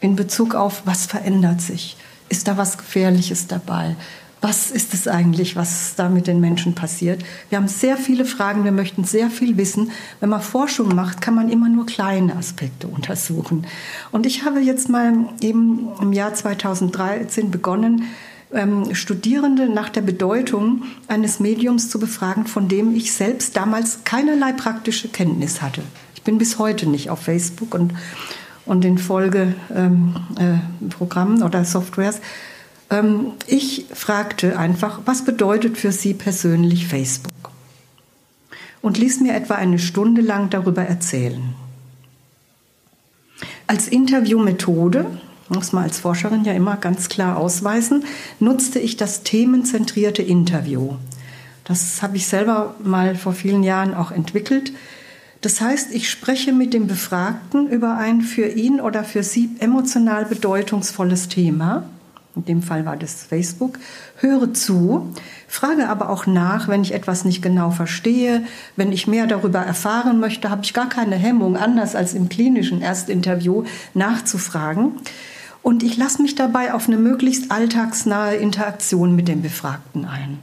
in 0.00 0.16
Bezug 0.16 0.54
auf, 0.54 0.82
was 0.84 1.06
verändert 1.06 1.60
sich? 1.60 1.96
Ist 2.28 2.48
da 2.48 2.56
was 2.56 2.78
Gefährliches 2.78 3.46
dabei? 3.46 3.96
Was 4.42 4.70
ist 4.70 4.92
es 4.94 5.08
eigentlich, 5.08 5.56
was 5.56 5.94
da 5.96 6.08
mit 6.08 6.26
den 6.26 6.40
Menschen 6.40 6.74
passiert? 6.74 7.24
Wir 7.48 7.58
haben 7.58 7.68
sehr 7.68 7.96
viele 7.96 8.24
Fragen, 8.24 8.64
wir 8.64 8.72
möchten 8.72 9.04
sehr 9.04 9.30
viel 9.30 9.56
wissen. 9.56 9.90
Wenn 10.20 10.28
man 10.28 10.42
Forschung 10.42 10.94
macht, 10.94 11.20
kann 11.20 11.34
man 11.34 11.48
immer 11.48 11.68
nur 11.68 11.86
kleine 11.86 12.36
Aspekte 12.36 12.86
untersuchen. 12.86 13.66
Und 14.12 14.26
ich 14.26 14.44
habe 14.44 14.60
jetzt 14.60 14.88
mal 14.88 15.14
eben 15.40 15.88
im 16.00 16.12
Jahr 16.12 16.34
2013 16.34 17.50
begonnen, 17.50 18.04
ähm, 18.52 18.94
Studierende 18.94 19.68
nach 19.68 19.88
der 19.88 20.02
Bedeutung 20.02 20.84
eines 21.08 21.40
Mediums 21.40 21.88
zu 21.88 21.98
befragen, 21.98 22.46
von 22.46 22.68
dem 22.68 22.94
ich 22.94 23.12
selbst 23.12 23.56
damals 23.56 24.04
keinerlei 24.04 24.52
praktische 24.52 25.08
Kenntnis 25.08 25.62
hatte. 25.62 25.82
Bin 26.26 26.38
bis 26.38 26.58
heute 26.58 26.88
nicht 26.88 27.08
auf 27.08 27.20
Facebook 27.20 27.72
und, 27.72 27.94
und 28.66 28.84
in 28.84 28.98
Folgeprogrammen 28.98 31.36
ähm, 31.36 31.40
äh, 31.40 31.44
oder 31.44 31.64
Softwares. 31.64 32.20
Ähm, 32.90 33.32
ich 33.46 33.86
fragte 33.94 34.58
einfach, 34.58 35.00
was 35.06 35.24
bedeutet 35.24 35.78
für 35.78 35.92
Sie 35.92 36.14
persönlich 36.14 36.88
Facebook? 36.88 37.32
Und 38.82 38.98
ließ 38.98 39.20
mir 39.20 39.34
etwa 39.34 39.54
eine 39.54 39.78
Stunde 39.78 40.20
lang 40.20 40.50
darüber 40.50 40.82
erzählen. 40.82 41.54
Als 43.68 43.88
Interviewmethode 43.88 45.06
muss 45.48 45.72
man 45.72 45.84
als 45.84 46.00
Forscherin 46.00 46.44
ja 46.44 46.52
immer 46.52 46.76
ganz 46.76 47.08
klar 47.08 47.36
ausweisen, 47.36 48.04
nutzte 48.40 48.80
ich 48.80 48.96
das 48.96 49.22
themenzentrierte 49.22 50.22
Interview. 50.22 50.96
Das 51.62 52.02
habe 52.02 52.16
ich 52.16 52.26
selber 52.26 52.74
mal 52.82 53.14
vor 53.14 53.32
vielen 53.32 53.62
Jahren 53.62 53.94
auch 53.94 54.10
entwickelt. 54.10 54.72
Das 55.46 55.60
heißt, 55.60 55.92
ich 55.92 56.10
spreche 56.10 56.52
mit 56.52 56.74
dem 56.74 56.88
Befragten 56.88 57.68
über 57.68 57.96
ein 57.96 58.22
für 58.22 58.48
ihn 58.48 58.80
oder 58.80 59.04
für 59.04 59.22
sie 59.22 59.50
emotional 59.60 60.24
bedeutungsvolles 60.24 61.28
Thema. 61.28 61.84
In 62.34 62.46
dem 62.46 62.62
Fall 62.62 62.84
war 62.84 62.96
das 62.96 63.22
Facebook. 63.22 63.78
Höre 64.16 64.52
zu, 64.54 65.14
frage 65.46 65.88
aber 65.88 66.10
auch 66.10 66.26
nach, 66.26 66.66
wenn 66.66 66.82
ich 66.82 66.92
etwas 66.92 67.24
nicht 67.24 67.42
genau 67.42 67.70
verstehe. 67.70 68.42
Wenn 68.74 68.90
ich 68.90 69.06
mehr 69.06 69.28
darüber 69.28 69.60
erfahren 69.60 70.18
möchte, 70.18 70.50
habe 70.50 70.64
ich 70.64 70.74
gar 70.74 70.88
keine 70.88 71.14
Hemmung, 71.14 71.56
anders 71.56 71.94
als 71.94 72.12
im 72.12 72.28
klinischen 72.28 72.82
Erstinterview 72.82 73.62
nachzufragen. 73.94 74.94
Und 75.62 75.84
ich 75.84 75.96
lasse 75.96 76.22
mich 76.22 76.34
dabei 76.34 76.74
auf 76.74 76.88
eine 76.88 76.96
möglichst 76.96 77.52
alltagsnahe 77.52 78.34
Interaktion 78.34 79.14
mit 79.14 79.28
dem 79.28 79.42
Befragten 79.42 80.06
ein. 80.06 80.38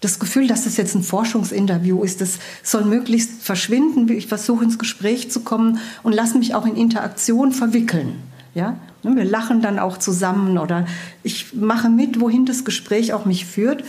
Das 0.00 0.18
Gefühl, 0.18 0.46
dass 0.46 0.66
es 0.66 0.76
jetzt 0.76 0.94
ein 0.94 1.02
Forschungsinterview 1.02 2.02
ist, 2.04 2.20
das 2.20 2.38
soll 2.62 2.84
möglichst 2.84 3.42
verschwinden. 3.42 4.08
Ich 4.10 4.28
versuche 4.28 4.64
ins 4.64 4.78
Gespräch 4.78 5.30
zu 5.30 5.40
kommen 5.40 5.80
und 6.02 6.12
lasse 6.12 6.38
mich 6.38 6.54
auch 6.54 6.66
in 6.66 6.76
Interaktion 6.76 7.52
verwickeln. 7.52 8.22
Ja? 8.54 8.76
Wir 9.02 9.24
lachen 9.24 9.62
dann 9.62 9.78
auch 9.78 9.98
zusammen 9.98 10.58
oder 10.58 10.86
ich 11.22 11.54
mache 11.54 11.88
mit, 11.88 12.20
wohin 12.20 12.46
das 12.46 12.64
Gespräch 12.64 13.12
auch 13.12 13.24
mich 13.24 13.46
führt. 13.46 13.84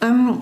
Ähm, 0.00 0.40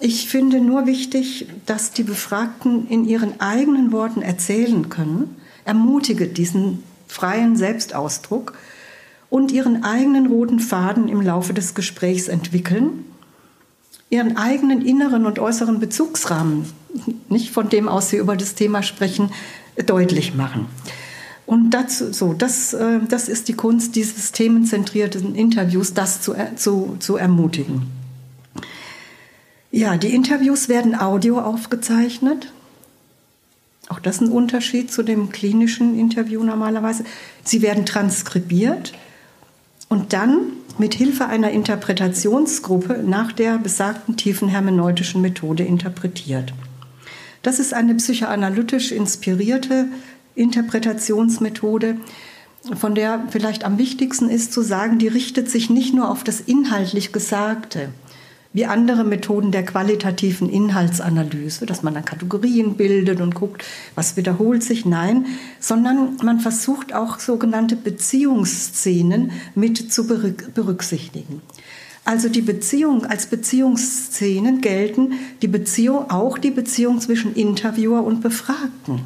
ich 0.00 0.28
finde 0.28 0.60
nur 0.60 0.86
wichtig, 0.86 1.46
dass 1.64 1.92
die 1.92 2.02
Befragten 2.02 2.86
in 2.88 3.06
ihren 3.06 3.40
eigenen 3.40 3.92
Worten 3.92 4.20
erzählen 4.20 4.90
können. 4.90 5.36
Ermutige 5.64 6.26
diesen 6.28 6.82
freien 7.08 7.56
Selbstausdruck 7.56 8.54
und 9.30 9.52
ihren 9.52 9.84
eigenen 9.84 10.26
roten 10.26 10.60
Faden 10.60 11.08
im 11.08 11.20
Laufe 11.20 11.54
des 11.54 11.74
Gesprächs 11.74 12.28
entwickeln, 12.28 13.04
ihren 14.10 14.36
eigenen 14.36 14.84
inneren 14.84 15.26
und 15.26 15.38
äußeren 15.38 15.80
Bezugsrahmen, 15.80 16.66
nicht 17.28 17.50
von 17.50 17.68
dem 17.68 17.88
aus 17.88 18.10
sie 18.10 18.16
über 18.16 18.36
das 18.36 18.54
Thema 18.54 18.82
sprechen, 18.82 19.30
deutlich 19.86 20.34
machen. 20.34 20.66
Und 21.44 21.70
dazu, 21.70 22.12
so, 22.12 22.32
das, 22.32 22.72
äh, 22.74 22.98
das 23.08 23.28
ist 23.28 23.48
die 23.48 23.52
Kunst 23.52 23.94
dieses 23.94 24.32
themenzentrierten 24.32 25.34
Interviews, 25.34 25.94
das 25.94 26.20
zu, 26.20 26.34
zu, 26.56 26.96
zu 26.98 27.16
ermutigen. 27.16 27.82
Ja, 29.70 29.96
die 29.96 30.12
Interviews 30.12 30.68
werden 30.68 30.98
audio 30.98 31.38
aufgezeichnet. 31.38 32.52
Auch 33.88 34.00
das 34.00 34.16
ist 34.16 34.22
ein 34.22 34.32
Unterschied 34.32 34.92
zu 34.92 35.04
dem 35.04 35.30
klinischen 35.30 35.96
Interview 35.98 36.42
normalerweise. 36.42 37.04
Sie 37.44 37.62
werden 37.62 37.86
transkribiert 37.86 38.92
und 39.88 40.12
dann 40.12 40.38
mit 40.78 40.94
Hilfe 40.94 41.26
einer 41.26 41.50
Interpretationsgruppe 41.50 43.02
nach 43.04 43.32
der 43.32 43.58
besagten 43.58 44.16
tiefen 44.16 44.48
hermeneutischen 44.48 45.22
Methode 45.22 45.62
interpretiert. 45.62 46.52
Das 47.42 47.58
ist 47.58 47.74
eine 47.74 47.94
psychoanalytisch 47.94 48.92
inspirierte 48.92 49.86
Interpretationsmethode, 50.34 51.96
von 52.74 52.94
der 52.94 53.22
vielleicht 53.30 53.64
am 53.64 53.78
wichtigsten 53.78 54.28
ist 54.28 54.52
zu 54.52 54.62
sagen, 54.62 54.98
die 54.98 55.08
richtet 55.08 55.48
sich 55.50 55.70
nicht 55.70 55.94
nur 55.94 56.10
auf 56.10 56.24
das 56.24 56.40
inhaltlich 56.40 57.12
Gesagte, 57.12 57.90
wie 58.56 58.64
andere 58.64 59.04
Methoden 59.04 59.52
der 59.52 59.66
qualitativen 59.66 60.48
Inhaltsanalyse, 60.48 61.66
dass 61.66 61.82
man 61.82 61.92
dann 61.92 62.06
Kategorien 62.06 62.78
bildet 62.78 63.20
und 63.20 63.34
guckt, 63.34 63.62
was 63.94 64.16
wiederholt 64.16 64.62
sich. 64.62 64.86
Nein, 64.86 65.26
sondern 65.60 66.16
man 66.24 66.40
versucht 66.40 66.94
auch 66.94 67.18
sogenannte 67.18 67.76
Beziehungsszenen 67.76 69.32
mit 69.54 69.92
zu 69.92 70.06
berücksichtigen. 70.06 71.42
Also 72.06 72.30
die 72.30 72.40
Beziehung 72.40 73.04
als 73.04 73.26
Beziehungsszenen 73.26 74.62
gelten 74.62 75.12
die 75.42 75.48
Beziehung 75.48 76.10
auch 76.10 76.38
die 76.38 76.50
Beziehung 76.50 76.98
zwischen 77.02 77.34
Interviewer 77.34 78.04
und 78.04 78.22
Befragten. 78.22 79.00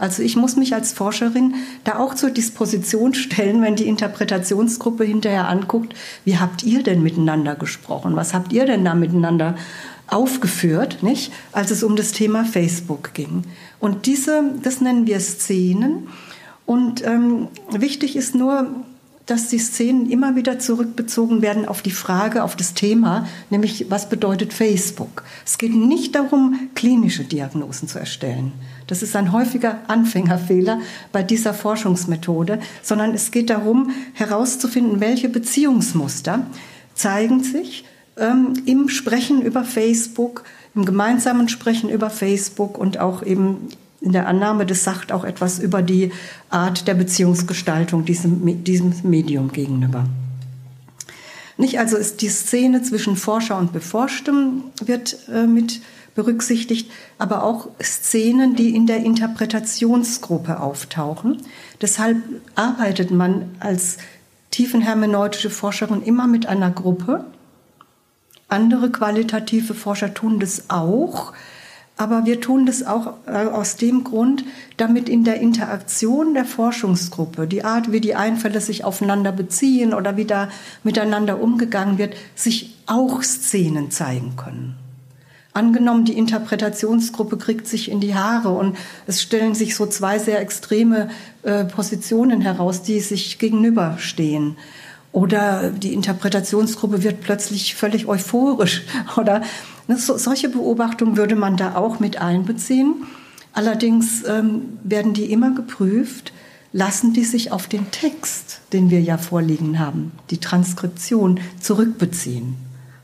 Also 0.00 0.22
ich 0.22 0.34
muss 0.34 0.56
mich 0.56 0.74
als 0.74 0.92
Forscherin 0.92 1.54
da 1.84 1.98
auch 1.98 2.14
zur 2.14 2.30
Disposition 2.30 3.12
stellen, 3.12 3.60
wenn 3.60 3.76
die 3.76 3.86
Interpretationsgruppe 3.86 5.04
hinterher 5.04 5.46
anguckt, 5.46 5.94
wie 6.24 6.38
habt 6.38 6.62
ihr 6.62 6.82
denn 6.82 7.02
miteinander 7.02 7.54
gesprochen? 7.54 8.16
Was 8.16 8.32
habt 8.32 8.52
ihr 8.52 8.64
denn 8.64 8.84
da 8.84 8.94
miteinander 8.94 9.56
aufgeführt, 10.06 11.02
nicht? 11.02 11.32
Als 11.52 11.70
es 11.70 11.82
um 11.82 11.96
das 11.96 12.12
Thema 12.12 12.44
Facebook 12.46 13.12
ging. 13.12 13.44
Und 13.78 14.06
diese, 14.06 14.42
das 14.62 14.80
nennen 14.80 15.06
wir 15.06 15.20
Szenen. 15.20 16.08
Und 16.64 17.04
ähm, 17.06 17.48
wichtig 17.70 18.16
ist 18.16 18.34
nur, 18.34 18.68
dass 19.26 19.48
die 19.48 19.58
Szenen 19.58 20.10
immer 20.10 20.34
wieder 20.34 20.58
zurückbezogen 20.58 21.42
werden 21.42 21.66
auf 21.66 21.82
die 21.82 21.92
Frage, 21.92 22.42
auf 22.42 22.56
das 22.56 22.74
Thema, 22.74 23.28
nämlich 23.50 23.86
was 23.88 24.08
bedeutet 24.08 24.52
Facebook. 24.52 25.22
Es 25.46 25.56
geht 25.58 25.74
nicht 25.74 26.16
darum, 26.16 26.70
klinische 26.74 27.22
Diagnosen 27.22 27.86
zu 27.86 27.98
erstellen. 27.98 28.52
Das 28.90 29.02
ist 29.02 29.14
ein 29.14 29.30
häufiger 29.30 29.78
Anfängerfehler 29.86 30.80
bei 31.12 31.22
dieser 31.22 31.54
Forschungsmethode, 31.54 32.58
sondern 32.82 33.14
es 33.14 33.30
geht 33.30 33.48
darum, 33.48 33.90
herauszufinden, 34.14 34.98
welche 34.98 35.28
Beziehungsmuster 35.28 36.44
zeigen 36.94 37.44
sich 37.44 37.84
ähm, 38.16 38.54
im 38.66 38.88
Sprechen 38.88 39.42
über 39.42 39.62
Facebook, 39.62 40.42
im 40.74 40.84
gemeinsamen 40.84 41.48
Sprechen 41.48 41.88
über 41.88 42.10
Facebook 42.10 42.76
und 42.76 42.98
auch 42.98 43.22
eben 43.22 43.68
in 44.00 44.10
der 44.10 44.26
Annahme, 44.26 44.66
das 44.66 44.82
sagt 44.82 45.12
auch 45.12 45.22
etwas 45.22 45.60
über 45.60 45.82
die 45.82 46.10
Art 46.48 46.88
der 46.88 46.94
Beziehungsgestaltung 46.94 48.04
diesem, 48.04 48.64
diesem 48.64 48.92
Medium 49.04 49.52
gegenüber. 49.52 50.06
Nicht 51.58 51.78
also 51.78 51.96
ist 51.96 52.22
die 52.22 52.28
Szene 52.28 52.82
zwischen 52.82 53.16
Forscher 53.16 53.56
und 53.56 53.72
Beforschtem 53.72 54.64
wird 54.84 55.16
äh, 55.32 55.46
mit 55.46 55.80
berücksichtigt, 56.14 56.90
aber 57.18 57.44
auch 57.44 57.68
Szenen, 57.82 58.56
die 58.56 58.74
in 58.74 58.86
der 58.86 58.98
Interpretationsgruppe 58.98 60.60
auftauchen. 60.60 61.42
Deshalb 61.80 62.18
arbeitet 62.54 63.10
man 63.10 63.56
als 63.60 63.98
tiefenhermeneutische 64.50 65.50
Forscherin 65.50 66.02
immer 66.02 66.26
mit 66.26 66.46
einer 66.46 66.70
Gruppe. 66.70 67.24
Andere 68.48 68.90
qualitative 68.90 69.74
Forscher 69.74 70.12
tun 70.12 70.40
das 70.40 70.70
auch, 70.70 71.32
aber 71.96 72.24
wir 72.24 72.40
tun 72.40 72.64
das 72.64 72.82
auch 72.84 73.14
äh, 73.26 73.46
aus 73.46 73.76
dem 73.76 74.04
Grund, 74.04 74.44
damit 74.78 75.08
in 75.08 75.22
der 75.22 75.40
Interaktion 75.40 76.32
der 76.34 76.46
Forschungsgruppe, 76.46 77.46
die 77.46 77.62
Art, 77.62 77.92
wie 77.92 78.00
die 78.00 78.14
Einfälle 78.14 78.60
sich 78.60 78.84
aufeinander 78.84 79.32
beziehen 79.32 79.92
oder 79.92 80.16
wie 80.16 80.24
da 80.24 80.48
miteinander 80.82 81.40
umgegangen 81.42 81.98
wird, 81.98 82.16
sich 82.34 82.74
auch 82.86 83.22
Szenen 83.22 83.90
zeigen 83.90 84.34
können. 84.36 84.79
Angenommen, 85.52 86.04
die 86.04 86.16
Interpretationsgruppe 86.16 87.36
kriegt 87.36 87.66
sich 87.66 87.90
in 87.90 88.00
die 88.00 88.14
Haare 88.14 88.50
und 88.50 88.76
es 89.06 89.20
stellen 89.20 89.54
sich 89.54 89.74
so 89.74 89.86
zwei 89.86 90.18
sehr 90.18 90.40
extreme 90.40 91.10
äh, 91.42 91.64
Positionen 91.64 92.40
heraus, 92.40 92.82
die 92.82 93.00
sich 93.00 93.38
gegenüberstehen. 93.38 94.56
Oder 95.12 95.70
die 95.70 95.92
Interpretationsgruppe 95.92 97.02
wird 97.02 97.20
plötzlich 97.20 97.74
völlig 97.74 98.06
euphorisch. 98.06 98.82
Oder 99.16 99.42
ne, 99.88 99.96
so, 99.96 100.16
solche 100.16 100.48
Beobachtungen 100.48 101.16
würde 101.16 101.34
man 101.34 101.56
da 101.56 101.74
auch 101.74 101.98
mit 101.98 102.20
einbeziehen. 102.20 103.06
Allerdings 103.52 104.22
ähm, 104.28 104.78
werden 104.84 105.14
die 105.14 105.32
immer 105.32 105.52
geprüft, 105.52 106.32
lassen 106.72 107.12
die 107.12 107.24
sich 107.24 107.50
auf 107.50 107.66
den 107.66 107.90
Text, 107.90 108.60
den 108.72 108.90
wir 108.90 109.00
ja 109.00 109.18
vorliegen 109.18 109.80
haben, 109.80 110.12
die 110.30 110.38
Transkription, 110.38 111.40
zurückbeziehen. 111.60 112.54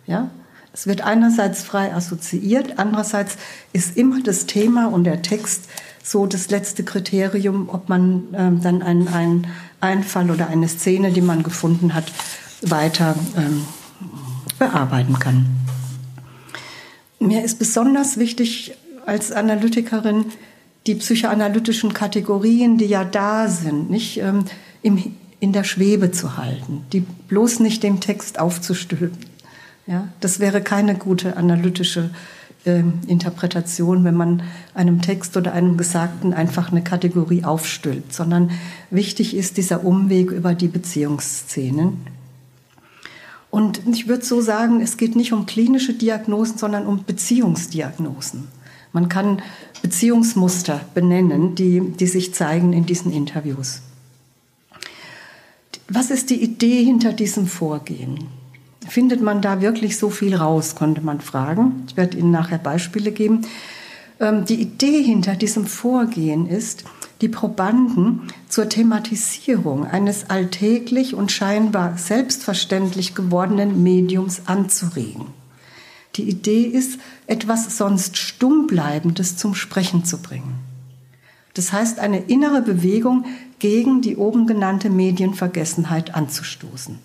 Ja? 0.07 0.31
Es 0.77 0.87
wird 0.87 1.01
einerseits 1.01 1.63
frei 1.63 1.95
assoziiert, 1.95 2.79
andererseits 2.79 3.39
ist 3.73 3.97
immer 3.97 4.23
das 4.23 4.45
Thema 4.45 4.89
und 4.89 5.05
der 5.05 5.23
Text 5.23 5.71
so 6.05 6.27
das 6.27 6.51
letzte 6.51 6.85
Kriterium, 6.85 7.71
ob 7.73 7.89
man 7.89 8.25
ähm, 8.35 8.61
dann 8.61 8.83
einen, 8.83 9.09
einen 9.09 9.47
Einfall 9.81 10.31
oder 10.31 10.49
eine 10.49 10.69
Szene, 10.69 11.13
die 11.13 11.23
man 11.23 11.43
gefunden 11.43 11.95
hat, 11.95 12.13
weiter 12.61 13.15
ähm, 13.39 13.65
bearbeiten 14.59 15.19
kann. 15.19 15.47
Mir 17.21 17.43
ist 17.43 17.59
besonders 17.59 18.19
wichtig 18.19 18.75
als 19.07 19.33
Analytikerin 19.33 20.27
die 20.87 20.97
psychoanalytischen 20.97 21.95
Kategorien, 21.95 22.77
die 22.77 22.85
ja 22.85 23.03
da 23.03 23.49
sind, 23.49 23.89
nicht 23.89 24.19
ähm, 24.19 24.45
im, 24.83 25.15
in 25.41 25.55
der 25.55 25.65
Schwebe 25.65 26.13
zu 26.13 26.37
halten, 26.37 26.85
die 26.93 27.01
bloß 27.01 27.61
nicht 27.61 27.83
dem 27.83 28.01
Text 28.01 28.39
aufzustülpen. 28.39 29.26
Ja, 29.87 30.09
das 30.21 30.41
wäre 30.41 30.63
keine 30.63 30.97
gute 30.97 31.37
analytische 31.37 32.11
äh, 32.65 32.83
Interpretation, 33.07 34.03
wenn 34.03 34.17
man 34.17 34.43
einem 34.75 35.01
Text 35.01 35.37
oder 35.37 35.53
einem 35.53 35.77
Gesagten 35.77 36.35
einfach 36.35 36.73
eine 36.73 36.83
Kategorie 36.83 37.45
aufstülpt, 37.45 38.13
sondern 38.13 38.51
wichtig 38.91 39.37
ist 39.37 39.57
dieser 39.57 39.85
Umweg 39.85 40.33
über 40.33 40.55
die 40.55 40.69
Beziehungsszenen. 40.69 41.99
Und 43.51 43.81
ich 43.87 44.09
würde 44.09 44.25
so 44.25 44.41
sagen, 44.41 44.81
es 44.81 44.97
geht 44.97 45.15
nicht 45.15 45.33
um 45.33 45.47
klinische 45.47 45.95
Diagnosen, 45.95 46.59
sondern 46.59 46.85
um 46.85 47.05
Beziehungsdiagnosen. 47.05 48.49
Man 48.93 49.09
kann 49.09 49.41
Beziehungsmuster 49.83 50.81
benennen, 50.95 51.55
die, 51.55 51.81
die 51.81 52.07
sich 52.07 52.35
zeigen 52.35 52.73
in 52.73 52.87
diesen 52.87 53.13
Interviews. 53.13 53.83
Was 55.89 56.11
ist 56.11 56.31
die 56.31 56.43
Idee 56.43 56.83
hinter 56.83 57.13
diesem 57.13 57.47
Vorgehen? 57.47 58.27
Findet 58.89 59.21
man 59.21 59.43
da 59.43 59.61
wirklich 59.61 59.99
so 59.99 60.11
viel 60.11 60.35
raus, 60.35 60.75
konnte 60.75 61.01
man 61.01 61.21
fragen. 61.21 61.85
Ich 61.89 61.97
werde 61.97 62.17
Ihnen 62.17 62.31
nachher 62.31 62.59
Beispiele 62.59 63.13
geben. 63.13 63.43
Ähm, 64.21 64.45
die 64.45 64.61
Idee 64.61 65.03
hinter 65.03 65.35
diesem 65.35 65.67
Vorgehen 65.67 66.47
ist, 66.47 66.85
die 67.21 67.29
Probanden 67.29 68.23
zur 68.49 68.69
Thematisierung 68.69 69.87
eines 69.87 70.29
alltäglich 70.29 71.15
und 71.15 71.33
scheinbar 71.33 71.97
selbstverständlich 71.97 73.15
gewordenen 73.15 73.83
Mediums 73.83 74.43
anzuregen. 74.47 75.27
Die 76.17 76.29
Idee 76.29 76.63
ist, 76.63 76.99
etwas 77.27 77.77
sonst 77.77 78.17
Stummbleibendes 78.17 79.37
zum 79.37 79.55
Sprechen 79.55 80.05
zu 80.05 80.19
bringen. 80.19 80.55
Das 81.55 81.73
heißt, 81.73 81.99
eine 82.01 82.21
innere 82.21 82.63
Bewegung 82.63 83.25
gegen 83.59 84.03
die 84.03 84.17
oben 84.17 84.47
genannte 84.47 84.91
Medienvergessenheit 84.91 86.15
anzustoßen. 86.15 86.99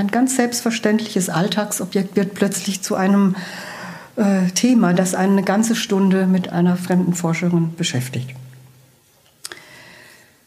Ein 0.00 0.08
ganz 0.08 0.34
selbstverständliches 0.34 1.28
Alltagsobjekt 1.28 2.16
wird 2.16 2.32
plötzlich 2.32 2.80
zu 2.80 2.94
einem 2.94 3.36
äh, 4.16 4.46
Thema, 4.54 4.94
das 4.94 5.14
eine 5.14 5.42
ganze 5.42 5.76
Stunde 5.76 6.26
mit 6.26 6.48
einer 6.48 6.78
fremden 6.78 7.12
Forscherin 7.12 7.74
beschäftigt. 7.76 8.30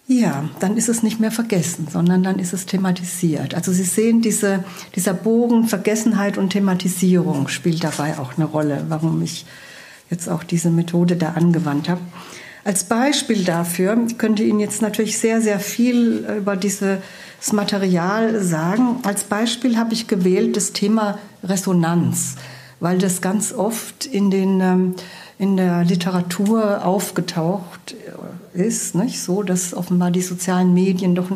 Ja, 0.07 0.49
dann 0.59 0.75
ist 0.75 0.89
es 0.89 1.03
nicht 1.03 1.19
mehr 1.19 1.31
vergessen, 1.31 1.87
sondern 1.87 2.23
dann 2.23 2.39
ist 2.39 2.51
es 2.53 2.65
thematisiert. 2.65 3.53
Also 3.53 3.71
Sie 3.71 3.83
sehen, 3.83 4.23
diese, 4.23 4.63
dieser 4.95 5.13
Bogen 5.13 5.67
Vergessenheit 5.67 6.39
und 6.39 6.49
Thematisierung 6.49 7.47
spielt 7.47 7.83
dabei 7.83 8.17
auch 8.17 8.35
eine 8.35 8.45
Rolle, 8.45 8.85
warum 8.89 9.21
ich 9.21 9.45
jetzt 10.09 10.29
auch 10.29 10.43
diese 10.43 10.71
Methode 10.71 11.15
da 11.15 11.33
angewandt 11.33 11.89
habe. 11.89 12.01
Als 12.65 12.85
Beispiel 12.85 13.43
dafür 13.43 13.97
könnte 14.17 14.43
Ihnen 14.43 14.59
jetzt 14.59 14.81
natürlich 14.81 15.17
sehr, 15.19 15.41
sehr 15.41 15.59
viel 15.59 16.25
über 16.37 16.55
diese 16.55 17.01
das 17.43 17.51
Material 17.51 18.41
sagen. 18.41 18.99
Als 19.03 19.25
Beispiel 19.25 19.77
habe 19.77 19.93
ich 19.93 20.07
gewählt 20.07 20.55
das 20.55 20.71
Thema 20.71 21.19
Resonanz, 21.43 22.35
weil 22.79 22.99
das 22.99 23.19
ganz 23.19 23.51
oft 23.51 24.05
in, 24.05 24.31
den, 24.31 24.61
ähm, 24.61 24.95
in 25.37 25.57
der 25.57 25.83
Literatur 25.83 26.85
aufgetaucht 26.85 27.95
ist. 28.53 28.95
Nicht? 28.95 29.21
So, 29.21 29.43
dass 29.43 29.73
offenbar 29.73 30.09
die 30.09 30.21
sozialen 30.21 30.73
Medien 30.73 31.15
doch, 31.15 31.27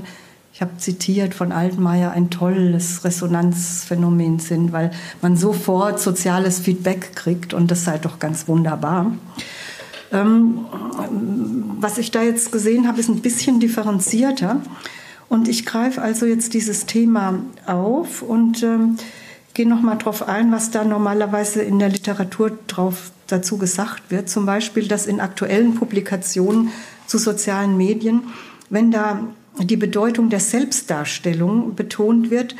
ich 0.53 0.61
habe 0.61 0.77
zitiert 0.77 1.33
von 1.33 1.51
Altmaier, 1.51 2.11
ein 2.11 2.29
tolles 2.29 3.03
Resonanzphänomen 3.03 4.39
sind, 4.39 4.71
weil 4.71 4.91
man 5.21 5.35
sofort 5.35 5.99
soziales 5.99 6.59
Feedback 6.59 7.17
kriegt 7.17 7.53
und 7.53 7.69
das 7.69 7.83
sei 7.83 7.97
doch 7.97 8.17
ganz 8.19 8.47
wunderbar. 8.47 9.11
Ähm, 10.11 10.65
was 11.79 11.97
ich 11.97 12.11
da 12.11 12.23
jetzt 12.23 12.51
gesehen 12.51 12.87
habe, 12.87 12.99
ist 12.99 13.09
ein 13.09 13.21
bisschen 13.21 13.59
differenzierter. 13.59 14.61
Und 15.29 15.47
ich 15.47 15.65
greife 15.65 16.01
also 16.01 16.25
jetzt 16.25 16.53
dieses 16.53 16.85
Thema 16.85 17.39
auf 17.65 18.21
und 18.21 18.63
ähm, 18.63 18.97
gehe 19.53 19.67
nochmal 19.67 19.97
darauf 19.97 20.27
ein, 20.27 20.51
was 20.51 20.71
da 20.71 20.85
normalerweise 20.85 21.61
in 21.61 21.79
der 21.79 21.89
Literatur 21.89 22.57
drauf, 22.67 23.11
dazu 23.27 23.57
gesagt 23.57 24.03
wird. 24.09 24.29
Zum 24.29 24.45
Beispiel, 24.45 24.87
dass 24.87 25.05
in 25.05 25.19
aktuellen 25.19 25.75
Publikationen 25.75 26.69
zu 27.07 27.17
sozialen 27.17 27.75
Medien, 27.75 28.21
wenn 28.69 28.91
da 28.91 29.19
die 29.59 29.75
Bedeutung 29.75 30.29
der 30.29 30.39
Selbstdarstellung 30.39 31.75
betont 31.75 32.29
wird, 32.29 32.55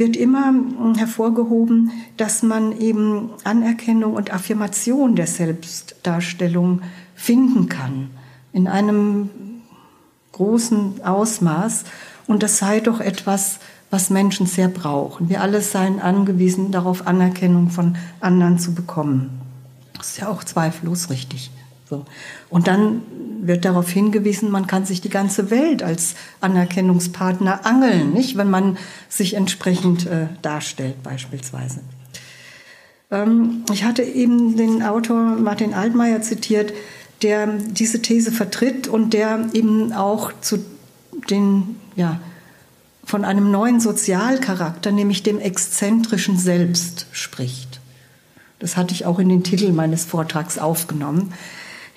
wird 0.00 0.16
immer 0.16 0.48
hm, 0.48 0.94
hervorgehoben, 0.96 1.92
dass 2.16 2.42
man 2.42 2.76
eben 2.80 3.30
Anerkennung 3.44 4.14
und 4.14 4.32
Affirmation 4.32 5.14
der 5.14 5.26
Selbstdarstellung 5.26 6.80
finden 7.14 7.68
kann 7.68 8.10
in 8.52 8.66
einem 8.66 9.28
großen 10.32 11.04
Ausmaß 11.04 11.84
und 12.26 12.42
das 12.42 12.58
sei 12.58 12.80
doch 12.80 13.00
etwas, 13.00 13.58
was 13.90 14.08
Menschen 14.08 14.46
sehr 14.46 14.68
brauchen. 14.68 15.28
Wir 15.28 15.42
alle 15.42 15.60
seien 15.60 16.00
angewiesen, 16.00 16.72
darauf 16.72 17.06
Anerkennung 17.06 17.70
von 17.70 17.96
anderen 18.20 18.58
zu 18.58 18.72
bekommen. 18.72 19.40
Das 19.98 20.12
ist 20.12 20.18
ja 20.20 20.28
auch 20.28 20.44
zweifellos 20.44 21.10
richtig. 21.10 21.50
So. 21.90 22.06
Und 22.48 22.68
dann 22.68 23.02
wird 23.46 23.64
darauf 23.64 23.88
hingewiesen, 23.90 24.50
man 24.50 24.66
kann 24.66 24.84
sich 24.86 25.00
die 25.00 25.08
ganze 25.08 25.50
Welt 25.50 25.82
als 25.82 26.14
Anerkennungspartner 26.40 27.66
angeln, 27.66 28.12
nicht, 28.12 28.36
wenn 28.36 28.50
man 28.50 28.78
sich 29.08 29.34
entsprechend 29.34 30.06
äh, 30.06 30.26
darstellt 30.42 31.02
beispielsweise. 31.02 31.80
Ähm, 33.10 33.64
ich 33.72 33.84
hatte 33.84 34.02
eben 34.02 34.56
den 34.56 34.82
Autor 34.82 35.36
Martin 35.36 35.74
Altmaier 35.74 36.22
zitiert, 36.22 36.72
der 37.22 37.46
diese 37.46 38.00
These 38.00 38.32
vertritt 38.32 38.88
und 38.88 39.12
der 39.12 39.46
eben 39.52 39.92
auch 39.92 40.32
zu 40.40 40.64
den 41.28 41.76
ja, 41.96 42.20
von 43.04 43.24
einem 43.24 43.50
neuen 43.50 43.80
Sozialcharakter, 43.80 44.92
nämlich 44.92 45.22
dem 45.22 45.38
exzentrischen 45.38 46.38
Selbst 46.38 47.06
spricht. 47.12 47.80
Das 48.58 48.76
hatte 48.76 48.94
ich 48.94 49.06
auch 49.06 49.18
in 49.18 49.28
den 49.28 49.42
Titel 49.42 49.72
meines 49.72 50.04
Vortrags 50.04 50.58
aufgenommen. 50.58 51.32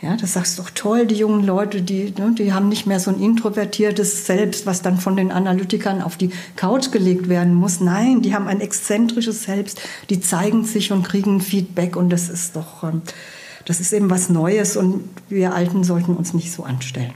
Ja, 0.03 0.17
das 0.17 0.33
sagst 0.33 0.59
doch 0.59 0.69
toll, 0.69 1.07
die 1.07 1.15
jungen 1.15 1.45
Leute, 1.45 1.81
die, 1.81 2.13
ne, 2.17 2.35
die 2.37 2.51
haben 2.51 2.67
nicht 2.67 2.85
mehr 2.85 2.99
so 2.99 3.09
ein 3.09 3.21
introvertiertes 3.21 4.25
Selbst, 4.25 4.65
was 4.65 4.81
dann 4.81 4.97
von 4.97 5.15
den 5.15 5.31
Analytikern 5.31 6.01
auf 6.01 6.17
die 6.17 6.29
Couch 6.57 6.91
gelegt 6.91 7.29
werden 7.29 7.53
muss. 7.53 7.79
Nein, 7.79 8.21
die 8.21 8.35
haben 8.35 8.49
ein 8.49 8.59
exzentrisches 8.59 9.43
Selbst, 9.43 9.79
die 10.09 10.19
zeigen 10.19 10.65
sich 10.65 10.91
und 10.91 11.03
kriegen 11.03 11.39
Feedback 11.39 11.95
und 11.95 12.09
das 12.09 12.27
ist 12.27 12.57
doch, 12.57 12.83
ähm, 12.83 13.01
das 13.63 13.79
ist 13.79 13.93
eben 13.93 14.09
was 14.09 14.27
Neues 14.27 14.75
und 14.75 15.05
wir 15.29 15.55
Alten 15.55 15.85
sollten 15.85 16.17
uns 16.17 16.33
nicht 16.33 16.51
so 16.51 16.63
anstellen. 16.63 17.13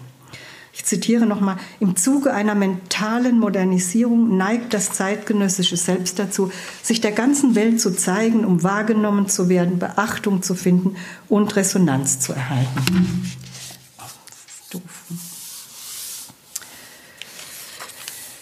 Zitiere 0.87 1.25
nochmal, 1.25 1.57
im 1.81 1.97
Zuge 1.97 2.33
einer 2.33 2.55
mentalen 2.55 3.39
Modernisierung 3.39 4.37
neigt 4.37 4.73
das 4.73 4.93
zeitgenössische 4.93 5.75
Selbst 5.75 6.17
dazu, 6.17 6.49
sich 6.81 7.01
der 7.01 7.11
ganzen 7.11 7.55
Welt 7.55 7.81
zu 7.81 7.91
zeigen, 7.93 8.45
um 8.45 8.63
wahrgenommen 8.63 9.27
zu 9.27 9.49
werden, 9.49 9.79
Beachtung 9.79 10.43
zu 10.43 10.55
finden 10.55 10.95
und 11.27 11.57
Resonanz 11.57 12.21
zu 12.21 12.31
erhalten. 12.31 13.33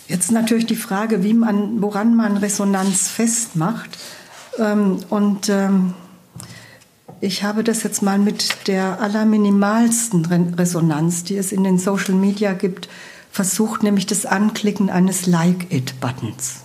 Jetzt 0.08 0.32
natürlich 0.32 0.68
die 0.68 0.76
Frage, 0.76 1.24
wie 1.24 1.34
man, 1.34 1.82
woran 1.82 2.16
man 2.16 2.38
Resonanz 2.38 3.08
festmacht. 3.08 3.98
Ähm, 4.60 5.00
und 5.10 5.50
ähm, 5.50 5.96
ich 7.26 7.44
habe 7.44 7.64
das 7.64 7.84
jetzt 7.84 8.02
mal 8.02 8.20
mit 8.20 8.68
der 8.68 9.02
allerminimalsten 9.02 10.26
Resonanz, 10.56 11.24
die 11.24 11.36
es 11.38 11.52
in 11.52 11.64
den 11.64 11.80
Social 11.80 12.14
Media 12.14 12.54
gibt, 12.54 12.88
versucht, 13.32 13.84
nämlich 13.84 14.06
das 14.06 14.26
Anklicken 14.26 14.90
eines 14.90 15.26
Like-It-Buttons. 15.26 16.62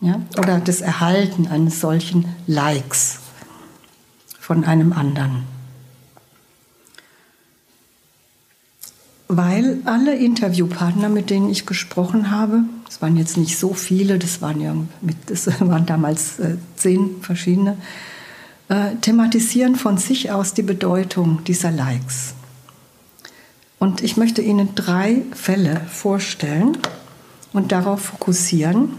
Ja? 0.00 0.20
Oder 0.36 0.58
das 0.58 0.80
Erhalten 0.80 1.46
eines 1.46 1.80
solchen 1.80 2.26
Likes 2.46 3.20
von 4.40 4.64
einem 4.64 4.92
anderen. 4.92 5.44
Weil 9.28 9.78
alle 9.84 10.16
Interviewpartner, 10.16 11.08
mit 11.08 11.30
denen 11.30 11.48
ich 11.48 11.64
gesprochen 11.64 12.30
habe, 12.30 12.64
das 12.84 13.00
waren 13.00 13.16
jetzt 13.16 13.36
nicht 13.36 13.56
so 13.56 13.72
viele, 13.72 14.18
das 14.18 14.42
waren 14.42 14.60
ja 14.60 14.74
mit, 15.00 15.16
das 15.26 15.46
waren 15.60 15.86
damals 15.86 16.40
äh, 16.40 16.56
zehn 16.76 17.22
verschiedene, 17.22 17.78
äh, 18.68 18.96
thematisieren 19.00 19.76
von 19.76 19.98
sich 19.98 20.30
aus 20.30 20.54
die 20.54 20.62
Bedeutung 20.62 21.44
dieser 21.44 21.70
Likes. 21.70 22.34
Und 23.78 24.02
ich 24.02 24.16
möchte 24.16 24.40
Ihnen 24.40 24.74
drei 24.74 25.22
Fälle 25.34 25.80
vorstellen 25.92 26.78
und 27.52 27.72
darauf 27.72 28.00
fokussieren. 28.00 28.90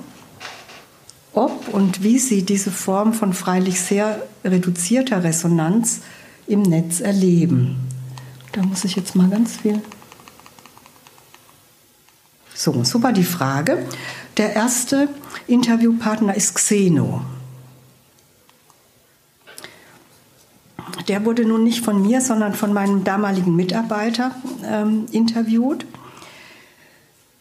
ob 1.34 1.68
und 1.74 2.01
wie 2.01 2.18
sie 2.18 2.43
diese 2.43 2.72
Form 2.72 3.13
von 3.13 3.34
freilich 3.34 3.82
sehr 3.82 4.26
reduzierter 4.45 5.24
Resonanz 5.24 5.99
im 6.47 6.61
Netz 6.61 7.01
erleben. 7.01 7.76
Da 8.53 8.63
muss 8.63 8.86
ich 8.86 8.95
jetzt 8.95 9.16
mal 9.16 9.30
ganz 9.30 9.57
viel. 9.57 9.82
So, 12.53 12.84
war 13.03 13.11
die 13.11 13.26
Frage. 13.26 13.86
Der 14.38 14.53
erste 14.53 15.09
Interviewpartner 15.47 16.36
ist 16.36 16.55
Xeno. 16.55 17.22
Der 21.08 21.26
wurde 21.26 21.46
nun 21.46 21.64
nicht 21.64 21.84
von 21.84 22.02
mir, 22.02 22.22
sondern 22.22 22.54
von 22.54 22.74
meinem 22.74 23.04
damaligen 23.04 23.56
Mitarbeiter 23.56 24.32
ähm, 24.66 25.06
interviewt. 25.12 25.86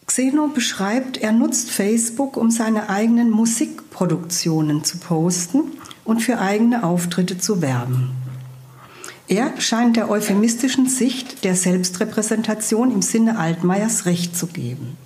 Xeno 0.07 0.47
beschreibt, 0.47 1.17
er 1.17 1.31
nutzt 1.31 1.71
Facebook, 1.71 2.37
um 2.37 2.51
seine 2.51 2.89
eigenen 2.89 3.31
Musikproduktionen 3.31 4.83
zu 4.83 4.97
posten 4.97 5.63
und 6.03 6.21
für 6.21 6.39
eigene 6.39 6.83
Auftritte 6.83 7.37
zu 7.37 7.61
werben. 7.61 8.11
Er 9.27 9.59
scheint 9.59 9.97
der 9.97 10.09
euphemistischen 10.09 10.87
Sicht 10.87 11.43
der 11.43 11.55
Selbstrepräsentation 11.55 12.91
im 12.91 13.01
Sinne 13.01 13.39
Altmaiers 13.39 14.05
Recht 14.05 14.37
zu 14.37 14.45
geben. 14.45 14.97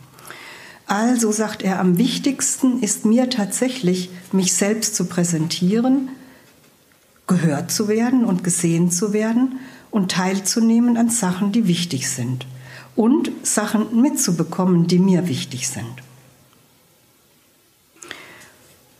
Also 0.88 1.32
sagt 1.32 1.62
er, 1.62 1.80
am 1.80 1.98
wichtigsten 1.98 2.82
ist 2.82 3.06
mir 3.06 3.30
tatsächlich, 3.30 4.10
mich 4.34 4.54
selbst 4.54 4.96
zu 4.96 5.06
präsentieren, 5.06 6.10
gehört 7.30 7.72
zu 7.72 7.88
werden 7.88 8.26
und 8.26 8.44
gesehen 8.44 8.92
zu 8.92 9.14
werden 9.14 9.60
und 9.92 10.12
teilzunehmen 10.12 10.98
an 10.98 11.10
Sachen, 11.10 11.54
die 11.54 11.68
wichtig 11.68 12.10
sind 12.10 12.46
und 12.98 13.32
Sachen 13.44 14.02
mitzubekommen, 14.02 14.88
die 14.88 15.00
mir 15.00 15.30
wichtig 15.30 15.70
sind. 15.70 16.04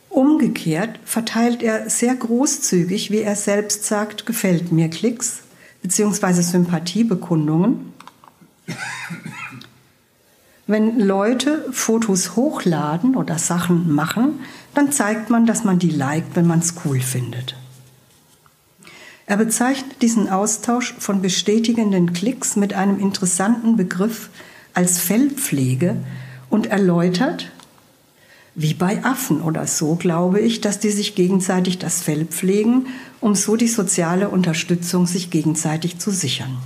Umgekehrt 0.08 0.98
verteilt 1.04 1.62
er 1.62 1.90
sehr 1.90 2.14
großzügig, 2.14 3.10
wie 3.10 3.20
er 3.20 3.36
selbst 3.36 3.84
sagt, 3.84 4.24
gefällt 4.24 4.72
mir 4.72 4.88
Klicks 4.88 5.40
bzw. 5.82 6.40
Sympathiebekundungen. 6.40 7.92
Wenn 10.66 10.98
Leute 11.00 11.66
Fotos 11.72 12.36
hochladen 12.36 13.16
oder 13.16 13.38
Sachen 13.38 13.92
machen, 13.92 14.40
dann 14.74 14.92
zeigt 14.92 15.30
man, 15.30 15.46
dass 15.46 15.64
man 15.64 15.78
die 15.78 15.90
liked, 15.90 16.36
wenn 16.36 16.46
man 16.46 16.60
es 16.60 16.74
cool 16.84 17.00
findet. 17.00 17.59
Er 19.30 19.36
bezeichnet 19.36 20.02
diesen 20.02 20.28
Austausch 20.28 20.92
von 20.98 21.22
bestätigenden 21.22 22.12
Klicks 22.12 22.56
mit 22.56 22.74
einem 22.74 22.98
interessanten 22.98 23.76
Begriff 23.76 24.28
als 24.74 24.98
Fellpflege 24.98 25.94
und 26.48 26.66
erläutert, 26.66 27.48
wie 28.56 28.74
bei 28.74 29.04
Affen 29.04 29.40
oder 29.40 29.68
so, 29.68 29.94
glaube 29.94 30.40
ich, 30.40 30.60
dass 30.60 30.80
die 30.80 30.90
sich 30.90 31.14
gegenseitig 31.14 31.78
das 31.78 32.02
Fell 32.02 32.24
pflegen, 32.24 32.88
um 33.20 33.36
so 33.36 33.54
die 33.54 33.68
soziale 33.68 34.30
Unterstützung 34.30 35.06
sich 35.06 35.30
gegenseitig 35.30 36.00
zu 36.00 36.10
sichern. 36.10 36.58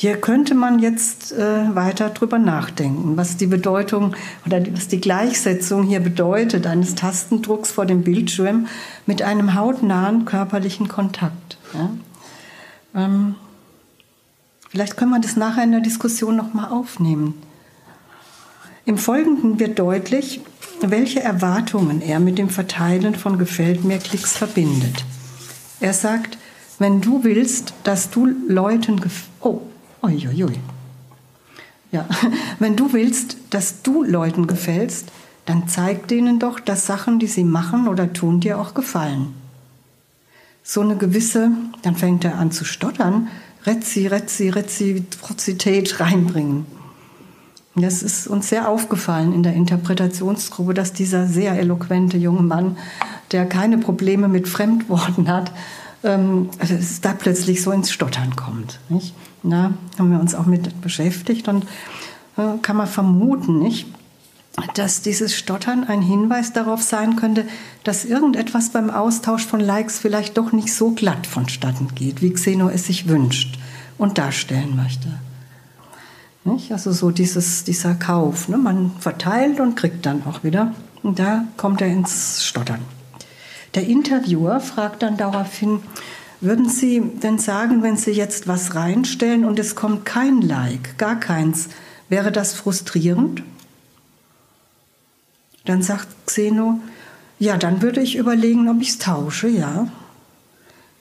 Hier 0.00 0.18
könnte 0.18 0.54
man 0.54 0.78
jetzt 0.78 1.30
äh, 1.32 1.74
weiter 1.74 2.08
drüber 2.08 2.38
nachdenken, 2.38 3.18
was 3.18 3.36
die 3.36 3.46
Bedeutung 3.46 4.16
oder 4.46 4.62
was 4.72 4.88
die 4.88 4.98
Gleichsetzung 4.98 5.82
hier 5.82 6.00
bedeutet 6.00 6.66
eines 6.66 6.94
Tastendrucks 6.94 7.70
vor 7.70 7.84
dem 7.84 8.02
Bildschirm 8.02 8.66
mit 9.04 9.20
einem 9.20 9.54
hautnahen 9.54 10.24
körperlichen 10.24 10.88
Kontakt. 10.88 11.58
Ja? 11.74 11.90
Ähm, 12.94 13.34
vielleicht 14.70 14.96
können 14.96 15.10
wir 15.10 15.20
das 15.20 15.36
nachher 15.36 15.64
in 15.64 15.72
der 15.72 15.82
Diskussion 15.82 16.34
noch 16.34 16.54
mal 16.54 16.70
aufnehmen. 16.70 17.34
Im 18.86 18.96
Folgenden 18.96 19.60
wird 19.60 19.78
deutlich, 19.78 20.40
welche 20.80 21.20
Erwartungen 21.22 22.00
er 22.00 22.20
mit 22.20 22.38
dem 22.38 22.48
Verteilen 22.48 23.16
von 23.16 23.36
Gefällt 23.36 23.84
mir 23.84 23.98
Klicks 23.98 24.34
verbindet. 24.34 25.04
Er 25.78 25.92
sagt, 25.92 26.38
wenn 26.78 27.02
du 27.02 27.22
willst, 27.22 27.74
dass 27.84 28.08
du 28.08 28.24
Leuten 28.48 28.98
oh, 29.42 29.60
Uiuiui. 30.02 30.58
Ja, 31.92 32.06
wenn 32.58 32.76
du 32.76 32.92
willst, 32.92 33.36
dass 33.50 33.82
du 33.82 34.04
Leuten 34.04 34.46
gefällst, 34.46 35.08
dann 35.46 35.68
zeig 35.68 36.08
denen 36.08 36.38
doch, 36.38 36.60
dass 36.60 36.86
Sachen, 36.86 37.18
die 37.18 37.26
sie 37.26 37.44
machen 37.44 37.88
oder 37.88 38.12
tun, 38.12 38.40
dir 38.40 38.58
auch 38.58 38.74
gefallen. 38.74 39.34
So 40.62 40.82
eine 40.82 40.96
gewisse, 40.96 41.50
dann 41.82 41.96
fängt 41.96 42.24
er 42.24 42.38
an 42.38 42.52
zu 42.52 42.64
stottern, 42.64 43.28
Rezzi, 43.64 44.06
Rezzi, 44.06 44.48
Reziprozität 44.48 46.00
reinbringen. 46.00 46.66
Das 47.74 48.02
ist 48.02 48.26
uns 48.26 48.48
sehr 48.48 48.68
aufgefallen 48.68 49.32
in 49.32 49.42
der 49.42 49.54
Interpretationsgruppe, 49.54 50.74
dass 50.74 50.92
dieser 50.92 51.26
sehr 51.26 51.58
eloquente 51.58 52.16
junge 52.16 52.42
Mann, 52.42 52.76
der 53.32 53.46
keine 53.46 53.78
Probleme 53.78 54.28
mit 54.28 54.48
Fremdworten 54.48 55.28
hat, 55.28 55.52
ähm, 56.02 56.50
da 57.02 57.12
plötzlich 57.12 57.62
so 57.62 57.70
ins 57.70 57.90
Stottern 57.90 58.36
kommt. 58.36 58.80
Nicht? 58.88 59.14
Na, 59.42 59.74
haben 59.98 60.10
wir 60.10 60.20
uns 60.20 60.34
auch 60.34 60.46
mit 60.46 60.80
beschäftigt 60.80 61.48
und 61.48 61.64
äh, 62.36 62.58
kann 62.62 62.76
man 62.76 62.86
vermuten, 62.86 63.58
nicht? 63.58 63.86
dass 64.74 65.02
dieses 65.02 65.34
Stottern 65.34 65.84
ein 65.84 66.02
Hinweis 66.02 66.52
darauf 66.52 66.82
sein 66.82 67.16
könnte, 67.16 67.46
dass 67.84 68.04
irgendetwas 68.04 68.70
beim 68.70 68.90
Austausch 68.90 69.46
von 69.46 69.60
Likes 69.60 69.98
vielleicht 69.98 70.36
doch 70.36 70.52
nicht 70.52 70.74
so 70.74 70.90
glatt 70.90 71.26
vonstatten 71.26 71.94
geht, 71.94 72.20
wie 72.20 72.32
Xeno 72.32 72.68
es 72.68 72.86
sich 72.86 73.08
wünscht 73.08 73.58
und 73.96 74.18
darstellen 74.18 74.76
möchte. 74.76 75.08
Nicht? 76.44 76.72
Also 76.72 76.92
so 76.92 77.10
dieses, 77.10 77.64
dieser 77.64 77.94
Kauf. 77.94 78.48
Ne? 78.48 78.56
Man 78.56 78.92
verteilt 78.98 79.60
und 79.60 79.76
kriegt 79.76 80.06
dann 80.06 80.24
auch 80.26 80.42
wieder. 80.42 80.74
Und 81.02 81.18
da 81.18 81.44
kommt 81.56 81.80
er 81.80 81.88
ins 81.88 82.44
Stottern. 82.44 82.80
Der 83.74 83.86
Interviewer 83.86 84.60
fragt 84.60 85.02
dann 85.02 85.16
daraufhin, 85.16 85.80
würden 86.40 86.68
Sie 86.68 87.00
denn 87.00 87.38
sagen, 87.38 87.82
wenn 87.82 87.96
Sie 87.96 88.12
jetzt 88.12 88.48
was 88.48 88.74
reinstellen 88.74 89.44
und 89.44 89.58
es 89.58 89.74
kommt 89.74 90.04
kein 90.04 90.40
Like, 90.40 90.96
gar 90.98 91.18
keins, 91.18 91.68
wäre 92.08 92.32
das 92.32 92.54
frustrierend? 92.54 93.42
Dann 95.64 95.82
sagt 95.82 96.08
Xeno, 96.26 96.80
ja, 97.38 97.56
dann 97.56 97.82
würde 97.82 98.00
ich 98.00 98.16
überlegen, 98.16 98.68
ob 98.68 98.80
ich 98.80 98.90
es 98.90 98.98
tausche, 98.98 99.48
ja. 99.48 99.88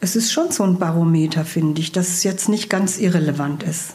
Es 0.01 0.15
ist 0.15 0.31
schon 0.31 0.51
so 0.51 0.63
ein 0.63 0.79
Barometer, 0.79 1.43
finde 1.43 1.81
ich, 1.81 1.91
dass 1.91 2.09
es 2.09 2.23
jetzt 2.23 2.47
nicht 2.47 2.69
ganz 2.69 2.97
irrelevant 2.97 3.63
ist. 3.63 3.93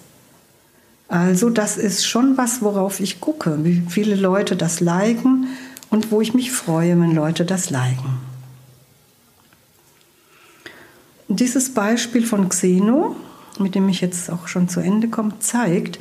Also 1.08 1.50
das 1.50 1.76
ist 1.76 2.06
schon 2.06 2.36
was, 2.36 2.62
worauf 2.62 3.00
ich 3.00 3.20
gucke, 3.20 3.64
wie 3.64 3.82
viele 3.88 4.14
Leute 4.14 4.56
das 4.56 4.80
liken 4.80 5.48
und 5.90 6.10
wo 6.10 6.20
ich 6.20 6.34
mich 6.34 6.50
freue, 6.50 6.98
wenn 7.00 7.14
Leute 7.14 7.44
das 7.44 7.70
liken. 7.70 8.18
Dieses 11.28 11.72
Beispiel 11.72 12.26
von 12.26 12.48
Xeno, 12.50 13.16
mit 13.58 13.74
dem 13.74 13.88
ich 13.88 14.00
jetzt 14.02 14.30
auch 14.30 14.46
schon 14.46 14.68
zu 14.68 14.80
Ende 14.80 15.08
komme, 15.08 15.38
zeigt, 15.38 15.98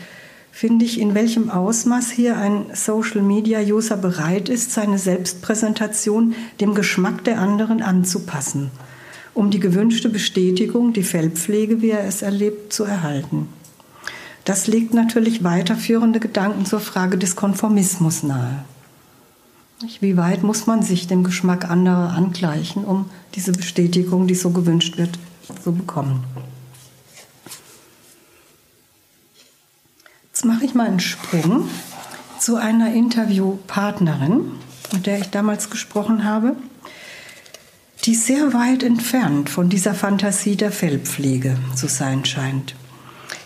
finde 0.52 0.84
ich, 0.84 1.00
in 1.00 1.16
welchem 1.16 1.50
Ausmaß 1.50 2.12
hier 2.12 2.38
ein 2.38 2.66
Social-Media-User 2.74 3.96
bereit 3.96 4.50
ist, 4.50 4.72
seine 4.74 5.00
Selbstpräsentation 5.00 6.36
dem 6.60 6.76
Geschmack 6.76 7.24
der 7.24 7.40
anderen 7.40 7.82
anzupassen, 7.82 8.70
um 9.34 9.50
die 9.50 9.62
gewünschte 9.62 10.10
Bestätigung, 10.10 10.92
die 10.92 11.04
Fellpflege, 11.04 11.82
wie 11.82 11.92
er 11.92 12.06
es 12.06 12.22
erlebt, 12.22 12.74
zu 12.74 12.84
erhalten. 12.84 13.48
Das 14.44 14.68
legt 14.68 14.94
natürlich 14.94 15.46
weiterführende 15.46 16.20
Gedanken 16.20 16.66
zur 16.66 16.82
Frage 16.82 17.18
des 17.18 17.38
Konformismus 17.38 18.24
nahe. 18.24 18.66
Wie 20.00 20.18
weit 20.18 20.44
muss 20.44 20.66
man 20.66 20.82
sich 20.82 21.08
dem 21.08 21.24
Geschmack 21.24 21.70
anderer 21.70 22.12
angleichen, 22.14 22.86
um 22.86 23.10
diese 23.36 23.52
Bestätigung, 23.52 24.28
die 24.28 24.36
so 24.36 24.52
gewünscht 24.52 24.98
wird, 24.98 25.18
zu 25.64 25.74
bekommen? 25.74 26.24
Jetzt 30.28 30.46
mache 30.46 30.66
ich 30.66 30.74
mal 30.74 30.88
einen 30.88 31.00
Sprung 31.00 31.70
zu 32.40 32.56
einer 32.56 32.94
Interviewpartnerin, 32.94 34.52
mit 34.94 35.06
der 35.06 35.20
ich 35.20 35.30
damals 35.30 35.70
gesprochen 35.70 36.24
habe, 36.24 36.56
die 38.06 38.16
sehr 38.16 38.54
weit 38.54 38.84
entfernt 38.84 39.50
von 39.50 39.70
dieser 39.70 39.94
Fantasie 39.94 40.56
der 40.56 40.72
Fellpflege 40.72 41.58
zu 41.76 41.88
sein 41.88 42.26
scheint. 42.26 42.76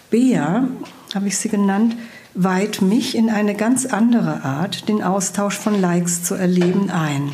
Bea, 0.10 0.68
habe 1.14 1.28
ich 1.28 1.38
sie 1.38 1.50
genannt, 1.50 1.96
weiht 2.40 2.84
mich 2.84 3.16
in 3.16 3.32
eine 3.32 3.56
ganz 3.56 3.88
andere 3.88 4.44
Art, 4.44 4.88
den 4.88 5.02
Austausch 5.02 5.58
von 5.58 5.82
Likes 5.82 6.24
zu 6.24 6.36
erleben, 6.36 6.92
ein. 6.92 7.32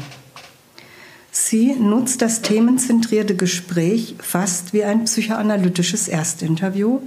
Sie 1.30 1.74
nutzt 1.74 2.22
das 2.22 2.42
themenzentrierte 2.42 3.36
Gespräch 3.36 4.16
fast 4.20 4.72
wie 4.72 4.86
ein 4.86 5.04
psychoanalytisches 5.04 6.08
Erstinterview 6.08 7.00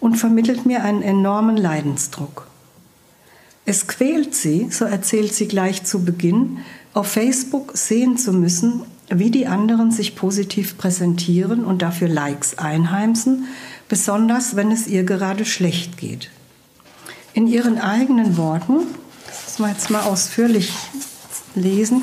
und 0.00 0.16
vermittelt 0.16 0.64
mir 0.64 0.84
einen 0.84 1.02
enormen 1.02 1.58
Leidensdruck. 1.58 2.46
Es 3.66 3.88
quält 3.88 4.34
sie, 4.34 4.68
so 4.70 4.86
erzählt 4.86 5.34
sie 5.34 5.46
gleich 5.46 5.84
zu 5.84 6.02
Beginn, 6.02 6.60
auf 6.94 7.08
Facebook 7.08 7.76
sehen 7.76 8.16
zu 8.16 8.32
müssen, 8.32 8.84
wie 9.10 9.30
die 9.30 9.46
anderen 9.46 9.90
sich 9.90 10.16
positiv 10.16 10.78
präsentieren 10.78 11.66
und 11.66 11.82
dafür 11.82 12.08
Likes 12.08 12.56
einheimsen, 12.56 13.44
besonders 13.86 14.56
wenn 14.56 14.70
es 14.70 14.86
ihr 14.86 15.04
gerade 15.04 15.44
schlecht 15.44 15.98
geht 15.98 16.30
in 17.34 17.48
ihren 17.48 17.78
eigenen 17.78 18.36
Worten, 18.36 18.80
das 19.26 19.58
müssen 19.58 19.62
wir 19.64 19.72
jetzt 19.72 19.90
mal 19.90 20.02
ausführlich 20.02 20.72
lesen. 21.54 22.02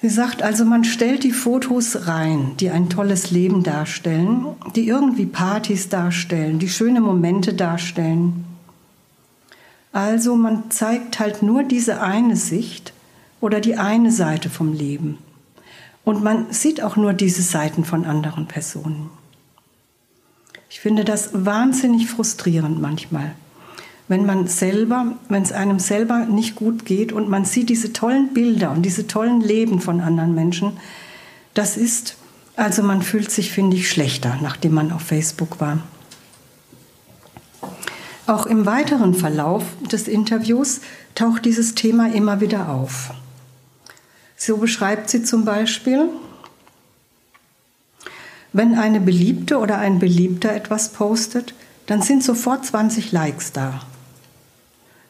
Sie 0.00 0.08
sagt 0.08 0.42
also, 0.42 0.64
man 0.64 0.84
stellt 0.84 1.24
die 1.24 1.32
Fotos 1.32 2.06
rein, 2.06 2.52
die 2.60 2.70
ein 2.70 2.88
tolles 2.88 3.32
Leben 3.32 3.64
darstellen, 3.64 4.46
die 4.76 4.86
irgendwie 4.86 5.26
Partys 5.26 5.88
darstellen, 5.88 6.60
die 6.60 6.68
schöne 6.68 7.00
Momente 7.00 7.52
darstellen. 7.52 8.44
Also 9.92 10.36
man 10.36 10.70
zeigt 10.70 11.18
halt 11.18 11.42
nur 11.42 11.64
diese 11.64 12.00
eine 12.00 12.36
Sicht 12.36 12.92
oder 13.40 13.60
die 13.60 13.76
eine 13.76 14.12
Seite 14.12 14.50
vom 14.50 14.72
Leben. 14.72 15.18
Und 16.04 16.22
man 16.22 16.52
sieht 16.52 16.80
auch 16.80 16.94
nur 16.94 17.12
diese 17.12 17.42
Seiten 17.42 17.84
von 17.84 18.04
anderen 18.04 18.46
Personen. 18.46 19.10
Ich 20.70 20.78
finde 20.78 21.04
das 21.04 21.30
wahnsinnig 21.32 22.08
frustrierend 22.08 22.80
manchmal 22.80 23.34
wenn 24.08 24.24
man 24.24 24.46
selber, 24.46 25.14
wenn 25.28 25.42
es 25.42 25.52
einem 25.52 25.78
selber 25.78 26.24
nicht 26.24 26.56
gut 26.56 26.86
geht 26.86 27.12
und 27.12 27.28
man 27.28 27.44
sieht 27.44 27.68
diese 27.68 27.92
tollen 27.92 28.32
Bilder 28.32 28.70
und 28.70 28.82
diese 28.82 29.06
tollen 29.06 29.42
Leben 29.42 29.80
von 29.80 30.00
anderen 30.00 30.34
Menschen, 30.34 30.78
das 31.52 31.76
ist, 31.76 32.16
also 32.56 32.82
man 32.82 33.02
fühlt 33.02 33.30
sich, 33.30 33.52
finde 33.52 33.76
ich, 33.76 33.90
schlechter, 33.90 34.38
nachdem 34.42 34.72
man 34.72 34.92
auf 34.92 35.02
Facebook 35.02 35.60
war. 35.60 35.80
Auch 38.26 38.46
im 38.46 38.66
weiteren 38.66 39.14
Verlauf 39.14 39.64
des 39.90 40.08
Interviews 40.08 40.80
taucht 41.14 41.44
dieses 41.44 41.74
Thema 41.74 42.12
immer 42.12 42.40
wieder 42.40 42.70
auf. 42.70 43.10
So 44.36 44.56
beschreibt 44.56 45.10
sie 45.10 45.22
zum 45.22 45.44
Beispiel, 45.44 46.08
wenn 48.52 48.74
eine 48.74 49.00
Beliebte 49.00 49.58
oder 49.58 49.78
ein 49.78 49.98
Beliebter 49.98 50.52
etwas 50.52 50.92
postet, 50.92 51.54
dann 51.86 52.02
sind 52.02 52.22
sofort 52.22 52.64
20 52.64 53.12
Likes 53.12 53.52
da. 53.52 53.80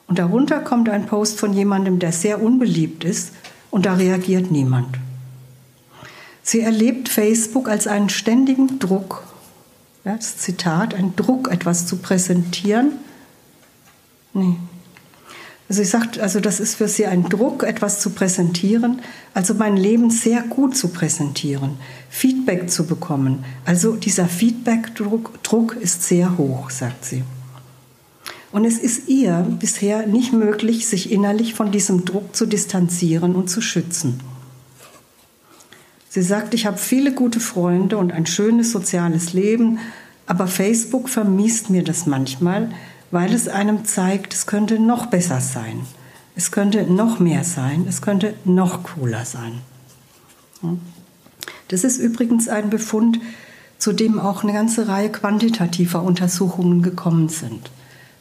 Und 0.09 0.19
darunter 0.19 0.61
kommt 0.61 0.89
ein 0.89 1.07
Post 1.07 1.39
von 1.39 1.53
jemandem, 1.53 1.99
der 1.99 2.13
sehr 2.13 2.43
unbeliebt 2.43 3.05
ist 3.05 3.33
und 3.71 3.87
da 3.87 3.95
reagiert 3.95 4.51
niemand. 4.51 4.99
Sie 6.43 6.61
erlebt 6.61 7.11
Facebook 7.11 7.69
als 7.69 7.87
einen 7.87 8.09
ständigen 8.09 8.79
Druck, 8.79 9.23
ja, 10.05 10.17
das 10.17 10.39
Zitat, 10.39 10.95
ein 10.95 11.15
Druck, 11.15 11.51
etwas 11.51 11.87
zu 11.87 11.99
präsentieren. 11.99 12.93
Nee. 14.33 14.57
Also 15.69 15.83
sie 15.83 15.89
sagt, 15.89 16.19
also 16.19 16.41
das 16.41 16.61
ist 16.61 16.77
für 16.77 16.89
sie 16.89 17.05
ein 17.05 17.29
Druck, 17.29 17.63
etwas 17.63 18.01
zu 18.01 18.09
präsentieren, 18.09 19.03
also 19.35 19.53
mein 19.53 19.77
Leben 19.77 20.09
sehr 20.09 20.41
gut 20.41 20.75
zu 20.75 20.89
präsentieren, 20.89 21.77
Feedback 22.09 22.71
zu 22.71 22.87
bekommen. 22.87 23.45
Also 23.67 23.97
dieser 23.97 24.27
Feedback-Druck 24.27 25.43
Druck 25.43 25.77
ist 25.77 26.05
sehr 26.05 26.39
hoch, 26.39 26.71
sagt 26.71 27.05
sie. 27.05 27.25
Und 28.51 28.65
es 28.65 28.79
ist 28.79 29.09
ihr 29.09 29.47
bisher 29.59 30.07
nicht 30.07 30.33
möglich, 30.33 30.87
sich 30.87 31.13
innerlich 31.13 31.55
von 31.55 31.71
diesem 31.71 32.05
Druck 32.05 32.35
zu 32.35 32.47
distanzieren 32.47 33.35
und 33.35 33.51
zu 33.51 33.61
schützen. 33.61 34.21
Sie 36.09 36.23
sagt, 36.23 36.55
ich 36.55 36.65
habe 36.65 36.79
viele 36.79 37.13
gute 37.13 37.41
Freunde 37.41 37.99
und 37.99 38.13
ein 38.13 38.25
schönes 38.25 38.73
soziales 38.73 39.35
Leben, 39.35 39.79
aber 40.27 40.47
Facebook 40.47 41.09
vermisst 41.11 41.69
mir 41.69 41.85
das 41.85 42.07
manchmal, 42.07 42.71
weil 43.11 43.35
es 43.35 43.49
einem 43.49 43.85
zeigt, 43.85 44.33
es 44.33 44.47
könnte 44.47 44.79
noch 44.79 45.07
besser 45.07 45.41
sein, 45.41 45.81
es 46.35 46.51
könnte 46.51 46.85
noch 46.85 47.19
mehr 47.19 47.45
sein, 47.45 47.85
es 47.87 48.01
könnte 48.01 48.35
noch 48.45 48.83
cooler 48.83 49.27
sein. 49.27 49.61
Das 51.69 51.85
ist 51.85 51.99
übrigens 51.99 52.49
ein 52.49 52.71
Befund, 52.71 53.21
zu 53.77 53.93
dem 53.93 54.19
auch 54.19 54.43
eine 54.43 54.55
ganze 54.55 54.89
Reihe 54.89 55.11
quantitativer 55.11 56.03
Untersuchungen 56.03 56.83
gekommen 56.83 57.29
sind 57.29 57.71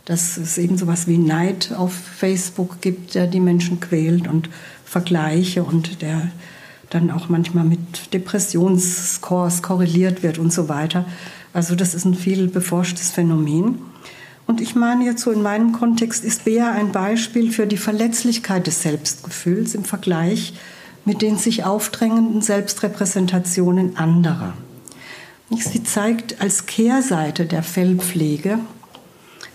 dass 0.07 0.37
es 0.37 0.57
eben 0.57 0.77
sowas 0.77 1.05
wie 1.07 1.17
Neid 1.17 1.73
auf 1.75 1.91
Facebook 1.93 2.79
gibt, 2.79 3.13
der 3.13 3.27
die 3.27 3.41
Menschen 3.41 3.81
quält 3.81 4.29
und 4.29 4.49
Vergleiche 4.85 5.65
und 5.65 6.01
der 6.01 6.31
dann 6.89 7.11
auch 7.11 7.27
manchmal 7.27 7.65
mit 7.65 8.13
Depressionsscores 8.13 9.61
korreliert 9.61 10.23
wird 10.23 10.37
und 10.37 10.53
so 10.53 10.69
weiter. 10.69 11.05
Also 11.51 11.75
das 11.75 11.93
ist 11.93 12.05
ein 12.05 12.15
viel 12.15 12.47
beforschtes 12.47 13.11
Phänomen. 13.11 13.79
Und 14.45 14.61
ich 14.61 14.75
meine 14.75 15.03
jetzt 15.03 15.23
so 15.23 15.31
in 15.31 15.41
meinem 15.41 15.73
Kontext 15.73 16.23
ist 16.23 16.45
Bea 16.45 16.71
ein 16.71 16.93
Beispiel 16.93 17.51
für 17.51 17.67
die 17.67 17.75
Verletzlichkeit 17.75 18.65
des 18.65 18.83
Selbstgefühls 18.83 19.75
im 19.75 19.83
Vergleich 19.83 20.53
mit 21.03 21.21
den 21.21 21.37
sich 21.37 21.65
aufdrängenden 21.65 22.41
Selbstrepräsentationen 22.41 23.97
anderer. 23.97 24.53
Sie 25.49 25.83
zeigt 25.83 26.39
als 26.39 26.65
Kehrseite 26.65 27.45
der 27.45 27.63
Fellpflege 27.63 28.59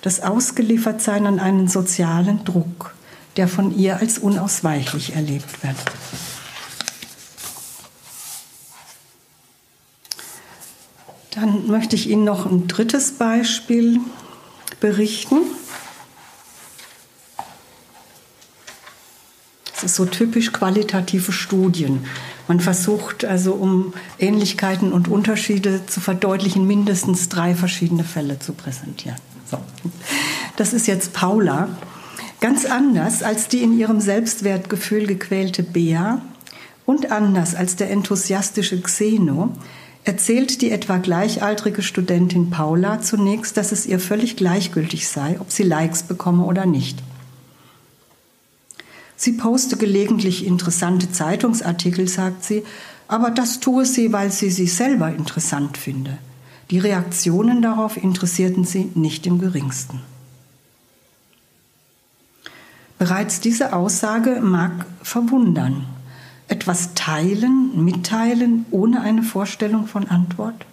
das 0.02 0.20
Ausgeliefertsein 0.20 1.26
an 1.26 1.38
einen 1.38 1.68
sozialen 1.68 2.44
Druck, 2.44 2.94
der 3.36 3.48
von 3.48 3.76
ihr 3.76 3.98
als 3.98 4.18
unausweichlich 4.18 5.14
erlebt 5.14 5.62
wird. 5.62 5.76
Dann 11.30 11.66
möchte 11.66 11.96
ich 11.96 12.10
Ihnen 12.10 12.24
noch 12.24 12.44
ein 12.44 12.68
drittes 12.68 13.12
Beispiel 13.12 14.00
berichten. 14.80 15.38
Das 19.72 19.84
ist 19.84 19.94
so 19.96 20.04
typisch 20.04 20.52
qualitative 20.52 21.32
Studien. 21.32 22.04
Man 22.48 22.60
versucht 22.60 23.24
also, 23.24 23.54
um 23.54 23.94
Ähnlichkeiten 24.18 24.92
und 24.92 25.08
Unterschiede 25.08 25.86
zu 25.86 26.00
verdeutlichen, 26.00 26.66
mindestens 26.66 27.28
drei 27.28 27.54
verschiedene 27.54 28.04
Fälle 28.04 28.38
zu 28.38 28.52
präsentieren. 28.52 29.31
Das 30.56 30.72
ist 30.72 30.86
jetzt 30.86 31.12
Paula. 31.12 31.68
Ganz 32.40 32.64
anders 32.64 33.22
als 33.22 33.48
die 33.48 33.62
in 33.62 33.78
ihrem 33.78 34.00
Selbstwertgefühl 34.00 35.06
gequälte 35.06 35.62
Bea 35.62 36.20
und 36.86 37.12
anders 37.12 37.54
als 37.54 37.76
der 37.76 37.90
enthusiastische 37.90 38.80
Xeno 38.80 39.50
erzählt 40.04 40.62
die 40.62 40.70
etwa 40.70 40.98
gleichaltrige 40.98 41.82
Studentin 41.82 42.50
Paula 42.50 43.00
zunächst, 43.00 43.56
dass 43.56 43.70
es 43.70 43.86
ihr 43.86 44.00
völlig 44.00 44.36
gleichgültig 44.36 45.08
sei, 45.08 45.36
ob 45.38 45.52
sie 45.52 45.62
Likes 45.62 46.02
bekomme 46.02 46.44
oder 46.44 46.66
nicht. 46.66 46.98
Sie 49.16 49.32
poste 49.32 49.76
gelegentlich 49.76 50.44
interessante 50.44 51.12
Zeitungsartikel, 51.12 52.08
sagt 52.08 52.42
sie, 52.42 52.64
aber 53.06 53.30
das 53.30 53.60
tue 53.60 53.86
sie, 53.86 54.12
weil 54.12 54.32
sie 54.32 54.50
sie 54.50 54.66
selber 54.66 55.14
interessant 55.14 55.78
finde. 55.78 56.18
Die 56.72 56.78
Reaktionen 56.78 57.60
darauf 57.60 57.98
interessierten 57.98 58.64
sie 58.64 58.90
nicht 58.94 59.26
im 59.26 59.38
geringsten. 59.38 60.00
Bereits 62.98 63.40
diese 63.40 63.74
Aussage 63.74 64.40
mag 64.40 64.86
verwundern. 65.02 65.84
Etwas 66.48 66.94
teilen, 66.94 67.84
mitteilen 67.84 68.64
ohne 68.70 69.02
eine 69.02 69.22
Vorstellung 69.22 69.86
von 69.86 70.08
Antwort? 70.08 70.64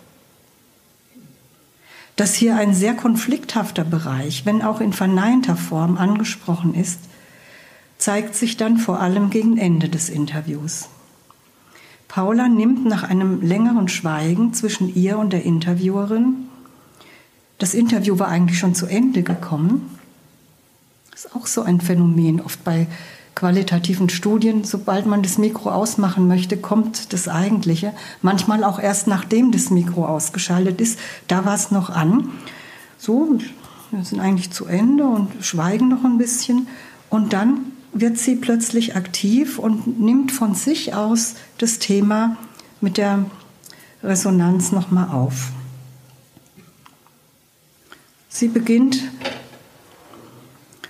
Dass 2.15 2.33
hier 2.33 2.55
ein 2.55 2.73
sehr 2.73 2.93
konflikthafter 2.93 3.83
Bereich, 3.83 4.45
wenn 4.45 4.61
auch 4.61 4.79
in 4.79 4.93
verneinter 4.93 5.57
Form 5.57 5.97
angesprochen 5.97 6.75
ist, 6.75 7.01
zeigt 7.97 8.35
sich 8.35 8.55
dann 8.55 8.77
vor 8.77 9.01
allem 9.01 9.29
gegen 9.31 9.57
Ende 9.57 9.89
des 9.89 10.07
Interviews. 10.07 10.87
Paula 12.09 12.49
nimmt 12.49 12.85
nach 12.85 13.03
einem 13.03 13.41
längeren 13.41 13.87
Schweigen 13.87 14.53
zwischen 14.53 14.93
ihr 14.93 15.17
und 15.17 15.31
der 15.31 15.43
Interviewerin, 15.43 16.49
das 17.59 17.73
Interview 17.73 18.19
war 18.19 18.27
eigentlich 18.27 18.59
schon 18.59 18.75
zu 18.75 18.87
Ende 18.87 19.23
gekommen, 19.23 19.97
das 21.11 21.25
ist 21.25 21.35
auch 21.35 21.45
so 21.45 21.61
ein 21.61 21.81
Phänomen, 21.81 22.41
oft 22.41 22.63
bei 22.63 22.87
qualitativen 23.35 24.09
Studien, 24.09 24.63
sobald 24.63 25.05
man 25.05 25.21
das 25.21 25.37
Mikro 25.37 25.69
ausmachen 25.71 26.27
möchte, 26.27 26.57
kommt 26.57 27.13
das 27.13 27.27
Eigentliche. 27.27 27.93
Manchmal 28.21 28.63
auch 28.63 28.79
erst 28.79 29.07
nachdem 29.07 29.51
das 29.51 29.69
Mikro 29.69 30.05
ausgeschaltet 30.05 30.81
ist, 30.81 30.99
da 31.27 31.45
war 31.45 31.55
es 31.55 31.71
noch 31.71 31.89
an. 31.89 32.29
So, 32.97 33.37
wir 33.91 34.03
sind 34.03 34.19
eigentlich 34.19 34.51
zu 34.51 34.65
Ende 34.65 35.05
und 35.05 35.45
schweigen 35.45 35.89
noch 35.89 36.03
ein 36.03 36.17
bisschen. 36.17 36.67
Und 37.09 37.33
dann 37.33 37.68
wird 37.93 38.17
sie 38.17 38.35
plötzlich 38.35 38.95
aktiv 38.95 39.59
und 39.59 39.99
nimmt 39.99 40.31
von 40.31 40.55
sich 40.55 40.93
aus 40.93 41.35
das 41.57 41.79
Thema 41.79 42.37
mit 42.81 42.97
der 42.97 43.25
Resonanz 44.03 44.71
nochmal 44.71 45.09
auf. 45.09 45.51
Sie 48.29 48.47
beginnt 48.47 49.01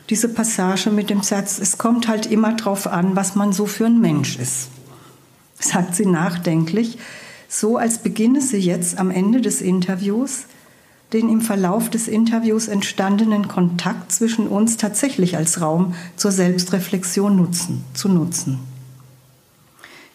diese 0.09 0.29
Passage 0.29 0.89
mit 0.89 1.09
dem 1.09 1.21
Satz, 1.21 1.59
es 1.59 1.77
kommt 1.77 2.07
halt 2.07 2.25
immer 2.25 2.53
darauf 2.53 2.87
an, 2.87 3.15
was 3.15 3.35
man 3.35 3.53
so 3.53 3.65
für 3.65 3.85
ein 3.85 4.01
Mensch 4.01 4.37
ist, 4.37 4.69
sagt 5.59 5.95
sie 5.95 6.05
nachdenklich, 6.05 6.97
so 7.47 7.77
als 7.77 7.99
beginne 7.99 8.41
sie 8.41 8.57
jetzt 8.57 8.97
am 8.99 9.09
Ende 9.09 9.41
des 9.41 9.61
Interviews 9.61 10.45
den 11.13 11.29
im 11.29 11.41
Verlauf 11.41 11.89
des 11.89 12.07
Interviews 12.07 12.67
entstandenen 12.67 13.47
Kontakt 13.47 14.11
zwischen 14.11 14.47
uns 14.47 14.77
tatsächlich 14.77 15.37
als 15.37 15.61
Raum 15.61 15.95
zur 16.15 16.31
Selbstreflexion 16.31 17.35
nutzen, 17.35 17.83
zu 17.93 18.09
nutzen. 18.09 18.59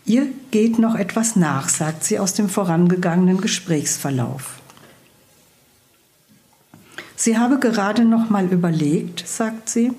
Ihr 0.07 0.27
geht 0.51 0.79
noch 0.79 0.95
etwas 0.95 1.35
nach, 1.35 1.69
sagt 1.69 2.05
sie 2.05 2.19
aus 2.19 2.35
dem 2.35 2.49
vorangegangenen 2.49 3.41
Gesprächsverlauf. 3.41 4.61
Sie 7.17 7.39
habe 7.39 7.59
gerade 7.59 8.05
noch 8.05 8.29
mal 8.29 8.47
überlegt, 8.47 9.27
sagt 9.27 9.69
sie, 9.69 9.93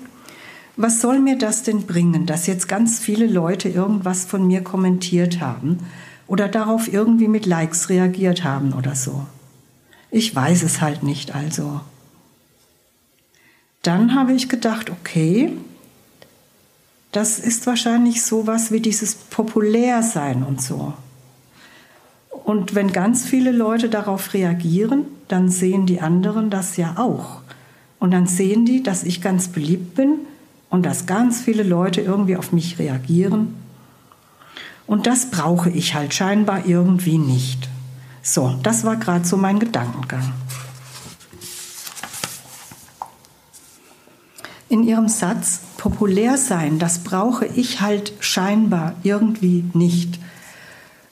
was 0.76 1.00
soll 1.00 1.18
mir 1.18 1.38
das 1.38 1.62
denn 1.62 1.86
bringen, 1.86 2.26
dass 2.26 2.46
jetzt 2.46 2.68
ganz 2.68 3.00
viele 3.00 3.26
Leute 3.26 3.68
irgendwas 3.68 4.26
von 4.26 4.46
mir 4.46 4.62
kommentiert 4.62 5.40
haben 5.40 5.78
oder 6.26 6.48
darauf 6.48 6.92
irgendwie 6.92 7.28
mit 7.28 7.46
Likes 7.46 7.88
reagiert 7.88 8.44
haben 8.44 8.74
oder 8.74 8.94
so? 8.94 9.26
Ich 10.10 10.34
weiß 10.34 10.62
es 10.62 10.80
halt 10.80 11.02
nicht 11.02 11.34
also. 11.34 11.80
Dann 13.82 14.14
habe 14.14 14.32
ich 14.32 14.48
gedacht, 14.48 14.90
okay, 14.90 15.52
das 17.12 17.38
ist 17.38 17.66
wahrscheinlich 17.66 18.22
sowas 18.22 18.72
wie 18.72 18.80
dieses 18.80 19.14
Populärsein 19.14 20.42
und 20.42 20.60
so. 20.60 20.92
Und 22.44 22.74
wenn 22.74 22.92
ganz 22.92 23.24
viele 23.24 23.52
Leute 23.52 23.88
darauf 23.88 24.34
reagieren, 24.34 25.06
dann 25.28 25.48
sehen 25.48 25.86
die 25.86 26.00
anderen 26.00 26.50
das 26.50 26.76
ja 26.76 26.94
auch. 26.96 27.40
Und 27.98 28.10
dann 28.10 28.26
sehen 28.26 28.66
die, 28.66 28.82
dass 28.82 29.02
ich 29.02 29.22
ganz 29.22 29.48
beliebt 29.48 29.94
bin 29.94 30.18
und 30.68 30.84
dass 30.84 31.06
ganz 31.06 31.40
viele 31.40 31.62
Leute 31.62 32.00
irgendwie 32.00 32.36
auf 32.36 32.52
mich 32.52 32.78
reagieren. 32.78 33.54
Und 34.86 35.06
das 35.06 35.30
brauche 35.30 35.70
ich 35.70 35.94
halt 35.94 36.14
scheinbar 36.14 36.66
irgendwie 36.66 37.18
nicht. 37.18 37.68
So, 38.28 38.58
das 38.64 38.82
war 38.82 38.96
gerade 38.96 39.24
so 39.24 39.36
mein 39.36 39.60
Gedankengang. 39.60 40.32
In 44.68 44.82
ihrem 44.82 45.08
Satz 45.08 45.60
populär 45.76 46.36
sein, 46.36 46.80
das 46.80 46.98
brauche 46.98 47.46
ich 47.46 47.80
halt 47.80 48.14
scheinbar 48.18 48.94
irgendwie 49.04 49.64
nicht, 49.74 50.18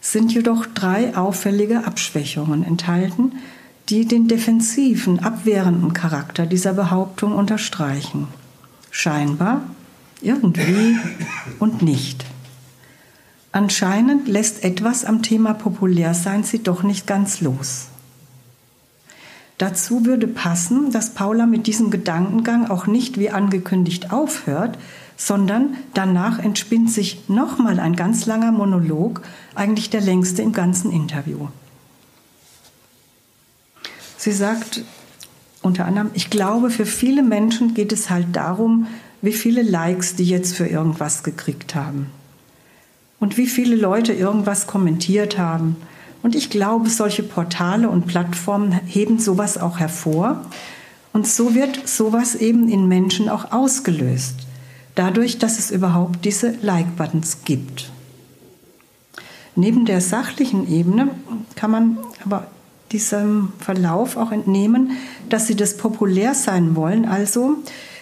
sind 0.00 0.34
jedoch 0.34 0.66
drei 0.66 1.16
auffällige 1.16 1.86
Abschwächungen 1.86 2.64
enthalten, 2.64 3.34
die 3.90 4.06
den 4.06 4.26
defensiven, 4.26 5.20
abwehrenden 5.20 5.92
Charakter 5.92 6.46
dieser 6.46 6.72
Behauptung 6.72 7.32
unterstreichen. 7.36 8.26
Scheinbar, 8.90 9.62
irgendwie 10.20 10.98
und 11.60 11.80
nicht. 11.80 12.26
Anscheinend 13.54 14.26
lässt 14.26 14.64
etwas 14.64 15.04
am 15.04 15.22
Thema 15.22 15.54
Populärsein 15.54 16.42
sie 16.42 16.64
doch 16.64 16.82
nicht 16.82 17.06
ganz 17.06 17.40
los. 17.40 17.86
Dazu 19.58 20.04
würde 20.04 20.26
passen, 20.26 20.90
dass 20.90 21.14
Paula 21.14 21.46
mit 21.46 21.68
diesem 21.68 21.92
Gedankengang 21.92 22.68
auch 22.68 22.88
nicht 22.88 23.16
wie 23.16 23.30
angekündigt 23.30 24.12
aufhört, 24.12 24.76
sondern 25.16 25.76
danach 25.94 26.40
entspinnt 26.40 26.90
sich 26.90 27.28
nochmal 27.28 27.78
ein 27.78 27.94
ganz 27.94 28.26
langer 28.26 28.50
Monolog, 28.50 29.22
eigentlich 29.54 29.88
der 29.88 30.00
längste 30.00 30.42
im 30.42 30.52
ganzen 30.52 30.90
Interview. 30.90 31.46
Sie 34.16 34.32
sagt 34.32 34.82
unter 35.62 35.84
anderem, 35.84 36.10
ich 36.14 36.28
glaube, 36.28 36.70
für 36.70 36.86
viele 36.86 37.22
Menschen 37.22 37.74
geht 37.74 37.92
es 37.92 38.10
halt 38.10 38.34
darum, 38.34 38.88
wie 39.22 39.32
viele 39.32 39.62
Likes 39.62 40.16
die 40.16 40.24
jetzt 40.24 40.56
für 40.56 40.66
irgendwas 40.66 41.22
gekriegt 41.22 41.76
haben 41.76 42.10
und 43.24 43.38
wie 43.38 43.46
viele 43.46 43.74
Leute 43.74 44.12
irgendwas 44.12 44.66
kommentiert 44.66 45.38
haben. 45.38 45.76
Und 46.22 46.34
ich 46.34 46.50
glaube, 46.50 46.90
solche 46.90 47.22
Portale 47.22 47.88
und 47.88 48.06
Plattformen 48.06 48.72
heben 48.84 49.18
sowas 49.18 49.56
auch 49.56 49.78
hervor. 49.78 50.44
Und 51.14 51.26
so 51.26 51.54
wird 51.54 51.88
sowas 51.88 52.34
eben 52.34 52.68
in 52.68 52.86
Menschen 52.86 53.30
auch 53.30 53.50
ausgelöst, 53.50 54.34
dadurch, 54.94 55.38
dass 55.38 55.58
es 55.58 55.70
überhaupt 55.70 56.26
diese 56.26 56.54
Like-Buttons 56.60 57.38
gibt. 57.46 57.90
Neben 59.56 59.86
der 59.86 60.02
sachlichen 60.02 60.70
Ebene 60.70 61.08
kann 61.56 61.70
man 61.70 61.96
aber 62.26 62.48
diesem 62.92 63.54
Verlauf 63.58 64.18
auch 64.18 64.32
entnehmen, 64.32 64.98
dass 65.30 65.46
sie 65.46 65.56
das 65.56 65.78
populär 65.78 66.34
sein 66.34 66.76
wollen, 66.76 67.06
also 67.06 67.56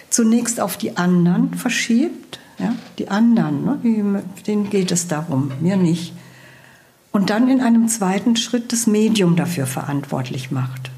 zunächst 0.09 0.59
auf 0.59 0.75
die 0.75 0.97
anderen 0.97 1.53
verschiebt, 1.53 2.39
ja, 2.63 2.75
die 2.97 3.09
anderen, 3.09 3.65
ne, 3.65 4.23
denen 4.47 4.69
geht 4.69 4.91
es 4.91 5.07
darum, 5.07 5.51
mir 5.59 5.75
nicht. 5.75 6.13
Und 7.11 7.29
dann 7.29 7.49
in 7.49 7.61
einem 7.61 7.87
zweiten 7.89 8.35
Schritt 8.35 8.71
das 8.71 8.87
Medium 8.87 9.35
dafür 9.35 9.67
verantwortlich 9.67 10.49
macht. 10.49 10.89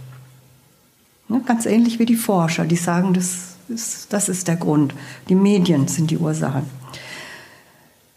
Ja, 1.28 1.39
ganz 1.39 1.66
ähnlich 1.66 1.99
wie 1.99 2.05
die 2.05 2.16
Forscher, 2.16 2.66
die 2.66 2.76
sagen, 2.76 3.13
das 3.13 3.55
ist, 3.68 4.13
das 4.13 4.30
ist 4.30 4.47
der 4.47 4.55
Grund. 4.55 4.93
Die 5.28 5.36
Medien 5.36 5.88
sind 5.88 6.11
die 6.11 6.18
Ursache. 6.18 6.63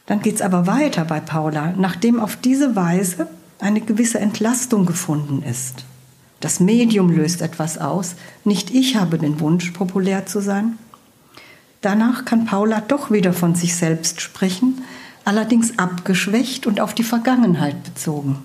Dann 0.06 0.20
geht 0.20 0.36
es 0.36 0.42
aber 0.42 0.66
weiter 0.66 1.04
bei 1.04 1.20
Paula, 1.20 1.74
nachdem 1.76 2.20
auf 2.20 2.36
diese 2.36 2.76
Weise 2.76 3.28
eine 3.58 3.80
gewisse 3.80 4.20
Entlastung 4.20 4.86
gefunden 4.86 5.42
ist. 5.42 5.84
Das 6.40 6.60
Medium 6.60 7.10
löst 7.10 7.42
etwas 7.42 7.78
aus, 7.78 8.14
nicht 8.44 8.70
ich 8.70 8.96
habe 8.96 9.18
den 9.18 9.40
Wunsch, 9.40 9.72
populär 9.72 10.26
zu 10.26 10.40
sein. 10.40 10.78
Danach 11.80 12.24
kann 12.24 12.46
Paula 12.46 12.80
doch 12.80 13.10
wieder 13.10 13.32
von 13.32 13.54
sich 13.54 13.76
selbst 13.76 14.20
sprechen, 14.20 14.82
allerdings 15.24 15.78
abgeschwächt 15.78 16.66
und 16.66 16.80
auf 16.80 16.94
die 16.94 17.04
Vergangenheit 17.04 17.84
bezogen. 17.84 18.38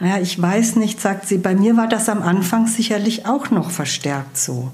Naja, 0.00 0.18
ich 0.20 0.40
weiß 0.40 0.76
nicht, 0.76 1.00
sagt 1.00 1.28
sie, 1.28 1.38
bei 1.38 1.54
mir 1.54 1.76
war 1.76 1.86
das 1.86 2.08
am 2.08 2.22
Anfang 2.22 2.66
sicherlich 2.66 3.26
auch 3.26 3.50
noch 3.50 3.70
verstärkt 3.70 4.38
so. 4.38 4.70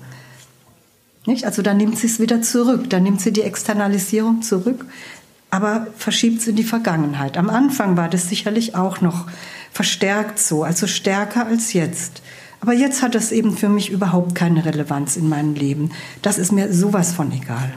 Nicht? 1.27 1.45
Also 1.45 1.63
da 1.63 1.75
nimmt 1.75 1.99
sie 1.99 2.07
es 2.07 2.21
wieder 2.21 2.41
zurück, 2.43 2.89
da 2.89 3.01
nimmt 3.01 3.21
sie 3.21 3.33
die 3.33 3.43
Externalisierung 3.43 4.43
zurück, 4.43 4.87
aber 5.51 5.89
verschiebt 5.99 6.41
es 6.41 6.47
in 6.47 6.57
die 6.57 6.65
Vergangenheit. 6.65 7.37
Am 7.37 7.51
Anfang 7.51 7.97
war 7.97 8.09
das 8.09 8.29
sicherlich 8.29 8.77
auch 8.77 9.01
noch 9.01 9.27
verstärkt 9.73 10.39
so, 10.39 10.63
also 10.63 10.87
stärker 10.87 11.47
als 11.47 11.73
jetzt. 11.73 12.23
Aber 12.61 12.73
jetzt 12.73 13.03
hat 13.03 13.15
das 13.15 13.33
eben 13.33 13.57
für 13.57 13.69
mich 13.69 13.91
überhaupt 13.91 14.35
keine 14.35 14.65
Relevanz 14.65 15.17
in 15.17 15.29
meinem 15.29 15.55
Leben. 15.55 15.91
Das 16.23 16.39
ist 16.39 16.53
mir 16.53 16.73
sowas 16.73 17.13
von 17.13 17.31
egal. 17.33 17.75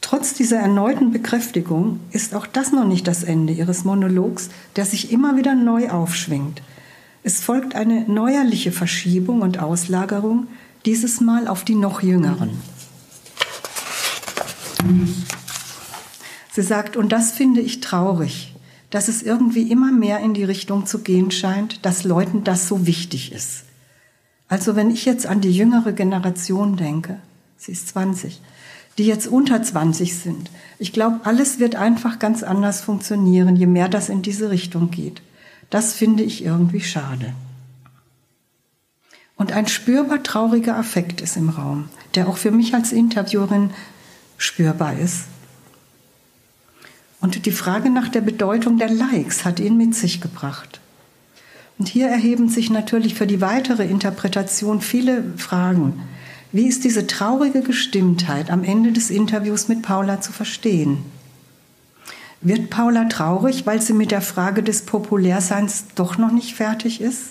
Trotz 0.00 0.34
dieser 0.34 0.58
erneuten 0.58 1.12
Bekräftigung 1.12 1.98
ist 2.12 2.34
auch 2.34 2.46
das 2.46 2.72
noch 2.72 2.86
nicht 2.86 3.08
das 3.08 3.24
Ende 3.24 3.52
ihres 3.52 3.84
Monologs, 3.84 4.50
der 4.76 4.84
sich 4.84 5.10
immer 5.10 5.36
wieder 5.36 5.54
neu 5.54 5.90
aufschwingt. 5.90 6.62
Es 7.22 7.40
folgt 7.40 7.74
eine 7.74 8.02
neuerliche 8.02 8.70
Verschiebung 8.70 9.40
und 9.40 9.58
Auslagerung, 9.58 10.46
dieses 10.84 11.20
Mal 11.20 11.48
auf 11.48 11.64
die 11.64 11.74
noch 11.74 12.02
Jüngeren. 12.02 12.50
Sie 16.52 16.62
sagt, 16.62 16.96
und 16.96 17.10
das 17.10 17.32
finde 17.32 17.62
ich 17.62 17.80
traurig 17.80 18.53
dass 18.94 19.08
es 19.08 19.24
irgendwie 19.24 19.72
immer 19.72 19.90
mehr 19.90 20.20
in 20.20 20.34
die 20.34 20.44
Richtung 20.44 20.86
zu 20.86 21.00
gehen 21.00 21.32
scheint, 21.32 21.84
dass 21.84 22.04
Leuten 22.04 22.44
das 22.44 22.68
so 22.68 22.86
wichtig 22.86 23.32
ist. 23.32 23.64
Also 24.46 24.76
wenn 24.76 24.88
ich 24.88 25.04
jetzt 25.04 25.26
an 25.26 25.40
die 25.40 25.50
jüngere 25.50 25.92
Generation 25.92 26.76
denke, 26.76 27.18
sie 27.56 27.72
ist 27.72 27.88
20, 27.88 28.40
die 28.96 29.06
jetzt 29.06 29.26
unter 29.26 29.60
20 29.60 30.16
sind, 30.16 30.48
ich 30.78 30.92
glaube, 30.92 31.18
alles 31.24 31.58
wird 31.58 31.74
einfach 31.74 32.20
ganz 32.20 32.44
anders 32.44 32.82
funktionieren, 32.82 33.56
je 33.56 33.66
mehr 33.66 33.88
das 33.88 34.08
in 34.08 34.22
diese 34.22 34.50
Richtung 34.50 34.92
geht. 34.92 35.22
Das 35.70 35.92
finde 35.92 36.22
ich 36.22 36.44
irgendwie 36.44 36.82
schade. 36.82 37.34
Und 39.34 39.50
ein 39.50 39.66
spürbar 39.66 40.22
trauriger 40.22 40.76
Affekt 40.76 41.20
ist 41.20 41.36
im 41.36 41.48
Raum, 41.48 41.88
der 42.14 42.28
auch 42.28 42.36
für 42.36 42.52
mich 42.52 42.76
als 42.76 42.92
Interviewerin 42.92 43.70
spürbar 44.38 44.96
ist. 44.96 45.24
Und 47.24 47.46
die 47.46 47.52
Frage 47.52 47.88
nach 47.88 48.10
der 48.10 48.20
Bedeutung 48.20 48.76
der 48.76 48.90
Likes 48.90 49.46
hat 49.46 49.58
ihn 49.58 49.78
mit 49.78 49.94
sich 49.94 50.20
gebracht. 50.20 50.78
Und 51.78 51.88
hier 51.88 52.08
erheben 52.08 52.50
sich 52.50 52.68
natürlich 52.68 53.14
für 53.14 53.26
die 53.26 53.40
weitere 53.40 53.86
Interpretation 53.86 54.82
viele 54.82 55.24
Fragen. 55.38 56.02
Wie 56.52 56.66
ist 56.66 56.84
diese 56.84 57.06
traurige 57.06 57.62
Gestimmtheit 57.62 58.50
am 58.50 58.62
Ende 58.62 58.92
des 58.92 59.08
Interviews 59.08 59.68
mit 59.68 59.80
Paula 59.80 60.20
zu 60.20 60.32
verstehen? 60.32 60.98
Wird 62.42 62.68
Paula 62.68 63.04
traurig, 63.04 63.64
weil 63.64 63.80
sie 63.80 63.94
mit 63.94 64.10
der 64.10 64.20
Frage 64.20 64.62
des 64.62 64.82
Populärseins 64.82 65.86
doch 65.94 66.18
noch 66.18 66.30
nicht 66.30 66.54
fertig 66.54 67.00
ist? 67.00 67.28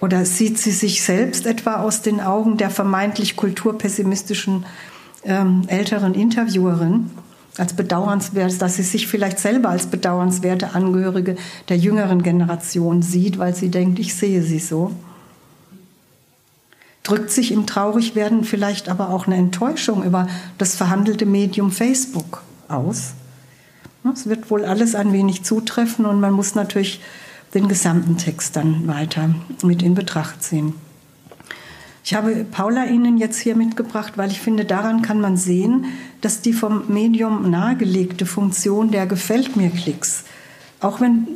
Oder 0.00 0.24
sieht 0.24 0.58
sie 0.58 0.72
sich 0.72 1.04
selbst 1.04 1.46
etwa 1.46 1.76
aus 1.76 2.02
den 2.02 2.20
Augen 2.20 2.56
der 2.56 2.70
vermeintlich 2.70 3.36
kulturpessimistischen 3.36 4.66
ähm, 5.22 5.62
älteren 5.68 6.14
Interviewerin? 6.14 7.10
Als 7.58 7.74
bedauernswert, 7.74 8.60
dass 8.60 8.76
sie 8.76 8.82
sich 8.82 9.06
vielleicht 9.06 9.38
selber 9.38 9.70
als 9.70 9.86
bedauernswerte 9.86 10.74
Angehörige 10.74 11.36
der 11.68 11.76
jüngeren 11.76 12.22
Generation 12.22 13.02
sieht, 13.02 13.38
weil 13.38 13.54
sie 13.54 13.70
denkt, 13.70 13.98
ich 13.98 14.14
sehe 14.14 14.42
sie 14.42 14.58
so. 14.58 14.92
Drückt 17.02 17.30
sich 17.30 17.52
im 17.52 17.66
Traurigwerden 17.66 18.44
vielleicht 18.44 18.88
aber 18.88 19.10
auch 19.10 19.26
eine 19.26 19.36
Enttäuschung 19.36 20.02
über 20.02 20.26
das 20.58 20.74
verhandelte 20.74 21.24
Medium 21.24 21.70
Facebook 21.70 22.42
aus? 22.68 23.12
Es 24.12 24.28
wird 24.28 24.50
wohl 24.50 24.64
alles 24.64 24.94
ein 24.94 25.12
wenig 25.12 25.42
zutreffen 25.42 26.04
und 26.04 26.20
man 26.20 26.32
muss 26.32 26.54
natürlich 26.54 27.00
den 27.54 27.68
gesamten 27.68 28.18
Text 28.18 28.56
dann 28.56 28.86
weiter 28.86 29.34
mit 29.62 29.82
in 29.82 29.94
Betracht 29.94 30.42
ziehen. 30.42 30.74
Ich 32.06 32.14
habe 32.14 32.46
Paula 32.48 32.84
Ihnen 32.84 33.18
jetzt 33.18 33.40
hier 33.40 33.56
mitgebracht, 33.56 34.12
weil 34.14 34.30
ich 34.30 34.38
finde, 34.38 34.64
daran 34.64 35.02
kann 35.02 35.20
man 35.20 35.36
sehen, 35.36 35.86
dass 36.20 36.40
die 36.40 36.52
vom 36.52 36.84
Medium 36.86 37.50
nahegelegte 37.50 38.26
Funktion 38.26 38.92
der 38.92 39.08
Gefällt 39.08 39.56
mir 39.56 39.70
Klicks, 39.70 40.22
auch 40.78 41.00
wenn 41.00 41.26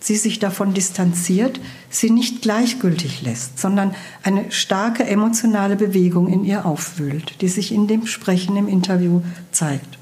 sie 0.00 0.16
sich 0.16 0.40
davon 0.40 0.74
distanziert, 0.74 1.60
sie 1.90 2.10
nicht 2.10 2.42
gleichgültig 2.42 3.22
lässt, 3.22 3.60
sondern 3.60 3.94
eine 4.24 4.50
starke 4.50 5.04
emotionale 5.04 5.76
Bewegung 5.76 6.26
in 6.26 6.44
ihr 6.44 6.66
aufwühlt, 6.66 7.40
die 7.40 7.48
sich 7.48 7.70
in 7.70 7.86
dem 7.86 8.08
Sprechen 8.08 8.56
im 8.56 8.66
Interview 8.66 9.20
zeigt. 9.52 9.96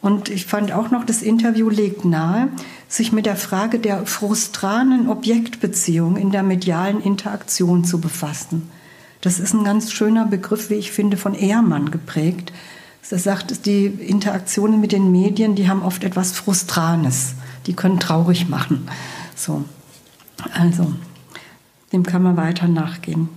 Und 0.00 0.28
ich 0.28 0.44
fand 0.44 0.72
auch 0.72 0.90
noch, 0.90 1.04
das 1.04 1.22
Interview 1.22 1.70
legt 1.70 2.04
nahe, 2.04 2.48
sich 2.88 3.12
mit 3.12 3.26
der 3.26 3.36
Frage 3.36 3.78
der 3.78 4.06
frustranen 4.06 5.08
Objektbeziehung 5.08 6.16
in 6.16 6.32
der 6.32 6.42
medialen 6.42 7.00
Interaktion 7.00 7.84
zu 7.84 8.00
befassen. 8.00 8.68
Das 9.20 9.40
ist 9.40 9.52
ein 9.52 9.64
ganz 9.64 9.92
schöner 9.92 10.26
Begriff, 10.26 10.70
wie 10.70 10.74
ich 10.74 10.92
finde, 10.92 11.16
von 11.16 11.34
Ehrmann 11.34 11.90
geprägt. 11.90 12.52
Er 13.10 13.18
sagt, 13.18 13.64
die 13.64 13.86
Interaktionen 13.86 14.80
mit 14.80 14.92
den 14.92 15.10
Medien, 15.10 15.54
die 15.54 15.68
haben 15.68 15.82
oft 15.82 16.04
etwas 16.04 16.32
Frustranes. 16.32 17.34
Die 17.66 17.72
können 17.72 17.98
traurig 17.98 18.48
machen. 18.48 18.86
So. 19.34 19.64
Also, 20.52 20.92
dem 21.92 22.02
kann 22.02 22.22
man 22.22 22.36
weiter 22.36 22.68
nachgehen. 22.68 23.30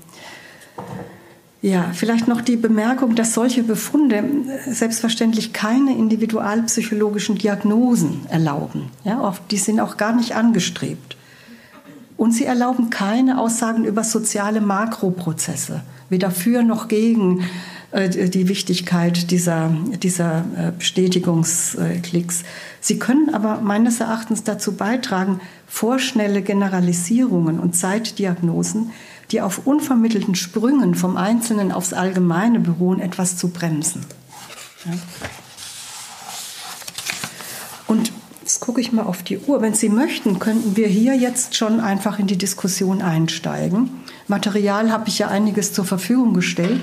Ja, 1.62 1.92
vielleicht 1.94 2.28
noch 2.28 2.42
die 2.42 2.58
Bemerkung, 2.58 3.16
dass 3.16 3.34
solche 3.34 3.64
Befunde 3.64 4.24
selbstverständlich 4.68 5.54
keine 5.54 5.96
individualpsychologischen 5.96 7.38
Diagnosen 7.38 8.26
erlauben. 8.30 8.90
Ja, 9.04 9.22
oft, 9.22 9.44
die 9.52 9.58
sind 9.58 9.80
auch 9.80 9.96
gar 9.98 10.14
nicht 10.14 10.36
angestrebt. 10.36 11.18
Und 12.22 12.34
sie 12.34 12.46
erlauben 12.46 12.92
keine 12.92 13.40
Aussagen 13.40 13.84
über 13.84 14.04
soziale 14.04 14.62
Makroprozesse, 14.62 15.82
weder 16.10 16.30
für 16.30 16.62
noch 16.62 16.88
gegen 16.88 17.46
äh, 17.90 18.30
die 18.30 18.48
Wichtigkeit 18.48 19.32
dieser, 19.32 19.72
dieser 20.04 20.46
äh, 20.56 20.72
Bestätigungsklicks. 20.78 22.44
Sie 22.80 23.00
können 23.00 23.34
aber 23.34 23.62
meines 23.62 24.02
Erachtens 24.02 24.44
dazu 24.44 24.74
beitragen, 24.74 25.42
vorschnelle 25.66 26.44
Generalisierungen 26.44 27.60
und 27.60 27.76
Zeitdiagnosen 27.76 28.92
die 29.32 29.42
auf 29.42 29.66
unvermittelten 29.66 30.36
Sprüngen 30.36 30.94
vom 30.94 31.18
Einzelnen 31.18 31.72
aufs 31.72 31.92
Allgemeine 31.92 32.60
beruhen, 32.60 33.00
etwas 33.00 33.36
zu 33.36 33.48
bremsen. 33.48 34.06
Und 37.88 38.12
jetzt 38.52 38.60
gucke 38.60 38.82
ich 38.82 38.92
mal 38.92 39.04
auf 39.04 39.24
die 39.24 39.38
Uhr. 39.38 39.62
Wenn 39.62 39.76
Sie 39.76 39.88
möchten, 39.88 40.38
könnten 40.38 40.76
wir 40.76 40.88
hier 40.88 41.16
jetzt 41.16 41.56
schon 41.56 41.80
einfach 41.80 42.20
in 42.20 42.28
die 42.28 42.38
Diskussion 42.38 43.02
einsteigen. 43.02 43.90
Material 44.28 44.92
habe 44.92 45.08
ich 45.08 45.20
ja 45.20 45.30
einiges 45.30 45.72
zur 45.72 45.86
Verfügung 45.86 46.34
gestellt. 46.34 46.82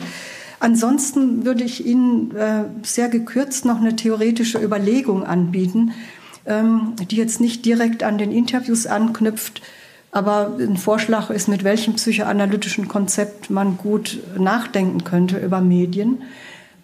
Ansonsten 0.61 1.45
würde 1.45 1.65
ich 1.65 1.85
Ihnen 1.85 2.35
äh, 2.35 2.65
sehr 2.83 3.11
gekürzt 3.11 3.67
noch 3.67 3.83
eine 3.83 3.95
theoretische 3.95 4.59
Überlegung 4.59 5.25
anbieten, 5.25 5.93
ähm, 6.47 6.95
die 7.11 7.17
jetzt 7.17 7.39
nicht 7.39 7.67
direkt 7.67 8.03
an 8.03 8.17
den 8.17 8.33
Interviews 8.33 8.87
anknüpft, 8.87 9.61
aber 10.11 10.57
ein 10.59 10.79
Vorschlag 10.79 11.29
ist, 11.29 11.49
mit 11.49 11.65
welchem 11.65 11.97
psychoanalytischen 11.97 12.89
Konzept 12.89 13.51
man 13.51 13.77
gut 13.77 14.21
nachdenken 14.39 15.05
könnte 15.05 15.37
über 15.37 15.61
Medien. 15.61 16.23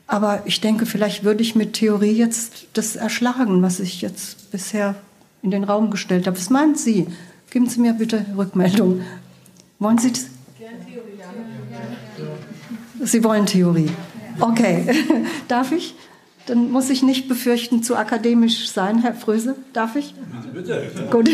Aber 0.06 0.42
ich 0.44 0.60
denke, 0.60 0.86
vielleicht 0.86 1.24
würde 1.24 1.42
ich 1.42 1.54
mit 1.54 1.72
Theorie 1.74 2.12
jetzt 2.12 2.66
das 2.74 2.96
erschlagen, 2.96 3.62
was 3.62 3.80
ich 3.80 4.02
jetzt 4.02 4.50
bisher 4.50 4.94
in 5.42 5.50
den 5.50 5.64
Raum 5.64 5.90
gestellt 5.90 6.26
habe. 6.26 6.36
Was 6.36 6.50
meinen 6.50 6.74
Sie? 6.74 7.06
Geben 7.50 7.68
Sie 7.68 7.80
mir 7.80 7.94
bitte 7.94 8.26
Rückmeldung. 8.36 9.02
Wollen 9.78 9.98
Sie 9.98 10.12
das? 10.12 10.26
Sie 13.02 13.24
wollen 13.24 13.46
Theorie. 13.46 13.90
Okay. 14.40 14.86
Darf 15.48 15.72
ich? 15.72 15.94
Dann 16.46 16.70
muss 16.70 16.90
ich 16.90 17.02
nicht 17.02 17.28
befürchten, 17.28 17.82
zu 17.82 17.96
akademisch 17.96 18.68
sein, 18.70 19.00
Herr 19.00 19.14
Fröse. 19.14 19.56
Darf 19.72 19.96
ich? 19.96 20.14
Bitte. 20.52 20.90
bitte. 20.94 21.08
Gut. 21.10 21.30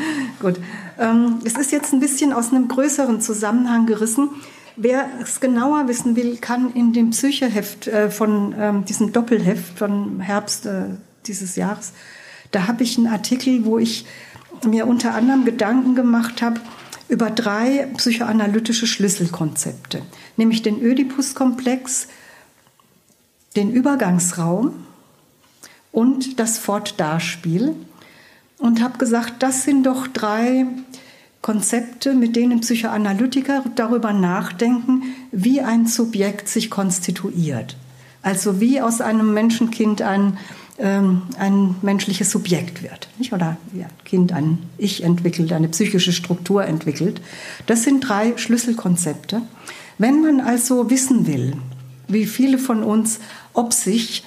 Gut. 0.40 0.56
Ähm, 0.98 1.40
es 1.44 1.54
ist 1.54 1.72
jetzt 1.72 1.92
ein 1.92 2.00
bisschen 2.00 2.32
aus 2.32 2.50
einem 2.50 2.68
größeren 2.68 3.20
Zusammenhang 3.20 3.86
gerissen. 3.86 4.30
Wer 4.76 5.08
es 5.22 5.40
genauer 5.40 5.86
wissen 5.86 6.16
will, 6.16 6.36
kann 6.38 6.72
in 6.72 6.92
dem 6.92 7.10
Psycheheft 7.10 7.86
äh, 7.86 8.10
von 8.10 8.54
ähm, 8.58 8.84
diesem 8.84 9.12
Doppelheft 9.12 9.78
von 9.78 10.20
Herbst 10.20 10.66
äh, 10.66 10.86
dieses 11.26 11.56
Jahres, 11.56 11.92
da 12.50 12.66
habe 12.66 12.82
ich 12.82 12.98
einen 12.98 13.06
Artikel, 13.06 13.64
wo 13.64 13.78
ich 13.78 14.04
mir 14.64 14.86
unter 14.86 15.14
anderem 15.14 15.44
Gedanken 15.44 15.94
gemacht 15.94 16.42
habe 16.42 16.60
über 17.08 17.30
drei 17.30 17.88
psychoanalytische 17.96 18.86
Schlüsselkonzepte, 18.86 20.02
nämlich 20.36 20.62
den 20.62 20.80
Ödipus-Komplex, 20.80 22.08
den 23.56 23.72
Übergangsraum 23.72 24.86
und 25.92 26.40
das 26.40 26.58
Fortdarspiel. 26.58 27.76
Und 28.58 28.82
habe 28.82 28.98
gesagt, 28.98 29.42
das 29.42 29.64
sind 29.64 29.84
doch 29.84 30.06
drei 30.06 30.66
Konzepte, 31.44 32.14
mit 32.14 32.36
denen 32.36 32.60
Psychoanalytiker 32.60 33.64
darüber 33.74 34.14
nachdenken, 34.14 35.02
wie 35.30 35.60
ein 35.60 35.86
Subjekt 35.86 36.48
sich 36.48 36.70
konstituiert. 36.70 37.76
Also 38.22 38.62
wie 38.62 38.80
aus 38.80 39.02
einem 39.02 39.34
Menschenkind 39.34 40.00
ein, 40.00 40.38
ähm, 40.78 41.20
ein 41.38 41.74
menschliches 41.82 42.30
Subjekt 42.30 42.82
wird. 42.82 43.08
Nicht? 43.18 43.34
Oder 43.34 43.58
ein 43.74 43.86
Kind 44.06 44.32
ein 44.32 44.56
Ich 44.78 45.02
entwickelt, 45.04 45.52
eine 45.52 45.68
psychische 45.68 46.12
Struktur 46.12 46.64
entwickelt. 46.64 47.20
Das 47.66 47.82
sind 47.82 48.08
drei 48.08 48.38
Schlüsselkonzepte. 48.38 49.42
Wenn 49.98 50.22
man 50.22 50.40
also 50.40 50.88
wissen 50.88 51.26
will, 51.26 51.58
wie 52.08 52.24
viele 52.24 52.56
von 52.56 52.82
uns 52.82 53.20
ob 53.52 53.74
sich 53.74 54.24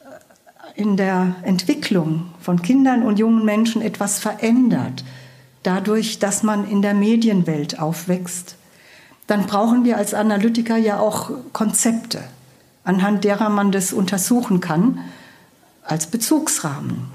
äh, 0.00 0.80
in 0.80 0.96
der 0.96 1.36
Entwicklung 1.42 2.22
von 2.40 2.62
Kindern 2.62 3.02
und 3.02 3.18
jungen 3.18 3.44
Menschen 3.44 3.82
etwas 3.82 4.18
verändert, 4.18 5.04
dadurch, 5.64 6.20
dass 6.20 6.44
man 6.44 6.68
in 6.68 6.80
der 6.80 6.94
Medienwelt 6.94 7.80
aufwächst, 7.80 8.56
dann 9.26 9.46
brauchen 9.46 9.84
wir 9.84 9.96
als 9.96 10.14
Analytiker 10.14 10.76
ja 10.76 11.00
auch 11.00 11.30
Konzepte, 11.52 12.20
anhand 12.84 13.24
derer 13.24 13.48
man 13.48 13.72
das 13.72 13.92
untersuchen 13.92 14.60
kann, 14.60 15.00
als 15.82 16.06
Bezugsrahmen. 16.06 17.08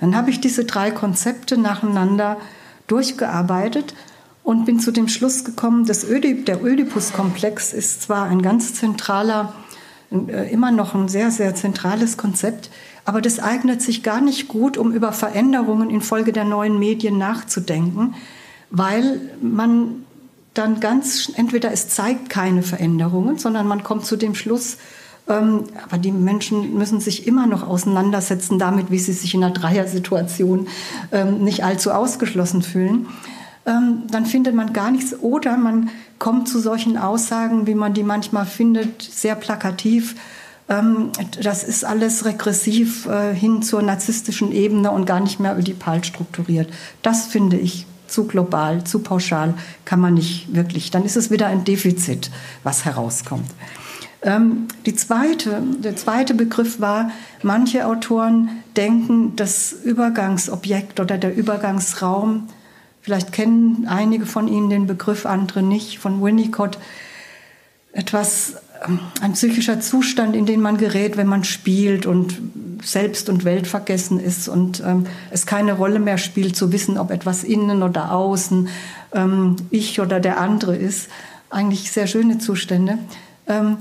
Dann 0.00 0.16
habe 0.16 0.30
ich 0.30 0.40
diese 0.40 0.64
drei 0.64 0.90
Konzepte 0.90 1.58
nacheinander 1.58 2.38
durchgearbeitet 2.86 3.94
und 4.42 4.64
bin 4.64 4.80
zu 4.80 4.90
dem 4.90 5.08
Schluss 5.08 5.44
gekommen, 5.44 5.84
dass 5.84 6.08
Ödip, 6.08 6.46
der 6.46 6.64
Ödipus-Komplex 6.64 7.72
ist 7.72 8.02
zwar 8.02 8.24
ein 8.24 8.42
ganz 8.42 8.74
zentraler 8.74 9.52
äh, 10.10 10.50
immer 10.52 10.70
noch 10.70 10.94
ein 10.94 11.08
sehr, 11.08 11.30
sehr 11.30 11.54
zentrales 11.54 12.16
Konzept. 12.16 12.70
Aber 13.10 13.20
das 13.20 13.40
eignet 13.40 13.82
sich 13.82 14.04
gar 14.04 14.20
nicht 14.20 14.46
gut, 14.46 14.78
um 14.78 14.92
über 14.92 15.10
Veränderungen 15.10 15.90
infolge 15.90 16.32
der 16.32 16.44
neuen 16.44 16.78
Medien 16.78 17.18
nachzudenken, 17.18 18.14
weil 18.70 19.20
man 19.42 20.04
dann 20.54 20.78
ganz, 20.78 21.32
entweder 21.34 21.72
es 21.72 21.88
zeigt 21.88 22.30
keine 22.30 22.62
Veränderungen, 22.62 23.36
sondern 23.36 23.66
man 23.66 23.82
kommt 23.82 24.06
zu 24.06 24.14
dem 24.14 24.36
Schluss, 24.36 24.76
ähm, 25.28 25.64
aber 25.82 25.98
die 25.98 26.12
Menschen 26.12 26.78
müssen 26.78 27.00
sich 27.00 27.26
immer 27.26 27.48
noch 27.48 27.66
auseinandersetzen 27.66 28.60
damit, 28.60 28.92
wie 28.92 29.00
sie 29.00 29.12
sich 29.12 29.34
in 29.34 29.42
einer 29.42 29.52
Dreiersituation 29.52 30.68
ähm, 31.10 31.42
nicht 31.42 31.64
allzu 31.64 31.90
ausgeschlossen 31.90 32.62
fühlen. 32.62 33.08
Ähm, 33.66 34.04
dann 34.08 34.24
findet 34.24 34.54
man 34.54 34.72
gar 34.72 34.92
nichts. 34.92 35.18
Oder 35.18 35.56
man 35.56 35.90
kommt 36.20 36.48
zu 36.48 36.60
solchen 36.60 36.96
Aussagen, 36.96 37.66
wie 37.66 37.74
man 37.74 37.92
die 37.92 38.04
manchmal 38.04 38.46
findet, 38.46 39.02
sehr 39.02 39.34
plakativ. 39.34 40.14
Ähm, 40.70 41.10
das 41.42 41.62
ist 41.64 41.84
alles 41.84 42.24
regressiv 42.24 43.06
äh, 43.06 43.34
hin 43.34 43.62
zur 43.62 43.82
narzisstischen 43.82 44.52
Ebene 44.52 44.90
und 44.90 45.04
gar 45.04 45.20
nicht 45.20 45.38
mehr 45.38 45.58
ödipal 45.58 46.02
strukturiert. 46.02 46.72
Das 47.02 47.26
finde 47.26 47.58
ich 47.58 47.86
zu 48.06 48.26
global, 48.26 48.84
zu 48.84 49.00
pauschal, 49.00 49.54
kann 49.84 50.00
man 50.00 50.14
nicht 50.14 50.54
wirklich. 50.54 50.90
Dann 50.90 51.04
ist 51.04 51.16
es 51.16 51.30
wieder 51.30 51.46
ein 51.48 51.64
Defizit, 51.64 52.30
was 52.64 52.86
herauskommt. 52.86 53.50
Ähm, 54.22 54.68
die 54.86 54.94
zweite, 54.94 55.62
der 55.78 55.96
zweite 55.96 56.34
Begriff 56.34 56.80
war, 56.80 57.10
manche 57.42 57.86
Autoren 57.86 58.62
denken, 58.76 59.36
das 59.36 59.72
Übergangsobjekt 59.72 61.00
oder 61.00 61.18
der 61.18 61.36
Übergangsraum 61.36 62.48
Vielleicht 63.02 63.32
kennen 63.32 63.86
einige 63.88 64.26
von 64.26 64.46
Ihnen 64.46 64.68
den 64.68 64.86
Begriff, 64.86 65.24
andere 65.24 65.62
nicht, 65.62 65.98
von 65.98 66.22
Winnicott. 66.22 66.78
Etwas, 67.92 68.56
ein 69.20 69.32
psychischer 69.34 69.80
Zustand, 69.80 70.34
in 70.34 70.46
den 70.46 70.60
man 70.60 70.78
gerät, 70.78 71.16
wenn 71.16 71.26
man 71.26 71.44
spielt 71.44 72.06
und 72.06 72.38
selbst 72.82 73.28
und 73.28 73.44
Welt 73.44 73.66
vergessen 73.66 74.18
ist 74.18 74.48
und 74.48 74.82
ähm, 74.86 75.06
es 75.30 75.44
keine 75.44 75.74
Rolle 75.74 75.98
mehr 75.98 76.16
spielt, 76.16 76.56
zu 76.56 76.72
wissen, 76.72 76.96
ob 76.96 77.10
etwas 77.10 77.44
innen 77.44 77.82
oder 77.82 78.12
außen, 78.12 78.68
ähm, 79.12 79.56
ich 79.70 80.00
oder 80.00 80.18
der 80.18 80.40
andere 80.40 80.76
ist. 80.76 81.08
Eigentlich 81.50 81.92
sehr 81.92 82.06
schöne 82.06 82.38
Zustände. 82.38 82.98
Ähm, 83.46 83.76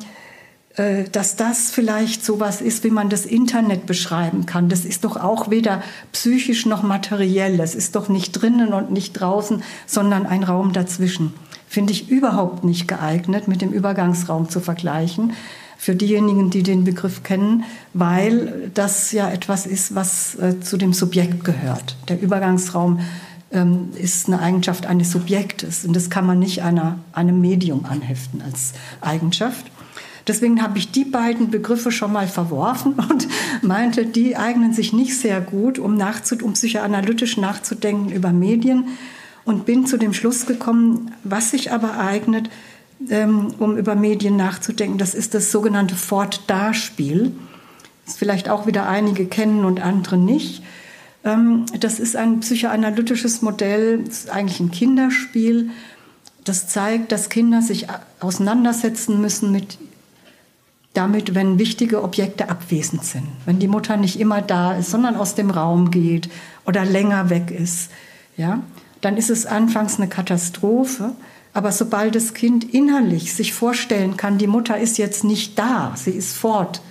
äh, 0.76 1.06
dass 1.12 1.36
das 1.36 1.72
vielleicht 1.72 2.24
sowas 2.24 2.62
ist, 2.62 2.84
wie 2.84 2.90
man 2.90 3.10
das 3.10 3.26
Internet 3.26 3.86
beschreiben 3.86 4.46
kann. 4.46 4.70
Das 4.70 4.86
ist 4.86 5.04
doch 5.04 5.18
auch 5.18 5.50
weder 5.50 5.82
psychisch 6.14 6.66
noch 6.66 6.84
materiell. 6.84 7.60
Es 7.60 7.76
ist 7.76 7.96
doch 7.96 8.08
nicht 8.08 8.32
drinnen 8.34 8.74
und 8.74 8.92
nicht 8.92 9.14
draußen, 9.14 9.64
sondern 9.86 10.26
ein 10.26 10.44
Raum 10.44 10.72
dazwischen. 10.72 11.34
Finde 11.70 11.94
ich 11.94 12.10
überhaupt 12.10 12.64
nicht 12.64 12.88
geeignet, 12.88 13.48
mit 13.48 13.62
dem 13.62 13.72
Übergangsraum 13.72 14.50
zu 14.50 14.60
vergleichen. 14.60 15.34
Für 15.78 15.96
diejenigen, 15.96 16.50
die 16.50 16.64
den 16.64 16.84
Begriff 16.84 17.22
kennen, 17.22 17.64
weil 17.94 18.72
das 18.74 19.12
ja 19.12 19.30
etwas 19.30 19.68
ist, 19.68 19.94
was 19.94 20.34
äh, 20.40 20.60
zu 20.60 20.78
dem 20.78 20.94
Subjekt 20.94 21.44
gehört. 21.44 21.96
Der 22.08 22.20
Übergangsraum 22.20 23.02
ähm, 23.52 23.90
ist 23.96 24.28
eine 24.28 24.40
Eigenschaft 24.40 24.88
eines 24.88 25.12
Subjektes. 25.12 25.86
Und 25.86 25.96
das 25.96 26.10
kann 26.10 26.26
man 26.26 26.40
nicht 26.40 26.64
einer, 26.64 26.98
einem 27.14 27.40
Medium 27.40 27.86
anheften 27.86 28.42
als 28.42 28.74
Eigenschaft. 29.00 29.68
Deswegen 30.28 30.64
habe 30.64 30.80
ich 30.80 30.90
die 30.90 31.06
beiden 31.06 31.52
Begriffe 31.52 31.92
schon 31.92 32.12
mal 32.12 32.28
verworfen 32.28 32.94
und 33.10 33.28
meinte, 33.62 34.08
die 34.08 34.38
eignen 34.38 34.74
sich 34.74 34.92
nicht 34.92 35.16
sehr 35.20 35.40
gut, 35.40 35.78
um, 35.78 35.96
nachzud 35.96 36.42
um 36.42 36.54
psychoanalytisch 36.54 37.38
nachzudenken 37.38 38.12
über 38.12 38.32
Medien 38.34 38.86
und 39.50 39.66
bin 39.66 39.88
zu 39.88 39.98
dem 39.98 40.14
Schluss 40.14 40.46
gekommen, 40.46 41.12
was 41.24 41.50
sich 41.52 41.72
aber 41.72 42.00
eignet, 42.00 42.50
ähm, 43.10 43.56
um 43.58 43.78
über 43.78 43.96
Medien 43.96 44.38
nachzudenken, 44.38 45.00
das 45.00 45.16
ist 45.16 45.34
das 45.34 45.52
sogenannte 45.52 45.96
Fort-Da-Spiel. 45.96 47.32
Das 48.06 48.16
vielleicht 48.16 48.48
auch 48.48 48.68
wieder 48.68 48.88
einige 48.88 49.26
kennen 49.26 49.66
und 49.66 49.82
andere 49.82 50.18
nicht. 50.18 50.62
Ähm, 51.24 51.66
das 51.80 52.00
ist 52.00 52.16
ein 52.16 52.42
psychoanalytisches 52.42 53.42
Modell, 53.42 54.04
eigentlich 54.32 54.60
ein 54.60 54.70
Kinderspiel. 54.70 55.72
Das 56.44 56.68
zeigt, 56.68 57.12
dass 57.12 57.30
Kinder 57.30 57.64
sich 57.64 57.88
auseinandersetzen 58.20 59.20
müssen 59.20 59.52
mit 59.52 59.80
damit, 60.94 61.34
wenn 61.34 61.58
wichtige 61.58 62.04
Objekte 62.04 62.50
abwesend 62.50 63.04
sind, 63.04 63.28
wenn 63.46 63.58
die 63.58 63.68
Mutter 63.68 63.98
nicht 63.98 64.20
immer 64.20 64.42
da 64.42 64.74
ist, 64.74 64.92
sondern 64.92 65.16
aus 65.16 65.34
dem 65.34 65.50
Raum 65.50 65.90
geht 65.90 66.30
oder 66.66 66.86
länger 66.86 67.30
weg 67.30 67.50
ist, 67.52 67.90
ja, 68.38 68.62
dann 69.02 69.18
ist 69.18 69.30
es 69.30 69.46
anfangs 69.46 69.98
eine 69.98 70.08
Katastrophe. 70.08 71.12
Aber 71.54 71.72
sobald 71.72 72.16
das 72.16 72.34
Kind 72.34 72.74
innerlich 72.74 73.34
sich 73.34 73.54
vorstellen 73.54 74.18
kann, 74.18 74.38
die 74.38 74.48
Mutter 74.48 74.78
ist 74.78 74.98
jetzt 74.98 75.24
nicht 75.24 75.58
da, 75.58 75.94
sie 75.96 76.12
ist 76.12 76.36
fort, 76.36 76.82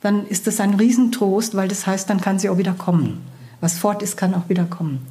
dann 0.00 0.26
ist 0.26 0.46
das 0.46 0.60
ein 0.60 0.74
Riesentrost, 0.74 1.54
weil 1.54 1.68
das 1.68 1.86
heißt, 1.86 2.08
dann 2.08 2.20
kann 2.20 2.38
sie 2.38 2.48
auch 2.48 2.58
wieder 2.58 2.72
kommen. 2.72 3.20
Was 3.60 3.78
fort 3.78 4.02
ist, 4.02 4.16
kann 4.16 4.34
auch 4.34 4.48
wieder 4.48 4.64
kommen. 4.64 5.06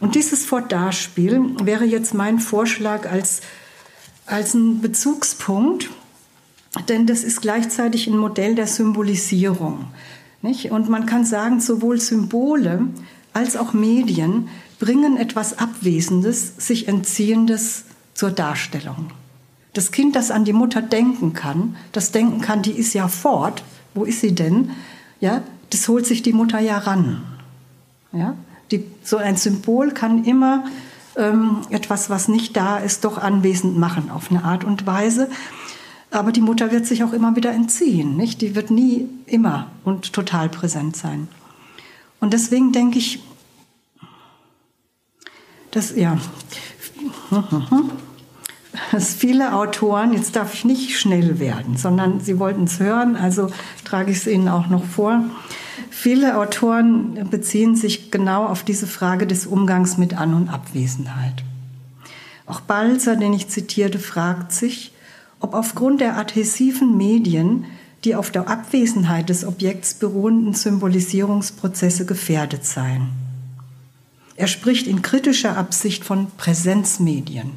Und 0.00 0.14
dieses 0.14 0.44
Fort-Da-Spiel 0.46 1.56
wäre 1.62 1.84
jetzt 1.84 2.14
mein 2.14 2.40
Vorschlag 2.40 3.10
als, 3.10 3.42
als 4.26 4.54
ein 4.54 4.80
Bezugspunkt 4.80 5.90
denn 6.88 7.06
das 7.06 7.24
ist 7.24 7.40
gleichzeitig 7.40 8.06
ein 8.06 8.16
Modell 8.16 8.54
der 8.54 8.66
Symbolisierung. 8.66 9.86
Nicht? 10.42 10.70
Und 10.70 10.88
man 10.88 11.06
kann 11.06 11.24
sagen, 11.24 11.60
sowohl 11.60 12.00
Symbole 12.00 12.88
als 13.32 13.56
auch 13.56 13.72
Medien 13.72 14.48
bringen 14.84 15.16
etwas 15.16 15.58
Abwesendes, 15.58 16.56
sich 16.58 16.88
Entziehendes 16.88 17.84
zur 18.12 18.30
Darstellung. 18.30 19.06
Das 19.72 19.92
Kind, 19.92 20.14
das 20.14 20.30
an 20.30 20.44
die 20.44 20.52
Mutter 20.52 20.82
denken 20.82 21.32
kann, 21.32 21.76
das 21.92 22.12
denken 22.12 22.42
kann, 22.42 22.60
die 22.60 22.72
ist 22.72 22.92
ja 22.92 23.08
fort, 23.08 23.64
wo 23.94 24.04
ist 24.04 24.20
sie 24.20 24.34
denn? 24.34 24.72
Ja, 25.20 25.42
das 25.70 25.88
holt 25.88 26.04
sich 26.04 26.20
die 26.20 26.34
Mutter 26.34 26.60
ja 26.60 26.76
ran. 26.76 27.22
Ja, 28.12 28.36
die, 28.70 28.84
so 29.02 29.16
ein 29.16 29.38
Symbol 29.38 29.90
kann 29.92 30.24
immer 30.24 30.66
ähm, 31.16 31.62
etwas, 31.70 32.10
was 32.10 32.28
nicht 32.28 32.54
da 32.54 32.76
ist, 32.76 33.06
doch 33.06 33.16
anwesend 33.16 33.78
machen 33.78 34.10
auf 34.10 34.30
eine 34.30 34.44
Art 34.44 34.64
und 34.64 34.86
Weise. 34.86 35.30
Aber 36.10 36.30
die 36.30 36.42
Mutter 36.42 36.72
wird 36.72 36.84
sich 36.84 37.04
auch 37.04 37.14
immer 37.14 37.36
wieder 37.36 37.52
entziehen. 37.52 38.18
Nicht? 38.18 38.42
Die 38.42 38.54
wird 38.54 38.70
nie 38.70 39.08
immer 39.24 39.68
und 39.82 40.12
total 40.12 40.50
präsent 40.50 40.94
sein. 40.94 41.28
Und 42.20 42.34
deswegen 42.34 42.72
denke 42.72 42.98
ich, 42.98 43.22
dass, 45.74 45.94
ja, 45.96 46.18
dass 48.92 49.14
viele 49.14 49.54
Autoren, 49.54 50.12
jetzt 50.12 50.36
darf 50.36 50.54
ich 50.54 50.64
nicht 50.64 50.98
schnell 50.98 51.38
werden, 51.38 51.76
sondern 51.76 52.20
sie 52.20 52.38
wollten 52.38 52.64
es 52.64 52.80
hören, 52.80 53.16
also 53.16 53.50
trage 53.84 54.10
ich 54.12 54.18
es 54.18 54.26
Ihnen 54.26 54.48
auch 54.48 54.68
noch 54.68 54.84
vor. 54.84 55.24
Viele 55.90 56.38
Autoren 56.38 57.28
beziehen 57.30 57.76
sich 57.76 58.10
genau 58.10 58.46
auf 58.46 58.62
diese 58.62 58.86
Frage 58.86 59.26
des 59.26 59.46
Umgangs 59.46 59.96
mit 59.98 60.14
An- 60.14 60.34
und 60.34 60.48
Abwesenheit. 60.48 61.44
Auch 62.46 62.60
Balzer, 62.60 63.16
den 63.16 63.32
ich 63.32 63.48
zitierte, 63.48 63.98
fragt 63.98 64.52
sich, 64.52 64.92
ob 65.40 65.54
aufgrund 65.54 66.00
der 66.00 66.16
adhesiven 66.16 66.96
Medien 66.96 67.64
die 68.04 68.14
auf 68.14 68.30
der 68.30 68.48
Abwesenheit 68.48 69.30
des 69.30 69.46
Objekts 69.46 69.94
beruhenden 69.94 70.52
Symbolisierungsprozesse 70.52 72.04
gefährdet 72.04 72.64
seien. 72.66 73.23
Er 74.36 74.46
spricht 74.46 74.86
in 74.86 75.02
kritischer 75.02 75.56
Absicht 75.56 76.04
von 76.04 76.28
Präsenzmedien. 76.36 77.52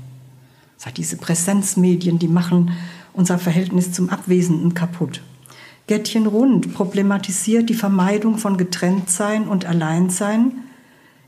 Sagt 0.77 0.97
diese 0.97 1.17
Präsenzmedien, 1.17 2.19
die 2.19 2.27
machen 2.27 2.71
unser 3.13 3.39
Verhältnis 3.39 3.91
zum 3.93 4.09
Abwesenden 4.09 4.75
kaputt. 4.75 5.21
Gettchen 5.87 6.27
Rund 6.27 6.73
problematisiert 6.73 7.69
die 7.69 7.73
Vermeidung 7.73 8.37
von 8.37 8.57
Getrenntsein 8.57 9.47
und 9.47 9.65
Alleinsein 9.65 10.51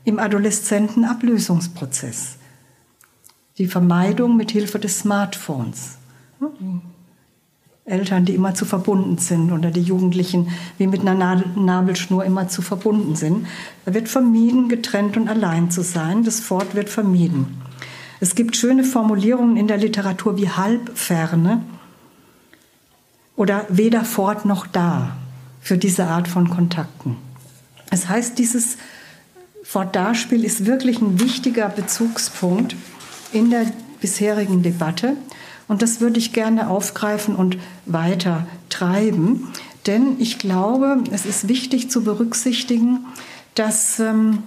im 0.04 0.18
adoleszenten 0.18 1.04
Ablösungsprozess. 1.04 2.36
Die 3.58 3.66
Vermeidung 3.66 4.36
mit 4.36 4.52
Hilfe 4.52 4.78
des 4.78 5.00
Smartphones. 5.00 5.98
Eltern, 7.90 8.24
die 8.24 8.34
immer 8.34 8.54
zu 8.54 8.64
verbunden 8.64 9.18
sind 9.18 9.52
oder 9.52 9.70
die 9.70 9.82
Jugendlichen 9.82 10.48
wie 10.78 10.86
mit 10.86 11.00
einer 11.00 11.44
Nabelschnur 11.56 12.24
immer 12.24 12.48
zu 12.48 12.62
verbunden 12.62 13.16
sind. 13.16 13.46
Da 13.84 13.92
wird 13.94 14.08
vermieden, 14.08 14.68
getrennt 14.68 15.16
und 15.16 15.28
allein 15.28 15.70
zu 15.70 15.82
sein. 15.82 16.24
Das 16.24 16.40
Fort 16.40 16.74
wird 16.74 16.88
vermieden. 16.88 17.60
Es 18.20 18.34
gibt 18.34 18.56
schöne 18.56 18.84
Formulierungen 18.84 19.56
in 19.56 19.66
der 19.66 19.78
Literatur 19.78 20.36
wie 20.36 20.48
Halbferne 20.48 21.62
oder 23.36 23.66
weder 23.70 24.04
fort 24.04 24.44
noch 24.44 24.66
da 24.66 25.16
für 25.60 25.78
diese 25.78 26.06
Art 26.06 26.28
von 26.28 26.50
Kontakten. 26.50 27.16
Das 27.90 28.08
heißt, 28.08 28.38
dieses 28.38 28.76
Fort-Da-Spiel 29.64 30.44
ist 30.44 30.66
wirklich 30.66 31.00
ein 31.00 31.20
wichtiger 31.20 31.68
Bezugspunkt 31.68 32.76
in 33.32 33.50
der 33.50 33.66
bisherigen 34.00 34.62
Debatte. 34.62 35.16
Und 35.70 35.82
das 35.82 36.00
würde 36.00 36.18
ich 36.18 36.32
gerne 36.32 36.68
aufgreifen 36.68 37.36
und 37.36 37.56
weiter 37.86 38.44
treiben. 38.70 39.46
Denn 39.86 40.16
ich 40.18 40.40
glaube, 40.40 41.04
es 41.12 41.24
ist 41.24 41.46
wichtig 41.46 41.88
zu 41.92 42.02
berücksichtigen, 42.02 43.06
dass 43.54 44.00
ähm, 44.00 44.42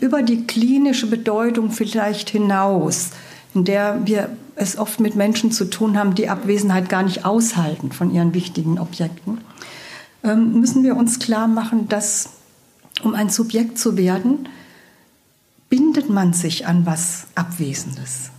über 0.00 0.22
die 0.22 0.46
klinische 0.46 1.08
Bedeutung 1.08 1.72
vielleicht 1.72 2.30
hinaus, 2.30 3.10
in 3.52 3.66
der 3.66 4.00
wir 4.06 4.30
es 4.56 4.78
oft 4.78 4.98
mit 4.98 5.14
Menschen 5.14 5.52
zu 5.52 5.66
tun 5.66 5.98
haben, 5.98 6.14
die 6.14 6.30
Abwesenheit 6.30 6.88
gar 6.88 7.02
nicht 7.02 7.26
aushalten 7.26 7.92
von 7.92 8.10
ihren 8.10 8.32
wichtigen 8.32 8.78
Objekten, 8.78 9.42
ähm, 10.24 10.58
müssen 10.58 10.84
wir 10.84 10.96
uns 10.96 11.18
klar 11.18 11.48
machen, 11.48 11.86
dass 11.86 12.30
um 13.02 13.12
ein 13.12 13.28
Subjekt 13.28 13.76
zu 13.76 13.98
werden, 13.98 14.48
bindet 15.68 16.08
man 16.08 16.32
sich 16.32 16.66
an 16.66 16.86
was 16.86 17.26
Abwesendes. 17.34 18.30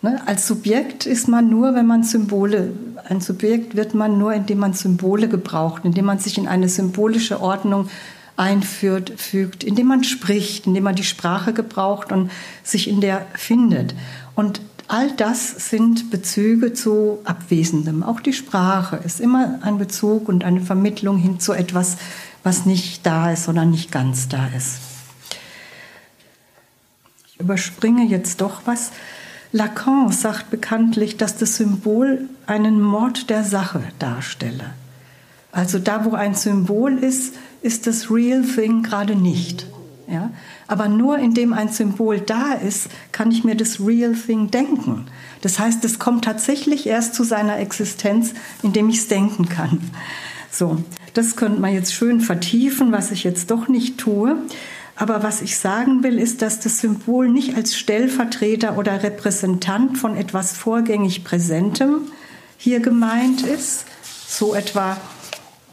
Ne? 0.00 0.20
Als 0.26 0.46
Subjekt 0.46 1.06
ist 1.06 1.28
man 1.28 1.50
nur, 1.50 1.74
wenn 1.74 1.86
man 1.86 2.04
Symbole, 2.04 2.72
ein 3.08 3.20
Subjekt 3.20 3.74
wird 3.74 3.94
man 3.94 4.18
nur, 4.18 4.32
indem 4.32 4.58
man 4.58 4.72
Symbole 4.72 5.28
gebraucht, 5.28 5.84
indem 5.84 6.04
man 6.04 6.18
sich 6.18 6.38
in 6.38 6.46
eine 6.46 6.68
symbolische 6.68 7.40
Ordnung 7.40 7.88
einführt, 8.36 9.12
fügt, 9.16 9.64
indem 9.64 9.88
man 9.88 10.04
spricht, 10.04 10.66
indem 10.66 10.84
man 10.84 10.94
die 10.94 11.04
Sprache 11.04 11.52
gebraucht 11.52 12.12
und 12.12 12.30
sich 12.62 12.88
in 12.88 13.00
der 13.00 13.26
findet. 13.34 13.96
Und 14.36 14.60
all 14.86 15.10
das 15.16 15.70
sind 15.70 16.10
Bezüge 16.10 16.72
zu 16.72 17.18
Abwesendem. 17.24 18.04
Auch 18.04 18.20
die 18.20 18.32
Sprache 18.32 18.96
ist 19.04 19.20
immer 19.20 19.58
ein 19.62 19.78
Bezug 19.78 20.28
und 20.28 20.44
eine 20.44 20.60
Vermittlung 20.60 21.18
hin 21.18 21.40
zu 21.40 21.52
etwas, 21.52 21.96
was 22.44 22.64
nicht 22.64 23.04
da 23.04 23.32
ist 23.32 23.48
oder 23.48 23.64
nicht 23.64 23.90
ganz 23.90 24.28
da 24.28 24.46
ist. 24.56 24.78
Ich 27.26 27.40
überspringe 27.40 28.04
jetzt 28.04 28.40
doch 28.40 28.62
was. 28.64 28.92
Lacan 29.52 30.12
sagt 30.12 30.50
bekanntlich, 30.50 31.16
dass 31.16 31.36
das 31.36 31.56
Symbol 31.56 32.28
einen 32.46 32.80
Mord 32.80 33.30
der 33.30 33.44
Sache 33.44 33.82
darstelle. 33.98 34.74
Also 35.52 35.78
da, 35.78 36.04
wo 36.04 36.14
ein 36.14 36.34
Symbol 36.34 36.98
ist, 36.98 37.34
ist 37.62 37.86
das 37.86 38.10
Real 38.10 38.42
Thing 38.42 38.82
gerade 38.82 39.16
nicht. 39.16 39.66
Ja? 40.06 40.30
Aber 40.66 40.88
nur 40.88 41.18
indem 41.18 41.52
ein 41.52 41.70
Symbol 41.70 42.20
da 42.20 42.52
ist, 42.52 42.88
kann 43.12 43.30
ich 43.30 43.44
mir 43.44 43.54
das 43.54 43.80
Real 43.80 44.14
Thing 44.14 44.50
denken. 44.50 45.06
Das 45.40 45.58
heißt, 45.58 45.84
es 45.84 45.98
kommt 45.98 46.24
tatsächlich 46.24 46.86
erst 46.86 47.14
zu 47.14 47.24
seiner 47.24 47.58
Existenz, 47.58 48.34
indem 48.62 48.88
ich 48.90 48.98
es 48.98 49.08
denken 49.08 49.48
kann. 49.48 49.80
So, 50.50 50.82
das 51.14 51.36
könnte 51.36 51.60
man 51.60 51.72
jetzt 51.72 51.94
schön 51.94 52.20
vertiefen, 52.20 52.92
was 52.92 53.10
ich 53.10 53.24
jetzt 53.24 53.50
doch 53.50 53.68
nicht 53.68 53.98
tue. 53.98 54.36
Aber 55.00 55.22
was 55.22 55.42
ich 55.42 55.56
sagen 55.56 56.02
will, 56.02 56.18
ist, 56.18 56.42
dass 56.42 56.58
das 56.58 56.80
Symbol 56.80 57.28
nicht 57.28 57.54
als 57.54 57.76
Stellvertreter 57.76 58.76
oder 58.76 59.00
Repräsentant 59.00 59.96
von 59.96 60.16
etwas 60.16 60.56
vorgängig 60.56 61.22
Präsentem 61.22 62.00
hier 62.56 62.80
gemeint 62.80 63.42
ist, 63.42 63.84
so 64.26 64.56
etwa 64.56 64.96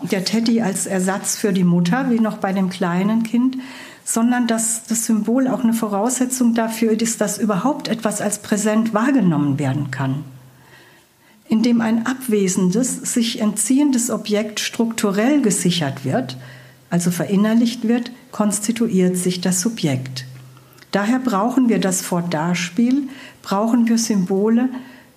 der 0.03 0.25
Teddy 0.25 0.61
als 0.61 0.85
Ersatz 0.85 1.37
für 1.37 1.53
die 1.53 1.63
Mutter, 1.63 2.11
wie 2.11 2.19
noch 2.19 2.37
bei 2.37 2.53
dem 2.53 2.69
kleinen 2.69 3.23
Kind, 3.23 3.57
sondern 4.03 4.45
dass 4.45 4.83
das 4.83 5.07
Symbol 5.07 5.47
auch 5.47 5.63
eine 5.63 5.73
Voraussetzung 5.73 6.53
dafür 6.53 6.91
ist, 7.01 7.19
dass 7.19 7.39
überhaupt 7.39 7.87
etwas 7.87 8.21
als 8.21 8.43
präsent 8.43 8.93
wahrgenommen 8.93 9.57
werden 9.57 9.89
kann. 9.89 10.23
Indem 11.49 11.81
ein 11.81 12.05
abwesendes, 12.05 12.97
sich 13.13 13.41
entziehendes 13.41 14.11
Objekt 14.11 14.59
strukturell 14.59 15.41
gesichert 15.41 16.05
wird, 16.05 16.37
also 16.91 17.09
verinnerlicht 17.09 17.87
wird, 17.87 18.11
konstituiert 18.35 19.15
sich 19.15 19.39
das 19.39 19.61
Subjekt. 19.61 20.25
Daher 20.91 21.19
brauchen 21.19 21.69
wir 21.69 21.79
das 21.79 22.01
Fortdarspiel, 22.01 23.03
brauchen 23.41 23.87
wir 23.87 23.97
Symbole, 23.97 24.67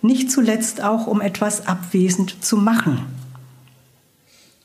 nicht 0.02 0.30
zuletzt 0.30 0.84
auch, 0.84 1.08
um 1.08 1.20
etwas 1.20 1.66
abwesend 1.66 2.44
zu 2.44 2.56
machen. 2.56 3.00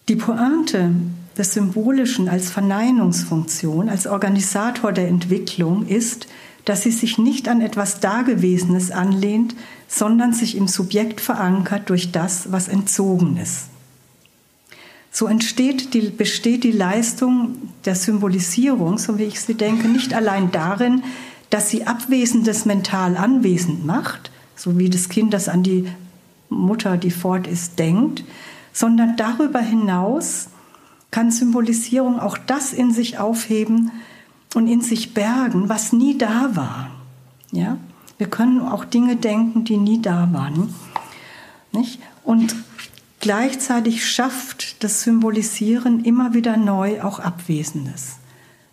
Die 0.07 0.15
Pointe 0.15 0.91
des 1.35 1.53
Symbolischen 1.53 2.29
als 2.29 2.51
Verneinungsfunktion, 2.51 3.89
als 3.89 4.05
Organisator 4.05 4.91
der 4.91 5.07
Entwicklung 5.07 5.87
ist, 5.87 6.27
dass 6.63 6.83
sie 6.83 6.91
sich 6.91 7.17
nicht 7.17 7.47
an 7.47 7.59
etwas 7.59 8.01
Dagewesenes 8.01 8.91
anlehnt, 8.91 9.55
sondern 9.87 10.31
sich 10.31 10.55
im 10.55 10.67
Subjekt 10.67 11.21
verankert 11.21 11.89
durch 11.89 12.11
das, 12.11 12.51
was 12.51 12.67
entzogen 12.67 13.37
ist. 13.37 13.72
So 15.15 15.27
entsteht 15.27 15.93
die, 15.93 16.09
besteht 16.09 16.63
die 16.63 16.71
Leistung 16.71 17.55
der 17.85 17.93
Symbolisierung, 17.93 18.97
so 18.97 19.19
wie 19.19 19.25
ich 19.25 19.39
sie 19.39 19.53
denke, 19.53 19.87
nicht 19.87 20.15
allein 20.15 20.51
darin, 20.51 21.03
dass 21.51 21.69
sie 21.69 21.85
Abwesendes 21.85 22.65
mental 22.65 23.15
anwesend 23.15 23.85
macht, 23.85 24.31
so 24.55 24.79
wie 24.79 24.89
das 24.89 25.09
Kind, 25.09 25.31
das 25.31 25.49
an 25.49 25.61
die 25.61 25.87
Mutter, 26.49 26.97
die 26.97 27.11
fort 27.11 27.45
ist, 27.45 27.77
denkt, 27.77 28.25
sondern 28.73 29.15
darüber 29.15 29.59
hinaus 29.59 30.47
kann 31.11 31.29
Symbolisierung 31.29 32.19
auch 32.19 32.39
das 32.39 32.73
in 32.73 32.91
sich 32.91 33.19
aufheben 33.19 33.91
und 34.55 34.67
in 34.67 34.81
sich 34.81 35.13
bergen, 35.13 35.69
was 35.69 35.93
nie 35.93 36.17
da 36.17 36.55
war. 36.55 36.89
Ja? 37.51 37.77
Wir 38.17 38.27
können 38.27 38.61
auch 38.61 38.83
Dinge 38.83 39.15
denken, 39.15 39.63
die 39.63 39.77
nie 39.77 40.01
da 40.01 40.29
waren. 40.31 40.73
Nicht? 41.71 41.99
Und 42.23 42.55
gleichzeitig 43.23 44.05
schafft 44.05 44.83
das 44.83 45.03
Symbolisieren 45.03 46.03
immer 46.03 46.33
wieder 46.33 46.57
neu 46.57 47.01
auch 47.01 47.19
Abwesendes. 47.19 48.17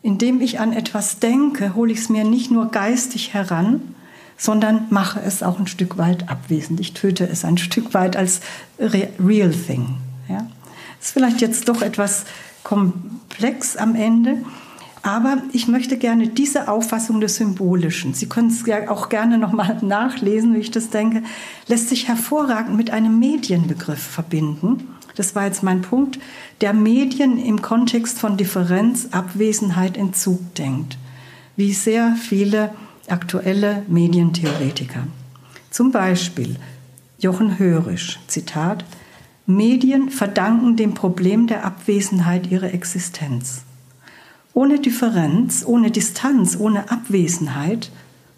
Indem 0.03 0.41
ich 0.41 0.59
an 0.59 0.73
etwas 0.73 1.21
denke, 1.21 1.77
hole 1.77 1.93
ich 1.93 2.01
es 2.01 2.09
mir 2.09 2.25
nicht 2.25 2.51
nur 2.51 2.73
geistig 2.73 3.33
heran, 3.33 3.95
sondern 4.37 4.89
mache 4.91 5.21
es 5.21 5.45
auch 5.45 5.61
ein 5.61 5.69
Stück 5.69 5.99
weit 5.99 6.29
abwesend. 6.29 6.81
Ich 6.81 6.95
töte 6.95 7.29
es 7.29 7.45
ein 7.45 7.59
Stück 7.69 7.95
weit 7.95 8.17
als 8.17 8.41
real 8.81 9.53
thing. 9.53 9.99
Ja? 10.29 10.49
Ist 11.01 11.13
vielleicht 11.13 11.41
jetzt 11.41 11.69
doch 11.69 11.81
etwas 11.81 12.25
komplex 12.65 13.77
am 13.77 13.95
Ende, 13.95 14.39
aber 15.03 15.39
ich 15.53 15.67
möchte 15.67 15.97
gerne 15.97 16.29
diese 16.29 16.69
Auffassung 16.69 17.21
des 17.21 17.37
Symbolischen, 17.37 18.13
Sie 18.15 18.29
können 18.29 18.49
es 18.49 18.67
ja 18.67 18.91
auch 18.91 19.09
gerne 19.09 19.39
nochmal 19.39 19.79
nachlesen, 19.83 20.55
wie 20.55 20.59
ich 20.61 20.71
das 20.71 20.91
denke, 20.91 21.23
lässt 21.67 21.89
sich 21.89 22.09
hervorragend 22.09 22.77
mit 22.77 22.91
einem 22.91 23.19
Medienbegriff 23.19 24.03
verbinden. 24.03 24.89
Das 25.17 25.35
war 25.35 25.47
jetzt 25.47 25.63
mein 25.63 25.83
Punkt, 25.83 26.19
der 26.61 26.73
Medien 26.73 27.39
im 27.39 27.63
Kontext 27.63 28.19
von 28.19 28.37
Differenz, 28.37 29.09
Abwesenheit, 29.11 29.97
Entzug 29.97 30.55
denkt. 30.55 30.99
Wie 31.57 31.73
sehr 31.73 32.15
viele 32.17 32.71
aktuelle 33.09 33.83
Medientheoretiker. 33.89 35.07
Zum 35.71 35.93
Beispiel 35.93 36.57
Jochen 37.19 37.59
Hörisch, 37.59 38.19
Zitat, 38.29 38.85
Medien 39.47 40.11
verdanken 40.11 40.77
dem 40.77 40.95
Problem 40.95 41.47
der 41.47 41.65
Abwesenheit 41.65 42.51
ihre 42.51 42.73
Existenz. 42.73 43.63
Ohne 44.53 44.81
Differenz, 44.81 45.65
ohne 45.67 45.91
Distanz, 45.91 46.57
ohne 46.59 46.91
Abwesenheit, 46.91 47.91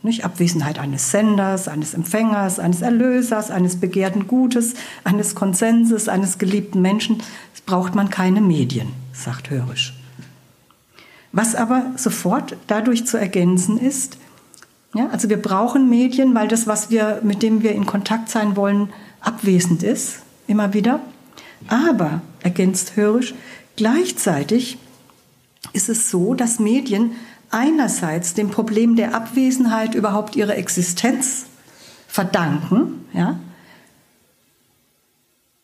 nicht 0.02 0.24
Abwesenheit 0.24 0.78
eines 0.78 1.10
Senders, 1.10 1.68
eines 1.68 1.94
Empfängers, 1.94 2.58
eines 2.58 2.82
Erlösers, 2.82 3.50
eines 3.50 3.76
begehrten 3.76 4.26
Gutes, 4.26 4.74
eines 5.04 5.34
Konsenses, 5.34 6.08
eines 6.08 6.38
geliebten 6.38 6.82
Menschen, 6.82 7.22
braucht 7.66 7.94
man 7.94 8.10
keine 8.10 8.40
Medien, 8.40 8.88
sagt 9.12 9.50
Hörisch. 9.50 9.94
Was 11.32 11.54
aber 11.54 11.92
sofort 11.96 12.56
dadurch 12.66 13.06
zu 13.06 13.16
ergänzen 13.16 13.78
ist, 13.78 14.18
ja, 14.94 15.08
also 15.08 15.30
wir 15.30 15.40
brauchen 15.40 15.88
Medien, 15.88 16.34
weil 16.34 16.48
das, 16.48 16.66
was 16.66 16.90
wir, 16.90 17.20
mit 17.22 17.42
dem 17.42 17.62
wir 17.62 17.72
in 17.72 17.86
Kontakt 17.86 18.28
sein 18.28 18.56
wollen, 18.56 18.90
abwesend 19.20 19.82
ist, 19.82 20.18
immer 20.46 20.74
wieder. 20.74 21.00
Aber, 21.68 22.20
ergänzt 22.42 22.96
Hörisch, 22.96 23.34
gleichzeitig 23.76 24.76
ist 25.72 25.88
es 25.88 26.10
so, 26.10 26.34
dass 26.34 26.58
Medien 26.58 27.12
einerseits 27.50 28.34
dem 28.34 28.50
Problem 28.50 28.96
der 28.96 29.14
Abwesenheit 29.14 29.94
überhaupt 29.94 30.36
ihre 30.36 30.54
Existenz 30.54 31.46
verdanken, 32.08 33.06
ja, 33.12 33.38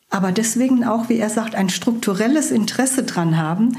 aber 0.09 0.31
deswegen 0.31 0.83
auch, 0.83 1.09
wie 1.09 1.17
er 1.17 1.29
sagt, 1.29 1.55
ein 1.55 1.69
strukturelles 1.69 2.51
Interesse 2.51 3.03
daran 3.03 3.37
haben, 3.37 3.77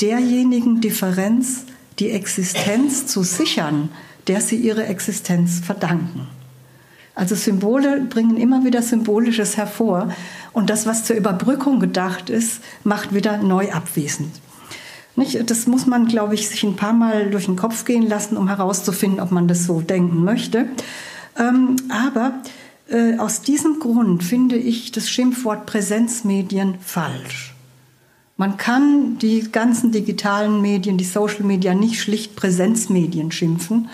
derjenigen 0.00 0.80
Differenz 0.80 1.64
die 1.98 2.10
Existenz 2.10 3.06
zu 3.06 3.22
sichern, 3.22 3.90
der 4.28 4.40
sie 4.40 4.56
ihre 4.56 4.86
Existenz 4.86 5.60
verdanken. 5.60 6.26
Also 7.14 7.34
Symbole 7.34 8.00
bringen 8.00 8.38
immer 8.38 8.64
wieder 8.64 8.80
Symbolisches 8.80 9.58
hervor 9.58 10.14
und 10.52 10.70
das, 10.70 10.86
was 10.86 11.04
zur 11.04 11.16
Überbrückung 11.16 11.78
gedacht 11.80 12.30
ist, 12.30 12.62
macht 12.84 13.14
wieder 13.14 13.36
neu 13.36 13.70
abwesend. 13.70 14.30
Nicht? 15.14 15.50
Das 15.50 15.66
muss 15.66 15.86
man, 15.86 16.06
glaube 16.06 16.34
ich, 16.34 16.48
sich 16.48 16.62
ein 16.64 16.76
paar 16.76 16.92
Mal 16.92 17.30
durch 17.30 17.44
den 17.46 17.56
Kopf 17.56 17.84
gehen 17.84 18.08
lassen, 18.08 18.36
um 18.36 18.48
herauszufinden, 18.48 19.20
ob 19.20 19.30
man 19.30 19.48
das 19.48 19.66
so 19.66 19.80
denken 19.80 20.24
möchte. 20.24 20.66
Ähm, 21.38 21.76
aber 21.90 22.34
äh, 22.88 23.18
aus 23.18 23.42
diesem 23.42 23.78
Grund 23.78 24.22
finde 24.22 24.56
ich 24.56 24.92
das 24.92 25.10
Schimpfwort 25.10 25.66
Präsenzmedien 25.66 26.76
falsch. 26.80 27.54
Man 28.36 28.56
kann 28.56 29.18
die 29.18 29.52
ganzen 29.52 29.92
digitalen 29.92 30.62
Medien, 30.62 30.96
die 30.96 31.04
Social 31.04 31.44
Media 31.44 31.74
nicht 31.74 32.00
schlicht 32.00 32.34
Präsenzmedien 32.34 33.30
schimpfen, 33.30 33.88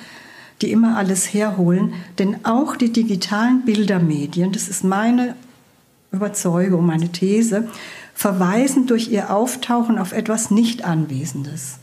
die 0.63 0.73
immer 0.73 0.97
alles 0.97 1.33
herholen, 1.35 1.93
denn 2.19 2.45
auch 2.45 2.77
die 2.77 2.93
digitalen 2.93 3.65
Bildermedien, 3.65 4.53
das 4.53 4.69
ist 4.69 4.85
meine 4.85 5.35
Überzeugung, 6.11 6.87
meine 6.87 7.11
These, 7.11 7.69
verweisen 8.19 8.89
durch 8.89 9.13
ihr 9.13 9.33
Auftauchen 9.33 9.97
auf 9.97 10.11
etwas 10.11 10.51
Nicht-Anwesendes. 10.51 11.79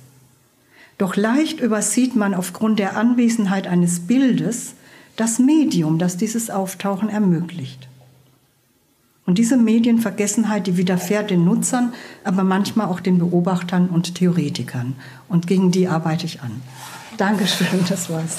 Doch 0.97 1.15
leicht 1.15 1.61
übersieht 1.61 2.17
man 2.17 2.33
aufgrund 2.33 2.77
der 2.77 2.97
Anwesenheit 2.97 3.67
eines 3.67 4.01
Bildes 4.01 4.73
das 5.15 5.39
Medium, 5.39 5.97
das 5.97 6.17
dieses 6.17 6.49
Auftauchen 6.49 7.07
ermöglicht. 7.07 7.87
Und 9.25 9.37
diese 9.37 9.55
Medienvergessenheit, 9.55 10.67
die 10.67 10.75
widerfährt 10.75 11.29
den 11.29 11.45
Nutzern, 11.45 11.93
aber 12.25 12.43
manchmal 12.43 12.87
auch 12.87 12.99
den 12.99 13.17
Beobachtern 13.17 13.87
und 13.87 14.15
Theoretikern. 14.15 14.97
Und 15.29 15.47
gegen 15.47 15.71
die 15.71 15.87
arbeite 15.87 16.25
ich 16.25 16.41
an. 16.41 16.51
Dankeschön, 17.15 17.85
das 17.87 18.09
war's. 18.09 18.35